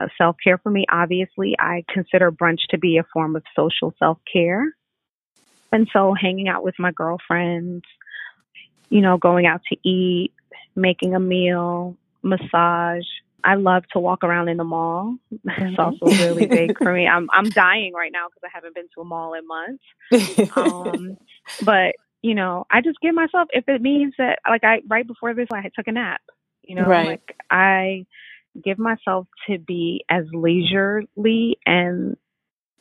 uh, 0.00 0.06
self 0.16 0.36
care 0.42 0.58
for 0.58 0.70
me, 0.70 0.86
obviously, 0.90 1.56
I 1.58 1.84
consider 1.92 2.30
brunch 2.30 2.60
to 2.70 2.78
be 2.78 2.98
a 2.98 3.04
form 3.12 3.36
of 3.36 3.42
social 3.54 3.94
self 3.98 4.18
care. 4.32 4.74
And 5.72 5.88
so 5.92 6.14
hanging 6.14 6.48
out 6.48 6.64
with 6.64 6.74
my 6.78 6.92
girlfriends, 6.92 7.84
you 8.88 9.00
know, 9.00 9.18
going 9.18 9.46
out 9.46 9.60
to 9.70 9.88
eat, 9.88 10.32
making 10.74 11.14
a 11.14 11.20
meal, 11.20 11.96
massage. 12.22 13.04
I 13.42 13.54
love 13.54 13.84
to 13.92 13.98
walk 13.98 14.22
around 14.22 14.48
in 14.48 14.56
the 14.56 14.64
mall. 14.64 15.16
It's 15.32 15.76
mm-hmm. 15.76 15.80
also 15.80 16.06
really 16.24 16.46
big 16.46 16.76
for 16.82 16.92
me. 16.92 17.06
I'm 17.06 17.28
I'm 17.32 17.48
dying 17.50 17.92
right 17.94 18.12
now 18.12 18.26
because 18.28 18.42
I 18.44 18.50
haven't 18.52 18.74
been 18.74 18.88
to 18.94 19.00
a 19.00 19.04
mall 19.04 19.34
in 19.34 19.46
months. 19.46 19.84
Um, 20.56 21.16
but 21.62 21.94
you 22.22 22.34
know, 22.34 22.66
I 22.70 22.80
just 22.80 23.00
give 23.00 23.14
myself 23.14 23.48
if 23.52 23.68
it 23.68 23.80
means 23.80 24.14
that 24.18 24.40
like 24.48 24.64
I 24.64 24.82
right 24.88 25.06
before 25.06 25.34
this 25.34 25.48
I 25.52 25.70
took 25.74 25.86
a 25.86 25.92
nap. 25.92 26.20
You 26.62 26.76
know, 26.76 26.84
right. 26.84 27.06
like 27.06 27.36
I 27.50 28.06
give 28.62 28.78
myself 28.78 29.26
to 29.48 29.58
be 29.58 30.04
as 30.08 30.24
leisurely 30.32 31.58
and 31.66 32.16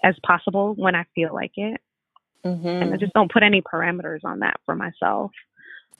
as 0.03 0.15
possible 0.23 0.73
when 0.75 0.95
I 0.95 1.05
feel 1.15 1.33
like 1.33 1.53
it. 1.55 1.81
Mm-hmm. 2.45 2.67
And 2.67 2.93
I 2.93 2.97
just 2.97 3.13
don't 3.13 3.31
put 3.31 3.43
any 3.43 3.61
parameters 3.61 4.19
on 4.23 4.39
that 4.39 4.59
for 4.65 4.75
myself. 4.75 5.31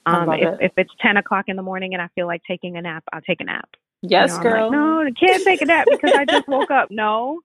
Um, 0.06 0.32
if, 0.32 0.42
it. 0.42 0.58
if 0.62 0.72
it's 0.78 0.92
10 1.02 1.18
o'clock 1.18 1.46
in 1.48 1.56
the 1.56 1.62
morning 1.62 1.94
and 1.94 2.02
I 2.02 2.08
feel 2.16 2.28
like 2.28 2.42
taking 2.48 2.78
a 2.78 2.82
nap, 2.82 3.04
I'll 3.12 3.22
take 3.22 3.42
a 3.42 3.44
nap. 3.44 3.70
Yes, 4.02 4.32
you 4.32 4.38
know, 4.38 4.44
girl. 4.44 4.64
Like, 4.64 4.72
no, 4.72 5.02
I 5.02 5.12
can't 5.12 5.44
take 5.44 5.62
a 5.62 5.66
nap 5.66 5.88
because 5.90 6.14
I 6.14 6.26
just 6.26 6.48
woke 6.48 6.72
up. 6.72 6.90
No, 6.90 7.42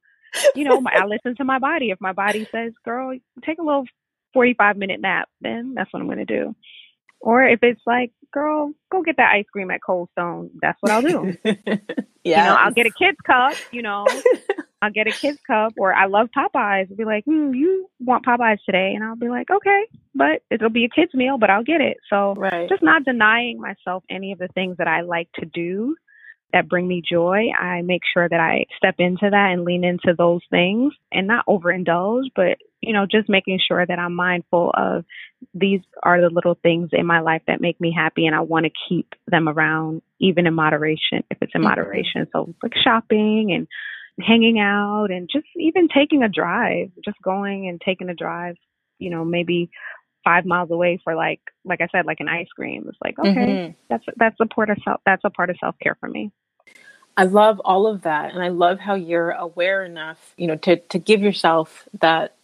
you 0.55 0.65
know, 0.65 0.83
I 0.87 1.05
listen 1.07 1.35
to 1.37 1.45
my 1.45 1.59
body. 1.59 1.91
If 1.91 2.01
my 2.01 2.13
body 2.13 2.47
says, 2.53 2.73
girl, 2.85 3.17
take 3.45 3.59
a 3.59 3.63
little 3.63 3.87
45 4.35 4.77
minute 4.77 5.01
nap, 5.01 5.29
then 5.41 5.73
that's 5.75 5.91
what 5.93 6.01
I'm 6.01 6.09
going 6.09 6.19
to 6.19 6.25
do. 6.27 6.55
Or 7.21 7.43
if 7.43 7.61
it's 7.63 7.81
like, 7.87 8.13
girl, 8.35 8.73
go 8.93 9.03
get 9.03 9.17
that 9.17 9.33
ice 9.33 9.47
cream 9.51 9.71
at 9.71 9.81
Cold 9.85 10.11
Stone, 10.13 10.51
that's 10.61 10.77
what 10.83 10.93
I'll 10.93 11.01
do. 11.01 11.35
yeah. 11.45 11.57
You 12.25 12.37
know, 12.37 12.57
I'll 12.59 12.73
get 12.73 12.85
a 12.87 12.91
kid's 12.91 13.19
cup, 13.25 13.55
you 13.71 13.81
know, 13.81 14.07
I'll 14.83 14.91
get 14.91 15.07
a 15.07 15.13
kid's 15.13 15.39
cup, 15.47 15.73
or 15.79 15.95
I 15.95 16.05
love 16.05 16.29
Popeyes. 16.37 16.91
I'll 16.91 16.97
be 16.97 17.07
like, 17.07 17.25
hmm, 17.25 17.55
you 17.55 17.89
want 18.01 18.27
Popeyes 18.27 18.59
today? 18.67 18.93
And 18.95 19.03
I'll 19.03 19.17
be 19.17 19.31
like, 19.31 19.51
okay, 19.51 19.85
but 20.15 20.43
it'll 20.51 20.69
be 20.69 20.85
a 20.85 20.91
kid's 20.91 21.15
meal, 21.15 21.39
but 21.39 21.49
I'll 21.49 21.65
get 21.65 21.81
it. 21.81 21.97
So 22.11 22.35
right. 22.35 22.69
just 22.69 22.83
not 22.83 23.05
denying 23.05 23.59
myself 23.59 24.05
any 24.11 24.33
of 24.33 24.39
the 24.39 24.49
things 24.49 24.77
that 24.77 24.89
I 24.89 25.01
like 25.01 25.31
to 25.37 25.47
do 25.47 25.97
that 26.53 26.69
bring 26.69 26.87
me 26.87 27.03
joy. 27.03 27.49
I 27.59 27.83
make 27.83 28.03
sure 28.13 28.29
that 28.29 28.41
I 28.41 28.67
step 28.77 28.97
into 28.99 29.31
that 29.31 29.53
and 29.53 29.65
lean 29.65 29.85
into 29.85 30.15
those 30.17 30.43
things 30.51 30.93
and 31.11 31.27
not 31.27 31.47
overindulge, 31.47 32.27
but 32.37 32.59
you 32.87 32.93
know, 32.93 33.07
just 33.11 33.29
making 33.29 33.61
sure 33.67 33.85
that 33.85 33.99
I'm 33.99 34.15
mindful 34.15 34.71
of 34.75 35.05
these 35.53 35.81
are 36.03 36.21
the 36.21 36.31
little 36.31 36.59
things 36.63 36.91
in 36.93 37.07
my 37.07 37.21
life 37.21 37.43
that 37.47 37.61
make 37.61 37.81
me 37.81 37.93
happy 37.97 38.27
and 38.27 38.35
I 38.35 38.41
want 38.41 38.67
to 38.67 38.73
keep 38.89 39.15
them 39.27 39.49
around 39.49 40.03
even 40.21 40.47
in 40.47 40.55
moderation 40.55 41.25
if 41.31 41.39
it's 41.41 41.53
in 41.55 41.61
mm-hmm. 41.61 41.69
moderation. 41.69 42.27
So 42.33 42.55
like 42.63 42.73
shopping 42.83 43.53
and 43.53 43.67
hanging 44.25 44.59
out 44.59 45.11
and 45.11 45.29
just 45.31 45.47
even 45.57 45.89
taking 45.89 46.23
a 46.23 46.29
drive, 46.29 46.91
just 47.05 47.21
going 47.23 47.69
and 47.69 47.81
taking 47.81 48.09
a 48.09 48.15
drive, 48.15 48.57
you 48.99 49.11
know, 49.11 49.25
maybe 49.25 49.71
five 50.25 50.47
miles 50.47 50.71
away 50.71 50.99
for 51.05 51.15
like 51.15 51.41
like 51.65 51.81
I 51.81 51.89
said, 51.93 52.07
like 52.07 52.21
an 52.21 52.29
ice 52.29 52.49
cream. 52.55 52.87
It's 52.89 52.99
like, 53.05 53.19
okay, 53.19 53.29
mm-hmm. 53.29 53.73
that's 53.89 54.05
that's 54.17 54.37
a 54.41 54.47
part 54.47 54.71
of 54.71 54.79
self 54.85 55.01
that's 55.05 55.25
a 55.25 55.31
part 55.31 55.51
of 55.51 55.57
self 55.61 55.77
care 55.83 55.97
for 56.01 56.09
me. 56.09 56.33
I 57.17 57.25
love 57.25 57.61
all 57.65 57.87
of 57.87 58.03
that. 58.03 58.35
And 58.35 58.43
I 58.43 58.49
love 58.49 58.79
how 58.79 58.95
you're 58.95 59.31
aware 59.31 59.85
enough, 59.85 60.35
you 60.37 60.47
know, 60.47 60.57
to, 60.57 60.77
to 60.77 60.99
give 60.99 61.23
yourself 61.23 61.89
that 62.01 62.35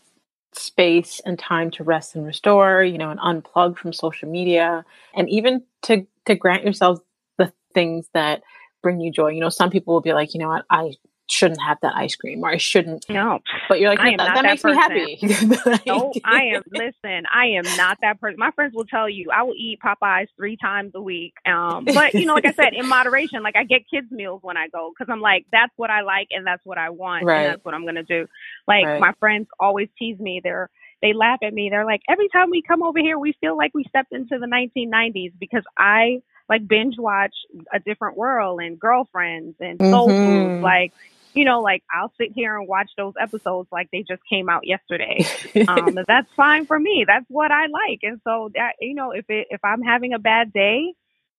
space 0.53 1.21
and 1.25 1.39
time 1.39 1.71
to 1.73 1.85
rest 1.85 2.15
and 2.15 2.27
restore, 2.27 2.83
you 2.83 2.99
know, 2.99 3.11
and 3.11 3.21
unplug 3.21 3.77
from 3.77 3.93
social 3.93 4.29
media 4.29 4.85
and 5.15 5.29
even 5.29 5.63
to, 5.83 6.07
to 6.27 6.35
grant 6.35 6.65
yourself 6.65 6.99
the 7.39 7.53
things 7.75 8.09
that 8.15 8.43
bring 8.83 9.01
you 9.01 9.13
joy. 9.13 9.29
You 9.29 9.41
know, 9.41 9.49
some 9.49 9.71
people 9.71 9.95
will 9.95 10.01
be 10.01 10.13
like, 10.13 10.35
you 10.35 10.41
know 10.41 10.49
what, 10.49 10.65
I 10.71 10.93
shouldn't 11.31 11.61
have 11.63 11.79
that 11.83 11.95
ice 11.97 12.17
cream 12.17 12.43
or 12.45 12.51
I 12.51 12.57
shouldn't. 12.59 13.07
No. 13.09 13.41
But 13.69 13.81
you're 13.81 13.91
like, 13.91 14.01
I 14.01 14.11
am 14.11 14.17
that, 14.19 14.25
not 14.25 14.35
that 14.37 14.43
that 14.43 14.49
makes 14.51 14.65
me 14.65 14.73
happy. 14.75 15.81
No, 15.87 16.13
I 16.25 16.43
am. 16.57 16.63
Listen, 16.71 17.25
I 17.33 17.47
am 17.59 17.65
not 17.77 17.99
that 18.03 18.21
person. 18.21 18.39
My 18.39 18.51
friends 18.53 18.75
will 18.75 18.85
tell 18.87 19.09
you 19.09 19.31
I 19.35 19.43
will 19.45 19.55
eat 19.57 19.79
Popeyes 19.85 20.29
three 20.37 20.57
times 20.57 20.93
a 20.95 21.01
week. 21.03 21.35
Um, 21.47 21.85
but 21.85 22.15
you 22.15 22.27
know, 22.27 22.35
like 22.35 22.47
I 22.47 22.53
said, 22.53 22.75
in 22.75 22.87
moderation. 22.89 23.43
Like 23.43 23.57
I 23.57 23.65
get 23.65 23.83
kids 23.93 24.09
meals 24.11 24.41
when 24.43 24.57
I 24.57 24.69
go 24.69 24.93
because 24.97 25.11
I'm 25.13 25.21
like, 25.21 25.47
that's 25.53 25.73
what 25.77 25.91
I 25.91 26.03
like 26.03 26.29
and 26.33 26.47
that's 26.47 26.65
what 26.67 26.79
I 26.79 26.91
want 26.91 27.25
Right. 27.25 27.43
and 27.43 27.55
that's 27.55 27.65
what 27.65 27.75
I'm 27.75 27.87
gonna 27.87 28.03
do. 28.05 28.27
Like 28.69 28.85
Right. 28.85 29.01
my 29.01 29.13
friends 29.21 29.49
always 29.61 29.89
tease 29.99 30.19
me. 30.19 30.41
They're 30.43 30.71
they 31.03 31.13
laugh 31.15 31.39
at 31.43 31.55
me. 31.55 31.71
They're 31.71 31.87
like, 31.87 32.03
every 32.09 32.29
time 32.29 32.51
we 32.51 32.63
come 32.63 32.83
over 32.83 32.99
here, 32.99 33.19
we 33.19 33.35
feel 33.41 33.57
like 33.57 33.73
we 33.75 33.85
stepped 33.85 34.13
into 34.13 34.39
the 34.39 34.47
1990s 34.47 35.33
because 35.41 35.65
I 35.79 36.21
like 36.49 36.67
binge 36.69 36.97
watch 36.99 37.35
A 37.73 37.79
Different 37.81 38.17
World 38.19 38.61
and 38.61 38.79
Girlfriends 38.79 39.57
and 39.61 39.81
Soul 39.91 40.09
Mhm. 40.09 40.23
Food. 40.25 40.63
Like, 40.63 40.93
you 41.35 41.45
know, 41.45 41.61
like 41.61 41.83
I'll 41.93 42.13
sit 42.19 42.33
here 42.35 42.57
and 42.57 42.67
watch 42.67 42.91
those 42.97 43.15
episodes 43.21 43.69
like 43.71 43.89
they 43.93 44.05
just 44.07 44.23
came 44.29 44.49
out 44.49 44.67
yesterday. 44.67 45.25
um, 45.69 45.99
that's 46.07 46.29
fine 46.37 46.67
for 46.67 46.79
me. 46.79 47.05
That's 47.07 47.27
what 47.29 47.51
I 47.51 47.67
like. 47.67 48.01
And 48.03 48.21
so 48.25 48.51
that 48.55 48.73
you 48.81 48.95
know, 48.95 49.13
if 49.13 49.25
it 49.29 49.49
if 49.51 49.61
I'm 49.65 49.83
having 49.83 50.13
a 50.13 50.19
bad 50.19 50.53
day, 50.53 50.95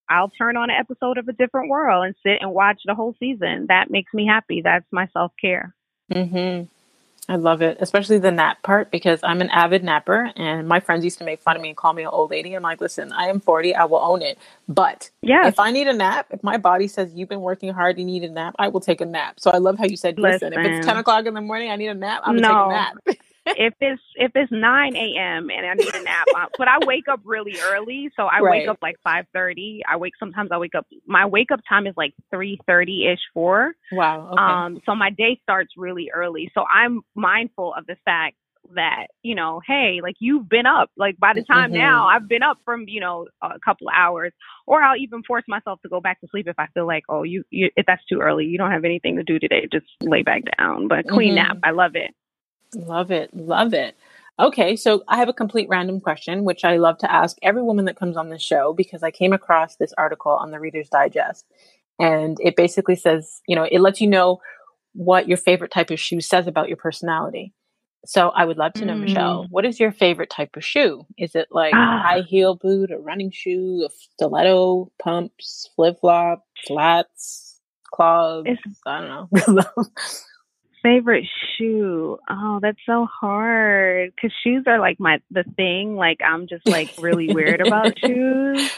I'll 0.09 0.29
turn 0.29 0.57
on 0.57 0.69
an 0.69 0.75
episode 0.77 1.17
of 1.17 1.27
A 1.27 1.33
Different 1.33 1.69
World 1.69 2.05
and 2.05 2.15
sit 2.23 2.41
and 2.41 2.51
watch 2.53 2.81
the 2.85 2.95
whole 2.95 3.15
season. 3.19 3.65
That 3.69 3.89
makes 3.89 4.13
me 4.13 4.25
happy. 4.25 4.61
That's 4.61 4.85
my 4.91 5.07
self 5.13 5.31
care. 5.39 5.73
hmm 6.11 6.63
I 7.31 7.37
love 7.37 7.61
it, 7.61 7.77
especially 7.79 8.19
the 8.19 8.31
nap 8.31 8.61
part 8.61 8.91
because 8.91 9.21
I'm 9.23 9.39
an 9.39 9.49
avid 9.51 9.85
napper, 9.85 10.31
and 10.35 10.67
my 10.67 10.81
friends 10.81 11.05
used 11.05 11.17
to 11.19 11.23
make 11.23 11.41
fun 11.41 11.55
of 11.55 11.61
me 11.61 11.69
and 11.69 11.77
call 11.77 11.93
me 11.93 12.03
an 12.03 12.09
old 12.09 12.29
lady. 12.29 12.53
I'm 12.55 12.61
like, 12.63 12.81
listen, 12.81 13.13
I 13.13 13.29
am 13.29 13.39
40, 13.39 13.73
I 13.73 13.85
will 13.85 13.99
own 13.99 14.21
it. 14.21 14.37
But 14.67 15.11
Yes. 15.21 15.47
if 15.47 15.57
I 15.57 15.71
need 15.71 15.87
a 15.87 15.93
nap, 15.93 16.27
if 16.31 16.43
my 16.43 16.57
body 16.57 16.89
says 16.89 17.13
you've 17.15 17.29
been 17.29 17.39
working 17.39 17.73
hard, 17.73 17.97
you 17.97 18.03
need 18.03 18.25
a 18.25 18.29
nap, 18.29 18.55
I 18.59 18.67
will 18.67 18.81
take 18.81 18.99
a 18.99 19.05
nap. 19.05 19.39
So 19.39 19.49
I 19.49 19.59
love 19.59 19.77
how 19.79 19.85
you 19.85 19.95
said, 19.95 20.19
listen, 20.19 20.51
if 20.53 20.65
it's 20.65 20.79
10 20.81 20.97
o'clock 20.97 21.25
in 21.25 21.33
the 21.33 21.41
morning, 21.41 21.71
I 21.71 21.77
need 21.77 21.87
a 21.87 21.93
nap, 21.95 22.21
I'm 22.25 22.33
gonna 22.35 22.43
take 22.43 22.59
a 22.59 22.65
nap. 22.65 22.97
if 23.45 23.73
it's 23.79 24.01
if 24.15 24.31
it's 24.35 24.51
nine 24.51 24.95
a.m. 24.95 25.49
and 25.49 25.65
I 25.65 25.73
need 25.73 25.93
a 25.95 26.01
nap, 26.03 26.29
uh, 26.35 26.45
but 26.57 26.67
I 26.67 26.79
wake 26.79 27.07
up 27.07 27.21
really 27.25 27.59
early, 27.59 28.09
so 28.15 28.23
I 28.23 28.39
Right. 28.39 28.61
wake 28.61 28.67
up 28.69 28.77
like 28.81 28.95
five 29.03 29.25
thirty. 29.33 29.81
I 29.89 29.97
wake 29.97 30.13
sometimes 30.19 30.49
I 30.51 30.57
wake 30.57 30.75
up. 30.75 30.87
My 31.05 31.25
wake 31.25 31.51
up 31.51 31.59
time 31.67 31.87
is 31.87 31.93
like 31.97 32.13
three 32.31 32.59
thirty 32.67 33.07
ish, 33.07 33.19
four. 33.33 33.73
wow. 33.91 34.29
Okay. 34.31 34.41
Um, 34.41 34.79
so 34.85 34.95
my 34.95 35.09
day 35.09 35.39
starts 35.43 35.73
really 35.77 36.09
early. 36.13 36.51
So 36.53 36.63
I'm 36.73 37.01
mindful 37.15 37.73
of 37.77 37.85
the 37.87 37.95
fact 38.05 38.35
that, 38.75 39.07
you 39.23 39.35
know, 39.35 39.59
hey, 39.67 39.99
like 40.01 40.15
you've 40.19 40.47
been 40.47 40.65
up. 40.65 40.89
Like 40.95 41.17
by 41.17 41.33
the 41.33 41.43
time 41.43 41.71
Mhm. 41.71 41.77
now, 41.79 42.07
I've 42.07 42.27
been 42.29 42.43
up 42.43 42.59
from, 42.63 42.85
you 42.87 43.01
know, 43.01 43.27
a 43.41 43.59
couple 43.59 43.89
hours. 43.93 44.31
Or 44.67 44.81
I'll 44.81 44.95
even 44.95 45.23
force 45.23 45.43
myself 45.47 45.81
to 45.81 45.89
go 45.89 45.99
back 45.99 46.21
to 46.21 46.27
sleep 46.27 46.47
if 46.47 46.57
I 46.57 46.67
feel 46.67 46.85
like, 46.87 47.03
oh, 47.09 47.23
you, 47.23 47.43
you 47.49 47.69
if 47.75 47.85
that's 47.85 48.05
too 48.05 48.19
early, 48.21 48.45
you 48.45 48.57
don't 48.57 48.71
have 48.71 48.85
anything 48.85 49.17
to 49.17 49.23
do 49.23 49.39
today, 49.39 49.67
just 49.71 49.87
lay 50.01 50.21
back 50.21 50.43
down. 50.57 50.87
But 50.87 51.07
clean 51.09 51.33
Mhm. 51.33 51.35
nap, 51.35 51.57
I 51.63 51.71
love 51.71 51.95
it. 51.95 52.11
Love 52.75 53.11
it. 53.11 53.33
Love 53.33 53.73
it. 53.73 53.95
Okay, 54.39 54.75
so 54.75 55.03
I 55.07 55.17
have 55.17 55.29
a 55.29 55.33
complete 55.33 55.67
random 55.69 55.99
question, 55.99 56.43
which 56.45 56.63
I 56.65 56.77
love 56.77 56.97
to 56.99 57.11
ask 57.11 57.37
every 57.43 57.61
woman 57.61 57.85
that 57.85 57.97
comes 57.97 58.17
on 58.17 58.29
the 58.29 58.39
show 58.39 58.73
because 58.73 59.03
I 59.03 59.11
came 59.11 59.33
across 59.33 59.75
this 59.75 59.93
article 59.97 60.31
on 60.31 60.51
the 60.51 60.59
Reader's 60.59 60.89
Digest. 60.89 61.45
And 61.99 62.37
it 62.41 62.55
basically 62.55 62.95
says, 62.95 63.41
you 63.47 63.55
know, 63.55 63.67
it 63.69 63.79
lets 63.81 64.01
you 64.01 64.07
know 64.07 64.39
what 64.93 65.27
your 65.27 65.37
favorite 65.37 65.71
type 65.71 65.91
of 65.91 65.99
shoe 65.99 66.21
says 66.21 66.47
about 66.47 66.69
your 66.69 66.77
personality. 66.77 67.53
So 68.05 68.29
I 68.29 68.45
would 68.45 68.57
love 68.57 68.73
to 68.73 68.85
know, 68.85 68.93
Mm. 68.93 69.01
Michelle, 69.01 69.47
what 69.51 69.63
is 69.65 69.79
your 69.79 69.91
favorite 69.91 70.31
type 70.31 70.55
of 70.55 70.63
shoe? 70.65 71.05
Is 71.19 71.35
it 71.35 71.49
like 71.51 71.73
Ah. 71.75 72.01
high 72.03 72.21
heel 72.21 72.55
boot, 72.55 72.89
a 72.89 72.97
running 72.97 73.29
shoe, 73.29 73.85
a 73.87 73.89
stiletto, 73.91 74.91
pumps, 74.99 75.69
flip 75.75 75.99
flop, 75.99 76.43
flats, 76.65 77.59
clogs? 77.93 78.49
It's- 78.49 78.81
I 78.87 79.01
don't 79.01 79.55
know. 79.55 79.63
Favorite 80.83 81.25
shoe? 81.57 82.17
Oh, 82.29 82.59
that's 82.61 82.79
so 82.85 83.05
hard 83.05 84.11
because 84.15 84.35
shoes 84.43 84.63
are 84.67 84.79
like 84.79 84.99
my 84.99 85.19
the 85.29 85.43
thing. 85.55 85.95
Like 85.95 86.19
I'm 86.25 86.47
just 86.47 86.65
like 86.65 86.89
really 86.97 87.29
weird 87.29 87.61
about 87.61 87.97
shoes. 88.05 88.71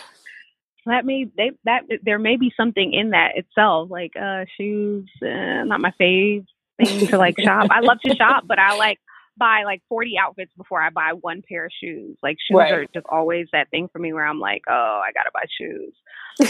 That 0.85 1.05
may 1.05 1.25
they 1.37 1.51
that 1.63 1.83
there 2.03 2.19
may 2.19 2.35
be 2.37 2.51
something 2.57 2.93
in 2.93 3.11
that 3.11 3.37
itself. 3.37 3.89
Like 3.89 4.11
uh 4.21 4.45
shoes, 4.57 5.09
uh, 5.21 5.63
not 5.63 5.79
my 5.81 5.93
fave 5.99 6.45
thing 6.77 7.07
to 7.07 7.17
like 7.17 7.35
shop. 7.39 7.67
I 7.71 7.79
love 7.81 7.99
to 8.05 8.15
shop, 8.17 8.43
but 8.47 8.59
I 8.59 8.75
like 8.75 8.99
buy 9.37 9.63
like 9.65 9.81
40 9.89 10.15
outfits 10.21 10.51
before 10.57 10.81
I 10.81 10.89
buy 10.89 11.13
one 11.19 11.41
pair 11.47 11.65
of 11.65 11.71
shoes. 11.81 12.17
Like 12.21 12.37
shoes 12.47 12.57
Right. 12.57 12.71
are 12.73 12.85
just 12.93 13.05
always 13.09 13.47
that 13.53 13.69
thing 13.71 13.87
for 13.91 13.99
me 13.99 14.13
where 14.13 14.25
I'm 14.27 14.39
like, 14.39 14.63
oh, 14.69 15.01
I 15.03 15.11
gotta 15.13 15.31
buy 15.33 15.45
shoes. 15.57 15.93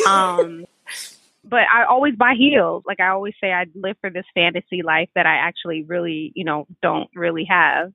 Um, 0.08 0.66
but 1.44 1.62
I 1.62 1.86
always 1.86 2.16
buy 2.16 2.36
heels. 2.38 2.84
Like 2.86 3.00
I 3.00 3.10
always 3.10 3.34
say, 3.42 3.52
I 3.52 3.66
live 3.76 3.98
for 4.02 4.10
this 4.10 4.26
fantasy 4.34 4.82
life 4.82 5.10
that 5.16 5.26
I 5.26 5.36
actually 5.36 5.84
really, 5.84 6.32
you 6.36 6.44
know, 6.46 6.68
don't 6.82 7.10
really 7.16 7.46
have. 7.46 7.92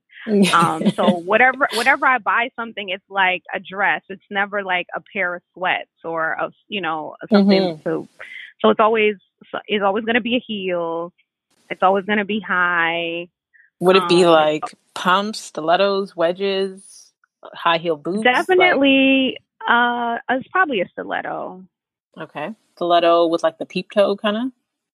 Um, 0.53 0.91
so 0.91 1.09
whatever, 1.09 1.67
whatever 1.75 2.05
I 2.05 2.17
buy 2.19 2.49
something, 2.55 2.89
it's 2.89 3.09
like 3.09 3.43
a 3.53 3.59
dress. 3.59 4.03
It's 4.09 4.21
never 4.29 4.63
like 4.63 4.87
a 4.95 5.01
pair 5.13 5.35
of 5.35 5.41
sweats 5.53 5.89
or 6.03 6.33
a, 6.33 6.51
you 6.67 6.81
know, 6.81 7.15
something. 7.31 7.61
Mhm. 7.61 7.83
So, 7.83 8.07
so 8.61 8.69
it's 8.69 8.79
always, 8.79 9.15
it's 9.67 9.83
always 9.83 10.03
going 10.05 10.15
to 10.15 10.21
be 10.21 10.35
a 10.35 10.39
heel. 10.45 11.13
It's 11.69 11.81
always 11.81 12.05
going 12.05 12.17
to 12.19 12.25
be 12.25 12.39
high. 12.41 13.29
Would 13.79 13.95
it 13.95 14.09
be 14.09 14.25
Um, 14.25 14.31
like 14.31 14.63
pumps, 14.93 15.39
stilettos, 15.39 16.15
wedges, 16.15 17.13
high 17.53 17.77
heel 17.77 17.95
boots? 17.95 18.25
Like- 18.25 18.35
Definitely, 18.35 19.37
uh, 19.67 20.17
it's 20.29 20.47
probably 20.49 20.81
a 20.81 20.89
stiletto. 20.89 21.63
Okay. 22.21 22.49
Stiletto 22.75 23.27
with 23.27 23.43
like 23.43 23.57
the 23.57 23.65
peep 23.65 23.87
toe 23.93 24.15
kind 24.15 24.37
of? 24.37 24.43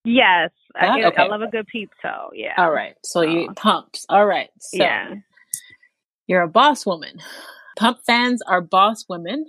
Yes, 0.04 0.50
I? 0.74 1.02
Okay. 1.04 1.22
I 1.22 1.26
love 1.26 1.42
a 1.42 1.48
good 1.50 1.66
peep 1.66 1.90
toe. 2.00 2.30
Yeah. 2.34 2.54
All 2.58 2.70
right. 2.72 2.94
So 3.04 3.22
you 3.22 3.48
Oh. 3.50 3.54
pumps. 3.54 4.06
All 4.08 4.24
right. 4.26 4.50
So 4.58 4.82
Yeah. 4.82 5.14
you're 6.26 6.42
a 6.42 6.48
boss 6.48 6.86
woman. 6.86 7.20
Pump 7.78 7.98
fans 8.06 8.40
are 8.42 8.60
boss 8.60 9.04
women. 9.08 9.46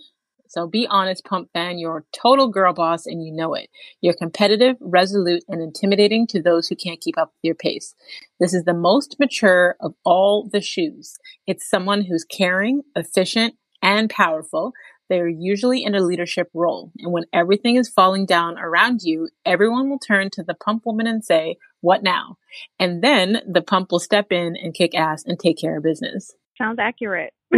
So 0.50 0.66
be 0.66 0.88
honest, 0.88 1.26
pump 1.26 1.50
fan. 1.54 1.78
You're 1.78 1.98
a 1.98 2.04
total 2.18 2.48
girl 2.48 2.74
boss 2.74 3.06
and 3.06 3.22
you 3.24 3.34
know 3.34 3.54
it. 3.54 3.70
You're 4.02 4.14
competitive, 4.14 4.78
resolute, 4.80 5.44
and 5.50 5.62
intimidating 5.62 6.26
to 6.28 6.42
those 6.42 6.68
who 6.70 6.76
can't 6.76 7.02
keep 7.02 7.18
up 7.18 7.28
with 7.30 7.44
your 7.44 7.56
pace. 7.56 7.94
This 8.40 8.54
is 8.54 8.64
the 8.64 8.74
most 8.74 9.18
mature 9.20 9.76
of 9.82 9.94
all 10.06 10.48
the 10.50 10.62
shoes. 10.62 11.18
It's 11.48 11.70
someone 11.70 12.04
who's 12.04 12.24
caring, 12.24 12.84
efficient, 12.96 13.56
and 13.82 14.10
powerful. 14.10 14.72
They're 15.10 15.28
usually 15.28 15.84
in 15.84 15.96
a 15.96 16.02
leadership 16.02 16.50
role. 16.54 16.92
And 17.00 17.12
when 17.12 17.26
everything 17.32 17.78
is 17.78 17.90
falling 17.90 18.26
down 18.26 18.58
around 18.58 19.02
you, 19.04 19.30
everyone 19.46 19.90
will 19.90 20.00
turn 20.00 20.30
to 20.32 20.44
the 20.44 20.54
pump 20.54 20.86
woman 20.86 21.08
and 21.08 21.24
say, 21.24 21.58
what 21.82 22.04
now? 22.04 22.38
And 22.80 23.04
then 23.04 23.42
the 23.48 23.62
pump 23.62 23.92
will 23.92 24.00
step 24.00 24.32
in 24.32 24.56
and 24.58 24.74
kick 24.74 24.96
ass 24.96 25.24
and 25.26 25.40
take 25.40 25.58
care 25.58 25.78
of 25.78 25.84
business. 25.84 26.34
Sounds 26.58 26.80
accurate. 26.80 27.34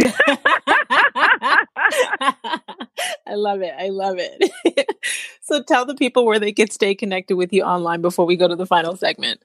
I 3.26 3.34
love 3.34 3.62
it. 3.62 3.74
I 3.78 3.88
love 3.88 4.16
it. 4.18 4.96
so 5.40 5.62
tell 5.62 5.86
the 5.86 5.94
people 5.94 6.26
where 6.26 6.38
they 6.38 6.52
can 6.52 6.70
stay 6.70 6.94
connected 6.94 7.36
with 7.36 7.52
you 7.52 7.62
online 7.62 8.02
before 8.02 8.26
we 8.26 8.36
go 8.36 8.46
to 8.46 8.56
the 8.56 8.66
final 8.66 8.96
segment. 8.96 9.40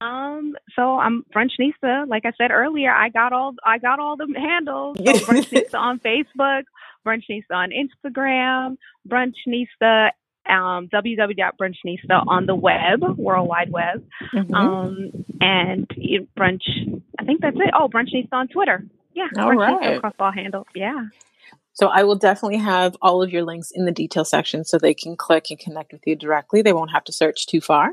Um, 0.00 0.54
so 0.76 0.98
I'm 0.98 1.24
Brunchnista. 1.34 2.08
Like 2.08 2.24
I 2.24 2.32
said 2.38 2.50
earlier, 2.50 2.92
I 2.92 3.08
got 3.08 3.32
all 3.32 3.54
I 3.64 3.78
got 3.78 3.98
all 3.98 4.16
the 4.16 4.32
handles. 4.36 4.96
So 4.98 5.04
Brunchnista 5.04 5.74
on 5.78 5.98
Facebook, 6.00 6.62
Brunchnista 7.08 7.52
on 7.54 7.70
Instagram, 7.70 8.76
Brunchnista, 9.08 10.10
um, 10.48 10.88
www.brunchnista 10.88 12.24
on 12.26 12.46
the 12.46 12.54
web, 12.54 13.02
World 13.18 13.48
Wide 13.48 13.70
Web. 13.70 14.04
Mhm. 14.32 14.54
Um, 14.54 15.24
and 15.40 15.88
Brunch. 16.36 17.02
I 17.18 17.24
think 17.24 17.40
that's 17.40 17.56
it. 17.56 17.70
Oh, 17.74 17.88
Brunchnista 17.88 18.32
on 18.32 18.48
Twitter. 18.48 18.84
Yeah, 19.14 19.28
All 19.38 19.50
Brunchnista 19.50 19.80
right. 19.80 19.96
across 19.96 20.14
all 20.18 20.32
handles. 20.32 20.66
Yeah. 20.74 21.06
So 21.72 21.88
I 21.88 22.02
will 22.02 22.16
definitely 22.16 22.58
have 22.58 22.96
all 23.00 23.22
of 23.22 23.30
your 23.30 23.44
links 23.44 23.70
in 23.72 23.84
the 23.84 23.92
detail 23.92 24.24
section 24.24 24.64
so 24.64 24.78
they 24.78 24.94
can 24.94 25.16
click 25.16 25.46
and 25.50 25.58
connect 25.58 25.92
with 25.92 26.06
you 26.06 26.16
directly. 26.16 26.60
They 26.62 26.72
won't 26.72 26.90
have 26.90 27.04
to 27.04 27.12
search 27.12 27.46
too 27.46 27.60
far. 27.60 27.92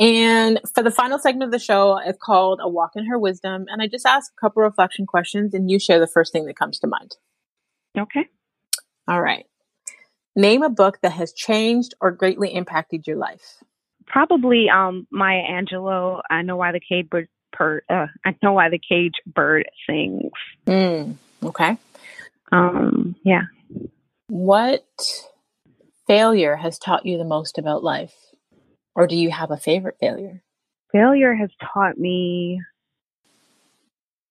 And 0.00 0.60
for 0.74 0.82
the 0.82 0.90
final 0.90 1.18
segment 1.18 1.44
of 1.44 1.52
the 1.52 1.64
show, 1.64 1.98
it's 2.04 2.18
called 2.20 2.60
A 2.62 2.68
Walk 2.68 2.92
in 2.96 3.06
Her 3.06 3.18
Wisdom. 3.18 3.66
And 3.68 3.80
I 3.80 3.86
just 3.86 4.06
ask 4.06 4.32
a 4.36 4.40
couple 4.40 4.62
reflection 4.62 5.06
questions 5.06 5.54
and 5.54 5.70
you 5.70 5.78
share 5.78 6.00
the 6.00 6.06
first 6.06 6.32
thing 6.32 6.46
that 6.46 6.56
comes 6.56 6.78
to 6.80 6.86
mind. 6.86 7.16
Okay. 7.96 8.26
All 9.06 9.22
right. 9.22 9.46
Name 10.34 10.62
a 10.62 10.68
book 10.68 10.98
that 11.02 11.12
has 11.12 11.32
changed 11.32 11.94
or 12.00 12.10
greatly 12.10 12.52
impacted 12.52 13.06
your 13.06 13.16
life. 13.16 13.62
Probably 14.06 14.68
um 14.68 15.06
Maya 15.10 15.42
Angelou. 15.42 16.20
I 16.28 16.42
know 16.42 16.56
why 16.56 16.72
the 16.72 16.80
cage 16.80 17.08
bird 17.08 17.28
per 17.52 17.82
uh, 17.88 18.06
I 18.24 18.34
know 18.42 18.52
why 18.52 18.68
the 18.68 18.80
cage 18.80 19.14
bird 19.26 19.66
sings. 19.88 20.32
Mm, 20.66 21.16
okay. 21.44 21.78
Um 22.50 23.14
yeah. 23.24 23.44
What 24.26 24.84
failure 26.06 26.56
has 26.56 26.78
taught 26.78 27.06
you 27.06 27.16
the 27.16 27.24
most 27.24 27.58
about 27.58 27.84
life? 27.84 28.14
Or 28.94 29.06
do 29.06 29.16
you 29.16 29.30
have 29.30 29.50
a 29.50 29.56
favorite 29.56 29.96
failure? 30.00 30.42
Failure 30.92 31.34
has 31.34 31.50
taught 31.72 31.98
me 31.98 32.60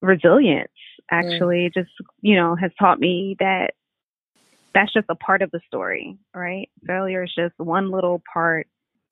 resilience. 0.02 0.70
Actually, 1.12 1.66
It 1.66 1.74
just 1.74 1.92
you 2.22 2.36
know 2.36 2.56
has 2.56 2.72
taught 2.80 3.00
me 3.00 3.36
that 3.40 3.74
that's 4.74 4.94
just 4.94 5.06
a 5.10 5.16
part 5.16 5.42
of 5.42 5.52
the 5.52 5.62
story, 5.68 6.18
right? 6.34 6.70
Failure 6.86 7.24
is 7.24 7.36
just 7.36 7.54
one 7.58 7.92
little 7.92 8.22
part 8.34 8.68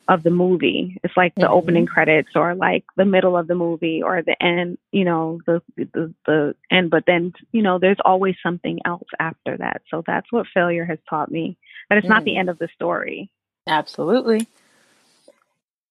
of 0.08 0.24
the 0.24 0.32
movie. 0.32 0.98
It's 1.04 1.16
like 1.16 1.36
the 1.36 1.44
mm-hmm. 1.44 1.54
opening 1.54 1.86
credits 1.86 2.30
or 2.36 2.56
like 2.56 2.84
the 2.98 3.06
middle 3.06 3.38
of 3.38 3.48
the 3.48 3.56
movie 3.56 4.02
or 4.02 4.22
the 4.22 4.42
end, 4.42 4.78
you 4.92 5.06
know, 5.06 5.40
the, 5.46 5.62
the 5.78 6.14
the 6.26 6.56
end 6.72 6.90
but 6.90 7.04
then, 7.06 7.34
you 7.52 7.62
know, 7.62 7.78
there's 7.78 8.00
always 8.04 8.36
something 8.42 8.80
else 8.86 9.08
after 9.20 9.58
that. 9.58 9.84
So 9.90 10.04
that's 10.06 10.32
what 10.32 10.48
failure 10.54 10.86
has 10.86 10.98
taught 11.10 11.32
me. 11.32 11.58
That 11.90 11.98
it's 11.98 12.08
mm. 12.08 12.12
not 12.12 12.24
the 12.24 12.32
mm. 12.32 12.40
end 12.40 12.50
of 12.50 12.58
the 12.58 12.70
story. 12.74 13.32
Absolutely. 13.68 14.48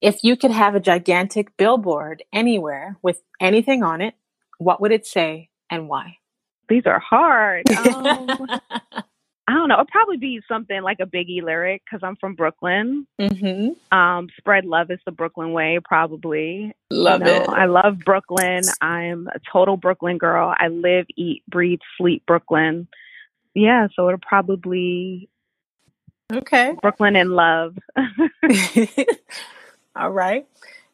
If 0.00 0.22
you 0.22 0.36
could 0.36 0.50
have 0.50 0.74
a 0.74 0.80
gigantic 0.80 1.56
billboard 1.56 2.22
anywhere 2.32 2.96
with 3.02 3.20
anything 3.40 3.82
on 3.82 4.00
it, 4.00 4.14
what 4.58 4.80
would 4.80 4.92
it 4.92 5.06
say 5.06 5.50
and 5.70 5.88
why? 5.88 6.16
These 6.68 6.86
are 6.86 7.00
hard. 7.00 7.66
Um, 7.76 8.60
I 9.50 9.54
don't 9.54 9.66
know. 9.68 9.74
It'll 9.74 9.86
probably 9.86 10.16
be 10.16 10.40
something 10.46 10.80
like 10.82 10.98
a 11.00 11.06
Biggie 11.06 11.42
lyric 11.42 11.82
because 11.84 12.04
I'm 12.04 12.14
from 12.14 12.36
Brooklyn. 12.36 13.04
Mm-hmm. 13.20 13.96
Um, 13.96 14.28
spread 14.36 14.64
love 14.64 14.92
is 14.92 15.00
the 15.04 15.10
Brooklyn 15.10 15.52
way, 15.52 15.80
probably. 15.84 16.72
Love 16.88 17.22
you 17.22 17.26
know, 17.26 17.42
it. 17.42 17.48
I 17.48 17.64
love 17.64 17.98
Brooklyn. 18.04 18.62
I'm 18.80 19.26
a 19.26 19.40
total 19.52 19.76
Brooklyn 19.76 20.18
girl. 20.18 20.54
I 20.56 20.68
live, 20.68 21.06
eat, 21.16 21.42
breathe, 21.48 21.80
sleep 21.98 22.22
Brooklyn. 22.26 22.86
Yeah, 23.52 23.88
so 23.96 24.06
it'll 24.06 24.20
probably 24.20 25.28
okay 26.32 26.76
Brooklyn 26.80 27.16
in 27.16 27.30
love. 27.30 27.76
All 29.96 30.10
right. 30.10 30.46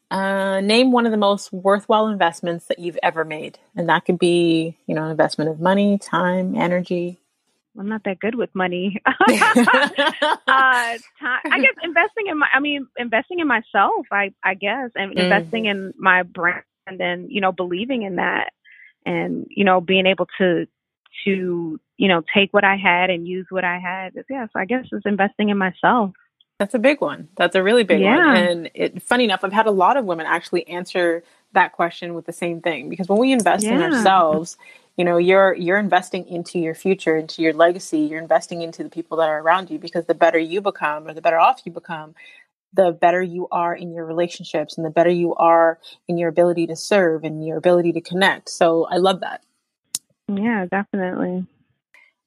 Uh, 0.09 0.61
name 0.61 0.91
one 0.91 1.05
of 1.05 1.11
the 1.11 1.17
most 1.17 1.51
worthwhile 1.51 2.07
investments 2.07 2.67
that 2.67 2.79
you've 2.79 2.97
ever 3.03 3.25
made, 3.25 3.59
and 3.75 3.89
that 3.89 4.05
could 4.05 4.17
be, 4.17 4.77
you 4.87 4.95
know, 4.95 5.03
an 5.03 5.11
investment 5.11 5.49
of 5.49 5.59
money, 5.59 5.97
time, 5.97 6.55
energy. 6.55 7.19
I'm 7.77 7.89
not 7.89 8.03
that 8.05 8.19
good 8.19 8.35
with 8.35 8.53
money. 8.55 9.01
uh, 9.05 9.13
time, 9.27 10.99
I 11.17 11.59
guess 11.59 11.75
investing 11.83 12.27
in 12.27 12.39
my, 12.39 12.47
I 12.53 12.59
mean, 12.59 12.87
investing 12.97 13.39
in 13.39 13.47
myself, 13.47 14.07
I, 14.11 14.33
I 14.43 14.55
guess, 14.55 14.91
and 14.95 15.11
mm-hmm. 15.11 15.19
investing 15.19 15.65
in 15.65 15.93
my 15.97 16.23
brand 16.23 16.63
and 16.87 16.99
then, 16.99 17.27
you 17.29 17.41
know, 17.41 17.51
believing 17.51 18.03
in 18.03 18.15
that 18.15 18.53
and, 19.05 19.45
you 19.49 19.63
know, 19.63 19.81
being 19.81 20.07
able 20.07 20.27
to, 20.39 20.65
to, 21.25 21.79
you 21.97 22.07
know, 22.07 22.23
take 22.33 22.53
what 22.53 22.63
I 22.63 22.77
had 22.77 23.09
and 23.09 23.27
use 23.27 23.45
what 23.49 23.63
I 23.63 23.77
had. 23.77 24.13
Yeah. 24.29 24.47
So 24.53 24.59
I 24.59 24.65
guess 24.65 24.85
it's 24.91 25.05
investing 25.05 25.49
in 25.49 25.57
myself. 25.57 26.11
That's 26.59 26.73
a 26.73 26.79
big 26.79 27.01
one. 27.01 27.29
That's 27.35 27.55
a 27.55 27.61
really 27.61 27.83
big 27.83 28.01
yeah. 28.01 28.15
one. 28.15 28.35
And 28.35 28.71
it, 28.73 29.03
funny 29.03 29.23
enough, 29.25 29.43
I've 29.43 29.53
had 29.53 29.67
a 29.67 29.71
lot 29.71 29.95
of 29.95 30.05
women 30.05 30.25
actually 30.25 30.67
answer 30.67 31.23
that 31.53 31.71
question 31.73 32.13
with 32.13 32.25
the 32.25 32.33
same 32.33 32.61
thing 32.61 32.89
because 32.89 33.07
when 33.07 33.19
we 33.19 33.31
invest 33.31 33.63
yeah. 33.63 33.75
in 33.75 33.93
ourselves, 33.93 34.57
you 34.97 35.05
know 35.05 35.17
you're 35.17 35.53
you're 35.53 35.77
investing 35.77 36.27
into 36.27 36.59
your 36.59 36.73
future 36.73 37.15
into 37.15 37.41
your 37.41 37.53
legacy 37.53 37.99
you're 37.99 38.21
investing 38.21 38.63
into 38.63 38.83
the 38.83 38.89
people 38.89 39.17
that 39.17 39.29
are 39.29 39.39
around 39.39 39.69
you 39.69 39.79
because 39.79 40.05
the 40.05 40.13
better 40.13 40.39
you 40.39 40.59
become 40.59 41.07
or 41.07 41.13
the 41.13 41.21
better 41.21 41.39
off 41.39 41.61
you 41.63 41.71
become 41.71 42.15
the 42.73 42.91
better 42.91 43.21
you 43.21 43.47
are 43.51 43.73
in 43.73 43.93
your 43.93 44.05
relationships 44.05 44.75
and 44.75 44.85
the 44.85 44.89
better 44.89 45.09
you 45.09 45.33
are 45.35 45.79
in 46.07 46.17
your 46.17 46.29
ability 46.29 46.67
to 46.67 46.75
serve 46.75 47.23
and 47.23 47.45
your 47.45 47.57
ability 47.57 47.93
to 47.93 48.01
connect 48.01 48.49
so 48.49 48.85
i 48.85 48.97
love 48.97 49.21
that 49.21 49.43
yeah 50.27 50.65
definitely 50.65 51.45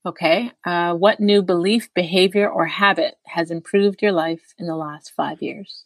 okay 0.04 0.50
uh, 0.64 0.94
what 0.94 1.20
new 1.20 1.42
belief 1.42 1.92
behavior 1.94 2.48
or 2.48 2.66
habit 2.66 3.16
has 3.26 3.50
improved 3.50 4.02
your 4.02 4.12
life 4.12 4.54
in 4.58 4.66
the 4.66 4.76
last 4.76 5.12
five 5.16 5.42
years 5.42 5.84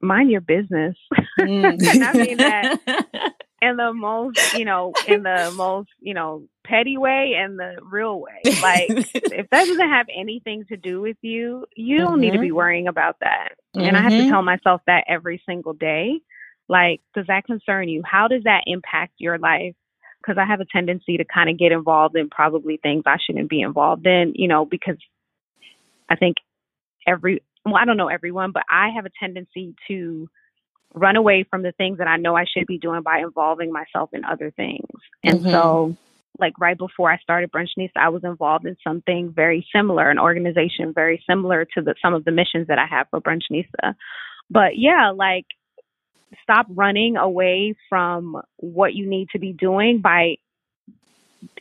mind 0.00 0.30
your 0.30 0.40
business 0.40 0.96
mm. 1.38 2.04
i 2.04 2.12
mean 2.12 2.36
that 2.36 3.34
in 3.62 3.76
the 3.76 3.92
most, 3.92 4.54
you 4.54 4.64
know, 4.64 4.92
in 5.06 5.22
the 5.22 5.52
most, 5.56 5.88
you 6.00 6.14
know, 6.14 6.42
petty 6.64 6.98
way 6.98 7.34
and 7.38 7.58
the 7.58 7.76
real 7.80 8.20
way. 8.20 8.40
Like, 8.60 8.86
if 8.90 9.48
that 9.50 9.66
doesn't 9.66 9.88
have 9.88 10.06
anything 10.14 10.64
to 10.68 10.76
do 10.76 11.00
with 11.00 11.16
you, 11.22 11.64
you 11.76 11.98
don't 11.98 12.14
mm-hmm. 12.14 12.20
need 12.20 12.32
to 12.32 12.40
be 12.40 12.48
mm-hmm. 12.48 12.56
worrying 12.56 12.88
about 12.88 13.16
that. 13.20 13.50
Mm-hmm. 13.76 13.86
And 13.86 13.96
I 13.96 14.02
have 14.02 14.10
to 14.10 14.18
mm-hmm. 14.18 14.30
tell 14.30 14.42
myself 14.42 14.82
that 14.88 15.04
every 15.08 15.40
single 15.46 15.74
day. 15.74 16.20
Like, 16.68 17.00
does 17.14 17.26
that 17.28 17.44
concern 17.44 17.88
you? 17.88 18.02
How 18.04 18.26
does 18.26 18.42
that 18.44 18.64
impact 18.66 19.12
your 19.18 19.38
life? 19.38 19.74
Because 20.22 20.38
I 20.38 20.46
have 20.46 20.60
a 20.60 20.64
tendency 20.64 21.16
to 21.16 21.24
kind 21.24 21.50
of 21.50 21.58
get 21.58 21.72
involved 21.72 22.16
in 22.16 22.30
probably 22.30 22.76
things 22.76 23.02
I 23.06 23.16
shouldn't 23.24 23.50
be 23.50 23.60
involved 23.60 24.06
in, 24.06 24.32
you 24.36 24.48
know, 24.48 24.64
because 24.64 24.96
I 26.08 26.16
think 26.16 26.36
every, 27.06 27.42
well, 27.64 27.76
I 27.76 27.84
don't 27.84 27.96
know 27.96 28.08
everyone, 28.08 28.52
but 28.52 28.62
I 28.70 28.90
have 28.94 29.06
a 29.06 29.10
tendency 29.20 29.74
to 29.88 30.28
run 30.94 31.16
away 31.16 31.44
from 31.48 31.62
the 31.62 31.72
things 31.72 31.98
that 31.98 32.06
I 32.06 32.16
know 32.16 32.36
I 32.36 32.44
should 32.44 32.66
be 32.66 32.78
doing 32.78 33.02
by 33.02 33.20
involving 33.20 33.72
myself 33.72 34.10
in 34.12 34.24
other 34.24 34.50
things. 34.50 34.86
And 35.24 35.40
mm-hmm. 35.40 35.50
so, 35.50 35.96
like 36.38 36.58
right 36.58 36.78
before 36.78 37.10
I 37.10 37.18
started 37.18 37.50
Brunchnista, 37.52 37.96
I 38.00 38.08
was 38.08 38.24
involved 38.24 38.66
in 38.66 38.76
something 38.82 39.32
very 39.34 39.66
similar, 39.74 40.10
an 40.10 40.18
organization 40.18 40.92
very 40.94 41.22
similar 41.28 41.66
to 41.74 41.82
the, 41.82 41.94
some 42.02 42.14
of 42.14 42.24
the 42.24 42.30
missions 42.30 42.68
that 42.68 42.78
I 42.78 42.86
have 42.86 43.06
for 43.10 43.20
Brunchnista. 43.20 43.94
But 44.50 44.76
yeah, 44.76 45.12
like 45.14 45.46
stop 46.42 46.66
running 46.68 47.16
away 47.16 47.74
from 47.88 48.40
what 48.56 48.94
you 48.94 49.06
need 49.06 49.28
to 49.30 49.38
be 49.38 49.52
doing 49.52 50.00
by 50.00 50.36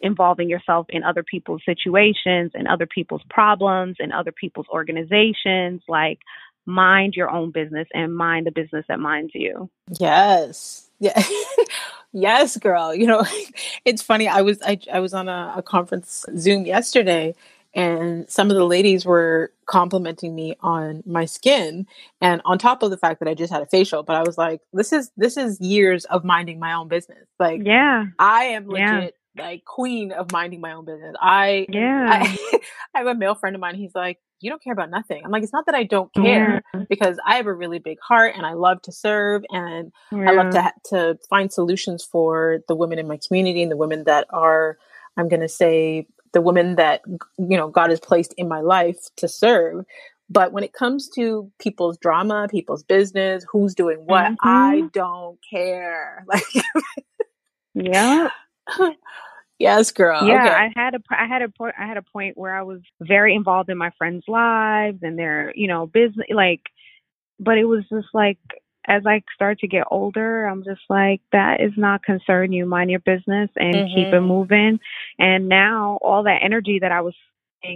involving 0.01 0.49
yourself 0.49 0.85
in 0.89 1.03
other 1.03 1.23
people's 1.23 1.61
situations 1.65 2.51
and 2.53 2.67
other 2.67 2.85
people's 2.85 3.23
problems 3.29 3.97
and 3.99 4.13
other 4.13 4.31
people's 4.31 4.67
organizations. 4.69 5.81
Like 5.87 6.19
mind 6.65 7.15
your 7.15 7.29
own 7.29 7.51
business 7.51 7.87
and 7.93 8.15
mind 8.15 8.45
the 8.45 8.51
business 8.51 8.85
that 8.87 8.99
minds 8.99 9.31
you. 9.33 9.69
Yes. 9.99 10.89
Yeah. 10.99 11.21
yes, 12.13 12.57
girl. 12.57 12.93
You 12.93 13.07
know, 13.07 13.25
it's 13.85 14.01
funny. 14.01 14.27
I 14.27 14.41
was 14.41 14.61
I, 14.61 14.79
I 14.91 14.99
was 14.99 15.13
on 15.13 15.27
a, 15.27 15.53
a 15.57 15.61
conference 15.61 16.25
Zoom 16.37 16.65
yesterday 16.65 17.35
and 17.73 18.29
some 18.29 18.49
of 18.49 18.55
the 18.55 18.65
ladies 18.65 19.05
were 19.05 19.51
complimenting 19.65 20.35
me 20.35 20.55
on 20.61 21.01
my 21.05 21.25
skin 21.25 21.87
and 22.19 22.41
on 22.43 22.57
top 22.57 22.83
of 22.83 22.91
the 22.91 22.97
fact 22.97 23.19
that 23.19 23.29
I 23.29 23.33
just 23.33 23.51
had 23.51 23.61
a 23.61 23.67
facial 23.67 24.03
but 24.03 24.15
I 24.15 24.23
was 24.23 24.37
like 24.37 24.61
this 24.73 24.91
is 24.91 25.11
this 25.17 25.37
is 25.37 25.59
years 25.61 26.05
of 26.05 26.23
minding 26.23 26.59
my 26.59 26.73
own 26.73 26.87
business 26.87 27.27
like 27.39 27.61
yeah 27.63 28.05
I 28.19 28.43
am 28.45 28.67
legit 28.67 29.15
yeah. 29.35 29.43
like 29.43 29.65
queen 29.65 30.11
of 30.11 30.31
minding 30.31 30.61
my 30.61 30.73
own 30.73 30.85
business 30.85 31.15
I 31.21 31.65
yeah 31.69 32.07
I, 32.11 32.59
I 32.95 32.99
have 32.99 33.07
a 33.07 33.15
male 33.15 33.35
friend 33.35 33.55
of 33.55 33.61
mine 33.61 33.75
he's 33.75 33.95
like 33.95 34.17
you 34.41 34.49
don't 34.49 34.61
care 34.61 34.73
about 34.73 34.89
nothing. 34.89 35.21
I'm 35.23 35.31
like, 35.31 35.43
it's 35.43 35.53
not 35.53 35.67
that 35.67 35.75
I 35.75 35.83
don't 35.83 36.11
care 36.13 36.63
yeah. 36.73 36.83
because 36.89 37.17
I 37.25 37.35
have 37.35 37.45
a 37.45 37.53
really 37.53 37.79
big 37.79 37.99
heart 37.99 38.33
and 38.35 38.45
I 38.45 38.53
love 38.53 38.81
to 38.83 38.91
serve 38.91 39.43
and 39.49 39.91
yeah. 40.11 40.29
I 40.29 40.33
love 40.33 40.51
to 40.53 40.73
to 40.89 41.19
find 41.29 41.53
solutions 41.53 42.03
for 42.03 42.59
the 42.67 42.75
women 42.75 42.99
in 42.99 43.07
my 43.07 43.19
community 43.25 43.61
and 43.61 43.71
the 43.71 43.77
women 43.77 44.03
that 44.05 44.25
are, 44.31 44.77
I'm 45.15 45.29
going 45.29 45.41
to 45.41 45.49
say, 45.49 46.07
the 46.33 46.41
women 46.41 46.75
that 46.75 47.01
you 47.37 47.57
know 47.57 47.69
God 47.69 47.89
has 47.89 47.99
placed 47.99 48.33
in 48.37 48.47
my 48.47 48.61
life 48.61 48.97
to 49.17 49.27
serve. 49.27 49.85
But 50.29 50.53
when 50.53 50.63
it 50.63 50.71
comes 50.71 51.09
to 51.15 51.51
people's 51.59 51.97
drama, 51.97 52.47
people's 52.49 52.83
business, 52.83 53.45
who's 53.51 53.75
doing 53.75 53.97
what, 54.05 54.31
mm-hmm. 54.31 54.47
I 54.47 54.83
don't 54.93 55.37
care. 55.49 56.25
Like, 56.33 56.65
yeah. 57.73 58.29
Yes, 59.61 59.91
girl. 59.91 60.23
Yeah, 60.25 60.43
okay. 60.43 60.55
I 60.55 60.71
had 60.75 60.95
a 60.95 60.99
I 61.11 61.27
had 61.27 61.43
a 61.43 61.49
point 61.49 61.75
I 61.79 61.85
had 61.85 61.97
a 61.97 62.01
point 62.01 62.35
where 62.35 62.55
I 62.55 62.63
was 62.63 62.79
very 62.99 63.35
involved 63.35 63.69
in 63.69 63.77
my 63.77 63.91
friends' 63.95 64.23
lives 64.27 64.97
and 65.03 65.19
their 65.19 65.53
you 65.55 65.67
know 65.67 65.85
business 65.85 66.25
like, 66.31 66.61
but 67.39 67.59
it 67.59 67.65
was 67.65 67.83
just 67.87 68.07
like 68.11 68.39
as 68.87 69.03
I 69.05 69.23
start 69.35 69.59
to 69.59 69.67
get 69.67 69.85
older, 69.91 70.45
I'm 70.45 70.63
just 70.63 70.81
like 70.89 71.21
that 71.31 71.61
is 71.61 71.73
not 71.77 72.03
concern 72.03 72.51
you. 72.51 72.65
Mind 72.65 72.89
your 72.89 72.99
business 72.99 73.49
and 73.55 73.75
mm-hmm. 73.75 73.95
keep 73.95 74.13
it 74.13 74.21
moving. 74.21 74.79
And 75.19 75.47
now 75.47 75.99
all 76.01 76.23
that 76.23 76.39
energy 76.43 76.79
that 76.79 76.91
I 76.91 77.01
was 77.01 77.13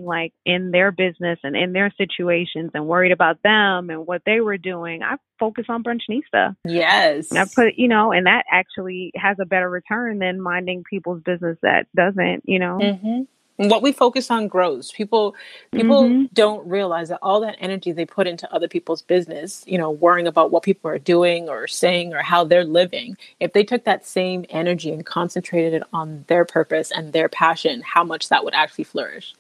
like 0.03 0.33
in 0.45 0.71
their 0.71 0.91
business 0.91 1.37
and 1.43 1.55
in 1.55 1.73
their 1.73 1.93
situations 1.95 2.71
and 2.73 2.87
worried 2.87 3.11
about 3.11 3.41
them 3.43 3.89
and 3.89 4.07
what 4.07 4.23
they 4.25 4.39
were 4.39 4.57
doing, 4.57 5.03
I 5.03 5.17
focus 5.39 5.65
on 5.69 5.83
Brunchnista. 5.83 6.55
Yes. 6.65 7.29
And 7.29 7.39
I 7.39 7.45
put, 7.45 7.75
you 7.75 7.87
know, 7.87 8.11
and 8.11 8.25
that 8.25 8.45
actually 8.51 9.11
has 9.15 9.37
a 9.39 9.45
better 9.45 9.69
return 9.69 10.19
than 10.19 10.41
minding 10.41 10.83
people's 10.89 11.21
business 11.21 11.57
that 11.61 11.87
doesn't, 11.95 12.43
you 12.45 12.59
know. 12.59 12.79
Mm-hmm. 12.81 13.21
What 13.57 13.81
we 13.81 13.93
focus 13.93 14.29
on 14.29 14.47
grows. 14.47 14.91
People 14.91 15.35
people 15.71 16.03
mm-hmm. 16.03 16.25
don't 16.33 16.67
realize 16.67 17.09
that 17.09 17.19
all 17.21 17.39
that 17.41 17.55
energy 17.59 17.91
they 17.93 18.05
put 18.05 18.27
into 18.27 18.51
other 18.53 18.67
people's 18.67 19.01
business, 19.01 19.63
you 19.65 19.77
know, 19.77 19.91
worrying 19.91 20.27
about 20.27 20.51
what 20.51 20.63
people 20.63 20.91
are 20.91 20.99
doing 20.99 21.47
or 21.47 21.67
saying 21.67 22.13
or 22.13 22.21
how 22.21 22.43
they're 22.43 22.65
living, 22.65 23.15
if 23.39 23.53
they 23.53 23.63
took 23.63 23.85
that 23.85 24.05
same 24.05 24.45
energy 24.49 24.91
and 24.91 25.05
concentrated 25.05 25.73
it 25.73 25.83
on 25.93 26.25
their 26.27 26.43
purpose 26.43 26.91
and 26.91 27.13
their 27.13 27.29
passion, 27.29 27.81
how 27.81 28.03
much 28.03 28.29
that 28.29 28.43
would 28.43 28.53
actually 28.53 28.83
flourish. 28.83 29.33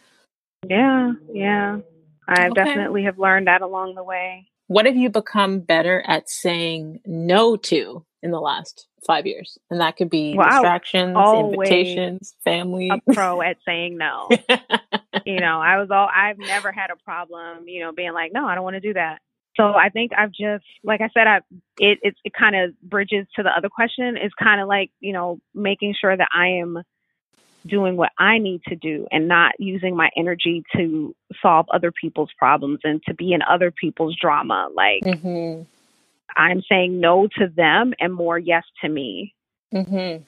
Yeah, 0.67 1.13
yeah. 1.31 1.79
I 2.27 2.47
okay. 2.47 2.53
definitely 2.53 3.03
have 3.03 3.19
learned 3.19 3.47
that 3.47 3.61
along 3.61 3.95
the 3.95 4.03
way. 4.03 4.47
What 4.67 4.85
have 4.85 4.95
you 4.95 5.09
become 5.09 5.59
better 5.59 6.03
at 6.07 6.29
saying 6.29 7.01
no 7.05 7.55
to 7.57 8.03
in 8.23 8.31
the 8.31 8.41
last 8.41 8.87
five 9.05 9.25
years? 9.25 9.57
And 9.69 9.79
that 9.81 9.97
could 9.97 10.09
be 10.09 10.35
well, 10.35 10.49
distractions, 10.49 11.17
invitations, 11.17 12.35
family. 12.43 12.89
A 12.89 13.13
pro 13.13 13.41
at 13.41 13.57
saying 13.65 13.97
no. 13.97 14.29
you 15.25 15.39
know, 15.39 15.59
I 15.61 15.79
was 15.79 15.89
all 15.91 16.09
I've 16.13 16.37
never 16.37 16.71
had 16.71 16.89
a 16.91 16.95
problem, 17.03 17.67
you 17.67 17.81
know, 17.81 17.91
being 17.91 18.13
like, 18.13 18.31
no, 18.33 18.45
I 18.45 18.55
don't 18.55 18.63
want 18.63 18.75
to 18.75 18.81
do 18.81 18.93
that. 18.93 19.19
So 19.57 19.73
I 19.73 19.89
think 19.89 20.11
I've 20.17 20.31
just, 20.31 20.65
like 20.83 21.01
I 21.01 21.09
said, 21.13 21.27
I 21.27 21.37
it 21.79 21.99
it, 22.01 22.15
it 22.23 22.33
kind 22.33 22.55
of 22.55 22.79
bridges 22.81 23.25
to 23.35 23.43
the 23.43 23.49
other 23.49 23.69
question. 23.69 24.17
Is 24.17 24.31
kind 24.41 24.59
of 24.59 24.67
like 24.67 24.91
you 24.99 25.13
know 25.13 25.39
making 25.53 25.95
sure 25.99 26.15
that 26.15 26.27
I 26.33 26.59
am 26.61 26.83
doing 27.65 27.97
what 27.97 28.11
I 28.17 28.37
need 28.37 28.61
to 28.67 28.75
do 28.75 29.07
and 29.11 29.27
not 29.27 29.53
using 29.59 29.95
my 29.95 30.09
energy 30.15 30.63
to 30.75 31.15
solve 31.41 31.65
other 31.73 31.91
people's 31.91 32.29
problems 32.37 32.79
and 32.83 33.01
to 33.07 33.13
be 33.13 33.33
in 33.33 33.41
other 33.41 33.71
people's 33.71 34.15
drama. 34.19 34.69
Like, 34.73 35.03
mm-hmm. 35.03 35.63
I'm 36.35 36.61
saying 36.69 36.99
no 36.99 37.27
to 37.39 37.47
them 37.47 37.93
and 37.99 38.13
more 38.13 38.37
yes 38.37 38.63
to 38.81 38.89
me. 38.89 39.33
Mm-hmm. 39.73 40.23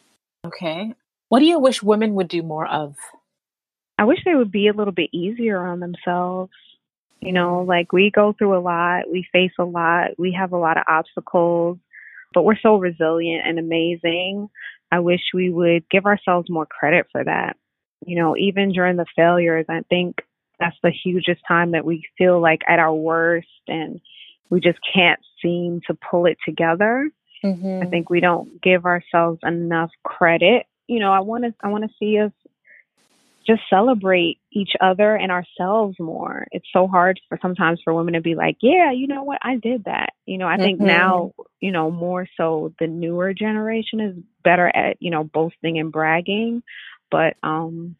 Okay. 0.47 0.93
What 1.29 1.39
do 1.39 1.45
you 1.45 1.59
wish 1.59 1.83
women 1.83 2.15
would 2.15 2.29
do 2.29 2.41
more 2.43 2.67
of? 2.67 2.95
I 3.97 4.05
wish 4.05 4.19
they 4.23 4.35
would 4.35 4.51
be 4.51 4.67
a 4.67 4.73
little 4.73 4.93
bit 4.93 5.09
easier 5.11 5.65
on 5.65 5.79
themselves. 5.79 6.51
You 7.19 7.33
know, 7.33 7.61
like 7.61 7.91
we 7.91 8.11
go 8.11 8.33
through 8.37 8.57
a 8.57 8.61
lot, 8.61 9.11
we 9.11 9.27
face 9.31 9.51
a 9.59 9.63
lot, 9.63 10.11
we 10.17 10.37
have 10.39 10.51
a 10.51 10.57
lot 10.57 10.77
of 10.77 10.83
obstacles, 10.87 11.77
but 12.33 12.43
we're 12.43 12.59
so 12.61 12.77
resilient 12.77 13.45
and 13.45 13.57
amazing. 13.57 14.49
I 14.91 14.99
wish 14.99 15.21
we 15.33 15.49
would 15.49 15.89
give 15.89 16.05
ourselves 16.05 16.49
more 16.49 16.67
credit 16.67 17.07
for 17.11 17.23
that. 17.23 17.57
You 18.05 18.17
know, 18.17 18.37
even 18.37 18.71
during 18.71 18.97
the 18.97 19.07
failures, 19.15 19.65
I 19.67 19.81
think 19.89 20.17
that's 20.59 20.77
the 20.83 20.91
hugest 20.91 21.41
time 21.47 21.71
that 21.71 21.85
we 21.85 22.07
feel 22.17 22.39
like 22.39 22.61
at 22.67 22.79
our 22.79 22.93
worst 22.93 23.47
and 23.67 23.99
we 24.49 24.59
just 24.59 24.79
can't 24.93 25.19
seem 25.41 25.81
to 25.88 25.97
pull 26.09 26.25
it 26.25 26.38
together. 26.45 27.09
Mm-hmm. 27.43 27.83
I 27.83 27.85
think 27.89 28.09
we 28.09 28.19
don't 28.19 28.61
give 28.61 28.85
ourselves 28.85 29.39
enough 29.43 29.91
credit. 30.03 30.65
You 30.88 30.99
know, 30.99 31.11
I 31.11 31.19
want 31.19 31.43
to 31.43 31.53
I 31.61 31.67
want 31.67 31.83
to 31.83 31.95
see 31.99 32.19
us 32.19 32.31
just 33.47 33.61
celebrate 33.69 34.39
each 34.51 34.71
other 34.81 35.15
and 35.15 35.31
ourselves 35.31 35.97
more. 35.99 36.47
It's 36.51 36.67
so 36.73 36.88
hard 36.88 37.19
for 37.29 37.39
sometimes 37.41 37.79
for 37.81 37.93
women 37.93 38.13
to 38.15 38.21
be 38.21 38.35
like, 38.35 38.57
yeah, 38.61 38.91
you 38.91 39.07
know 39.07 39.23
what, 39.23 39.39
I 39.41 39.55
did 39.55 39.85
that. 39.85 40.09
You 40.25 40.38
know, 40.38 40.47
I 40.47 40.57
think 40.57 40.79
mm-hmm. 40.79 40.88
now, 40.88 41.31
you 41.61 41.71
know, 41.71 41.89
more 41.89 42.27
so 42.35 42.73
the 42.77 42.88
newer 42.88 43.33
generation 43.33 44.01
is 44.01 44.15
better 44.43 44.67
at, 44.67 44.97
you 44.99 45.11
know, 45.11 45.23
boasting 45.23 45.79
and 45.79 45.93
bragging. 45.93 46.61
But 47.09 47.38
um, 47.41 47.95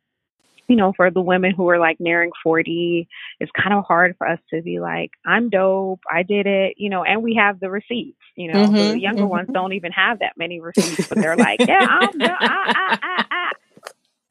you 0.68 0.76
know, 0.76 0.94
for 0.96 1.10
the 1.12 1.22
women 1.22 1.54
who 1.56 1.70
are 1.70 1.80
like 1.80 1.98
nearing 2.00 2.32
40, 2.44 3.08
it's 3.40 3.52
kind 3.52 3.74
of 3.74 3.86
hard 3.86 4.16
for 4.18 4.28
us 4.28 4.40
to 4.54 4.62
be 4.62 4.80
like, 4.80 5.12
I'm 5.26 5.50
dope, 5.50 6.02
I 6.12 6.24
did 6.24 6.46
it, 6.46 6.76
you 6.78 6.90
know, 6.90 7.04
and 7.04 7.24
we 7.24 7.36
have 7.36 7.60
the 7.60 7.70
receipts, 7.70 8.18
you 8.36 8.52
know, 8.52 8.66
mm-hmm, 8.66 8.76
the 8.76 9.00
younger 9.00 9.24
mm-hmm. 9.24 9.30
ones 9.30 9.50
don't 9.52 9.74
even 9.74 9.92
have 9.92 10.20
that 10.20 10.34
many 10.38 10.60
receipts, 10.60 11.08
but 11.08 11.18
they're 11.18 11.38
like, 11.38 11.60
yeah, 11.62 11.88
I'm, 11.90 12.22
I, 12.22 12.36
I, 12.40 12.98
I, 13.02 13.26
I, 13.32 13.52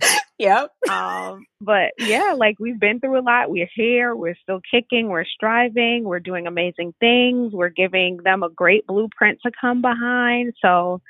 Yep. 0.38 0.70
Um, 0.90 1.46
but 1.62 1.92
yeah, 1.98 2.34
like 2.36 2.58
we've 2.60 2.78
been 2.78 3.00
through 3.00 3.18
a 3.18 3.22
lot. 3.22 3.50
We're 3.50 3.70
here. 3.74 4.14
We're 4.14 4.36
still 4.42 4.60
kicking. 4.70 5.08
We're 5.08 5.24
striving. 5.24 6.04
We're 6.04 6.20
doing 6.20 6.46
amazing 6.46 6.92
things. 7.00 7.54
We're 7.54 7.70
giving 7.70 8.18
them 8.22 8.42
a 8.42 8.50
great 8.50 8.86
blueprint 8.86 9.40
to 9.44 9.50
come 9.58 9.80
behind. 9.80 10.52
So 10.60 11.00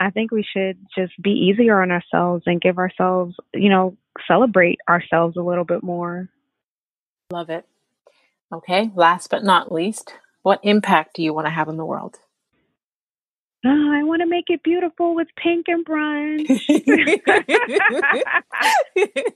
I 0.00 0.10
think 0.10 0.30
we 0.30 0.44
should 0.44 0.78
just 0.96 1.12
be 1.22 1.30
easier 1.30 1.80
on 1.80 1.90
ourselves 1.90 2.42
and 2.46 2.60
give 2.60 2.78
ourselves, 2.78 3.36
you 3.52 3.68
know, 3.68 3.96
celebrate 4.26 4.78
ourselves 4.88 5.36
a 5.36 5.42
little 5.42 5.64
bit 5.64 5.82
more. 5.82 6.28
Love 7.32 7.50
it. 7.50 7.66
Okay. 8.52 8.90
Last 8.94 9.30
but 9.30 9.44
not 9.44 9.72
least, 9.72 10.14
what 10.42 10.60
impact 10.62 11.16
do 11.16 11.22
you 11.22 11.32
want 11.32 11.46
to 11.46 11.52
have 11.52 11.68
in 11.68 11.76
the 11.76 11.84
world? 11.84 12.18
oh, 13.64 13.92
I 13.92 14.04
want 14.04 14.20
to 14.20 14.26
make 14.26 14.46
it 14.48 14.62
beautiful 14.62 15.14
with 15.14 15.28
pink 15.36 15.66
and 15.68 15.84
brunch. 15.84 16.48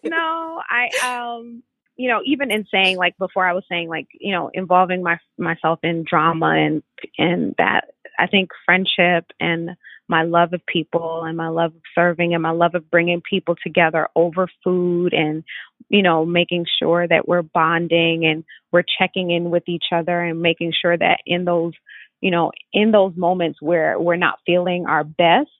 no, 0.04 0.62
I 0.68 1.38
um 1.38 1.62
you 1.96 2.08
know, 2.08 2.20
even 2.24 2.52
in 2.52 2.64
saying 2.70 2.96
like 2.96 3.16
before 3.18 3.44
I 3.46 3.54
was 3.54 3.64
saying 3.68 3.88
like, 3.88 4.06
you 4.20 4.32
know, 4.32 4.50
involving 4.52 5.02
my 5.02 5.18
myself 5.36 5.80
in 5.82 6.04
drama 6.08 6.54
and 6.56 6.82
and 7.16 7.54
that 7.58 7.88
I 8.18 8.26
think 8.26 8.50
friendship 8.64 9.26
and 9.40 9.70
my 10.08 10.22
love 10.22 10.52
of 10.52 10.64
people 10.66 11.22
and 11.24 11.36
my 11.36 11.48
love 11.48 11.74
of 11.74 11.82
serving 11.94 12.34
and 12.34 12.42
my 12.42 12.50
love 12.50 12.74
of 12.74 12.90
bringing 12.90 13.20
people 13.20 13.54
together 13.62 14.08
over 14.16 14.48
food 14.64 15.12
and 15.12 15.44
you 15.88 16.02
know 16.02 16.24
making 16.24 16.64
sure 16.78 17.06
that 17.06 17.28
we're 17.28 17.42
bonding 17.42 18.24
and 18.24 18.44
we're 18.72 18.84
checking 18.98 19.30
in 19.30 19.50
with 19.50 19.64
each 19.68 19.86
other 19.92 20.20
and 20.20 20.40
making 20.40 20.72
sure 20.80 20.96
that 20.96 21.18
in 21.26 21.44
those 21.44 21.72
you 22.20 22.30
know, 22.30 22.52
in 22.72 22.90
those 22.90 23.12
moments 23.16 23.60
where 23.62 23.98
we're 23.98 24.16
not 24.16 24.38
feeling 24.44 24.86
our 24.86 25.04
best, 25.04 25.50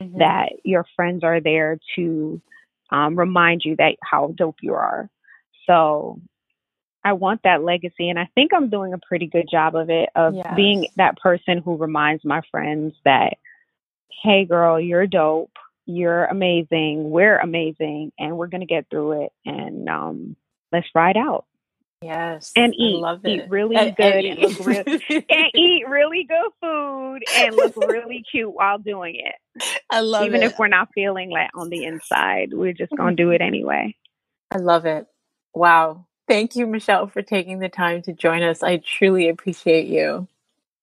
mm-hmm. 0.00 0.18
that 0.18 0.50
your 0.62 0.86
friends 0.96 1.24
are 1.24 1.40
there 1.40 1.78
to 1.96 2.40
um, 2.90 3.18
remind 3.18 3.62
you 3.64 3.76
that 3.76 3.96
how 4.02 4.32
dope 4.36 4.56
you 4.62 4.74
are. 4.74 5.10
So 5.66 6.20
I 7.02 7.14
want 7.14 7.40
that 7.44 7.62
legacy, 7.62 8.08
and 8.08 8.18
I 8.18 8.28
think 8.34 8.52
I'm 8.54 8.70
doing 8.70 8.92
a 8.92 8.98
pretty 8.98 9.26
good 9.26 9.48
job 9.50 9.74
of 9.74 9.90
it, 9.90 10.08
of 10.14 10.34
yes. 10.34 10.54
being 10.54 10.86
that 10.96 11.18
person 11.18 11.58
who 11.58 11.76
reminds 11.76 12.24
my 12.24 12.42
friends 12.50 12.94
that, 13.04 13.34
hey, 14.22 14.44
girl, 14.44 14.80
you're 14.80 15.06
dope, 15.06 15.56
you're 15.86 16.24
amazing, 16.24 17.10
we're 17.10 17.38
amazing, 17.38 18.12
and 18.18 18.36
we're 18.36 18.48
gonna 18.48 18.66
get 18.66 18.86
through 18.90 19.24
it, 19.24 19.32
and 19.44 19.88
um, 19.88 20.36
let's 20.72 20.86
ride 20.94 21.16
out. 21.16 21.46
Yes. 22.04 22.52
And 22.54 22.74
eat. 22.74 23.02
Eat 23.24 23.44
really 23.48 23.76
and, 23.76 23.96
good 23.96 24.26
and, 24.26 24.38
and 24.38 24.58
look 24.58 24.66
real 24.66 24.82
and 24.86 25.50
eat 25.54 25.88
really 25.88 26.24
good 26.24 26.50
food 26.60 27.20
and 27.34 27.56
look 27.56 27.74
really 27.76 28.22
cute 28.30 28.52
while 28.52 28.78
doing 28.78 29.16
it. 29.16 29.80
I 29.90 30.00
love 30.00 30.26
Even 30.26 30.34
it. 30.34 30.38
Even 30.38 30.50
if 30.50 30.58
we're 30.58 30.68
not 30.68 30.90
feeling 30.94 31.30
like 31.30 31.48
on 31.54 31.70
the 31.70 31.84
inside, 31.84 32.50
we're 32.52 32.74
just 32.74 32.92
gonna 32.94 33.16
do 33.16 33.30
it 33.30 33.40
anyway. 33.40 33.96
I 34.50 34.58
love 34.58 34.84
it. 34.84 35.06
Wow. 35.54 36.06
Thank 36.28 36.56
you, 36.56 36.66
Michelle, 36.66 37.06
for 37.06 37.22
taking 37.22 37.58
the 37.58 37.70
time 37.70 38.02
to 38.02 38.12
join 38.12 38.42
us. 38.42 38.62
I 38.62 38.82
truly 38.98 39.30
appreciate 39.30 39.86
you. 39.86 40.28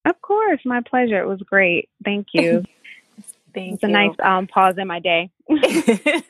Of 0.06 0.20
course, 0.22 0.62
my 0.66 0.82
pleasure. 0.82 1.22
It 1.22 1.28
was 1.28 1.42
great. 1.42 1.90
Thank 2.04 2.28
you. 2.34 2.64
Thank 3.54 3.76
it's 3.76 3.84
you. 3.84 3.90
a 3.90 3.92
nice 3.92 4.16
um, 4.22 4.48
pause 4.48 4.78
in 4.78 4.88
my 4.88 5.00
day. 5.00 5.32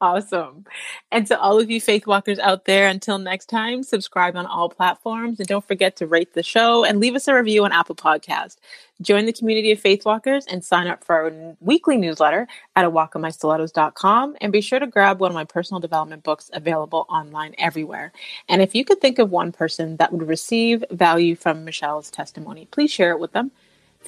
awesome. 0.00 0.64
And 1.12 1.26
to 1.28 1.38
all 1.38 1.60
of 1.60 1.70
you 1.70 1.80
faith 1.80 2.06
walkers 2.06 2.38
out 2.38 2.64
there, 2.64 2.88
until 2.88 3.18
next 3.18 3.46
time, 3.46 3.82
subscribe 3.82 4.36
on 4.36 4.46
all 4.46 4.68
platforms 4.68 5.38
and 5.38 5.48
don't 5.48 5.66
forget 5.66 5.96
to 5.96 6.06
rate 6.06 6.34
the 6.34 6.42
show 6.42 6.84
and 6.84 6.98
leave 6.98 7.14
us 7.14 7.28
a 7.28 7.34
review 7.34 7.64
on 7.64 7.72
Apple 7.72 7.94
Podcast. 7.94 8.56
Join 9.00 9.26
the 9.26 9.32
community 9.32 9.70
of 9.70 9.78
faith 9.78 10.04
walkers 10.04 10.46
and 10.46 10.64
sign 10.64 10.88
up 10.88 11.04
for 11.04 11.14
our 11.14 11.56
weekly 11.60 11.96
newsletter 11.96 12.48
at 12.74 12.84
awalkinmystilettos.com 12.84 14.36
and 14.40 14.52
be 14.52 14.60
sure 14.60 14.80
to 14.80 14.86
grab 14.86 15.20
one 15.20 15.30
of 15.30 15.34
my 15.34 15.44
personal 15.44 15.80
development 15.80 16.24
books 16.24 16.50
available 16.52 17.06
online 17.08 17.54
everywhere. 17.58 18.12
And 18.48 18.60
if 18.60 18.74
you 18.74 18.84
could 18.84 19.00
think 19.00 19.18
of 19.18 19.30
one 19.30 19.52
person 19.52 19.96
that 19.98 20.12
would 20.12 20.26
receive 20.26 20.84
value 20.90 21.36
from 21.36 21.64
Michelle's 21.64 22.10
testimony, 22.10 22.66
please 22.70 22.90
share 22.90 23.12
it 23.12 23.20
with 23.20 23.32
them. 23.32 23.52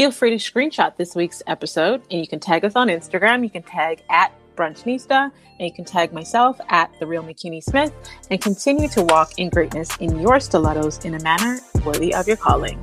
Feel 0.00 0.10
free 0.10 0.30
to 0.30 0.36
screenshot 0.36 0.96
this 0.96 1.14
week's 1.14 1.42
episode 1.46 2.00
and 2.10 2.22
you 2.22 2.26
can 2.26 2.40
tag 2.40 2.64
us 2.64 2.72
on 2.74 2.88
Instagram. 2.88 3.44
You 3.44 3.50
can 3.50 3.62
tag 3.62 4.02
at 4.08 4.32
Brunchnista 4.56 5.30
and 5.58 5.68
you 5.68 5.70
can 5.70 5.84
tag 5.84 6.14
myself 6.14 6.58
at 6.70 6.90
The 6.98 7.06
Real 7.06 7.22
Makini 7.22 7.62
Smith 7.62 7.92
and 8.30 8.40
continue 8.40 8.88
to 8.88 9.02
walk 9.02 9.32
in 9.36 9.50
greatness 9.50 9.94
in 9.98 10.18
your 10.18 10.40
stilettos 10.40 11.04
in 11.04 11.16
a 11.16 11.22
manner 11.22 11.60
worthy 11.84 12.14
of 12.14 12.26
your 12.26 12.38
calling. 12.38 12.82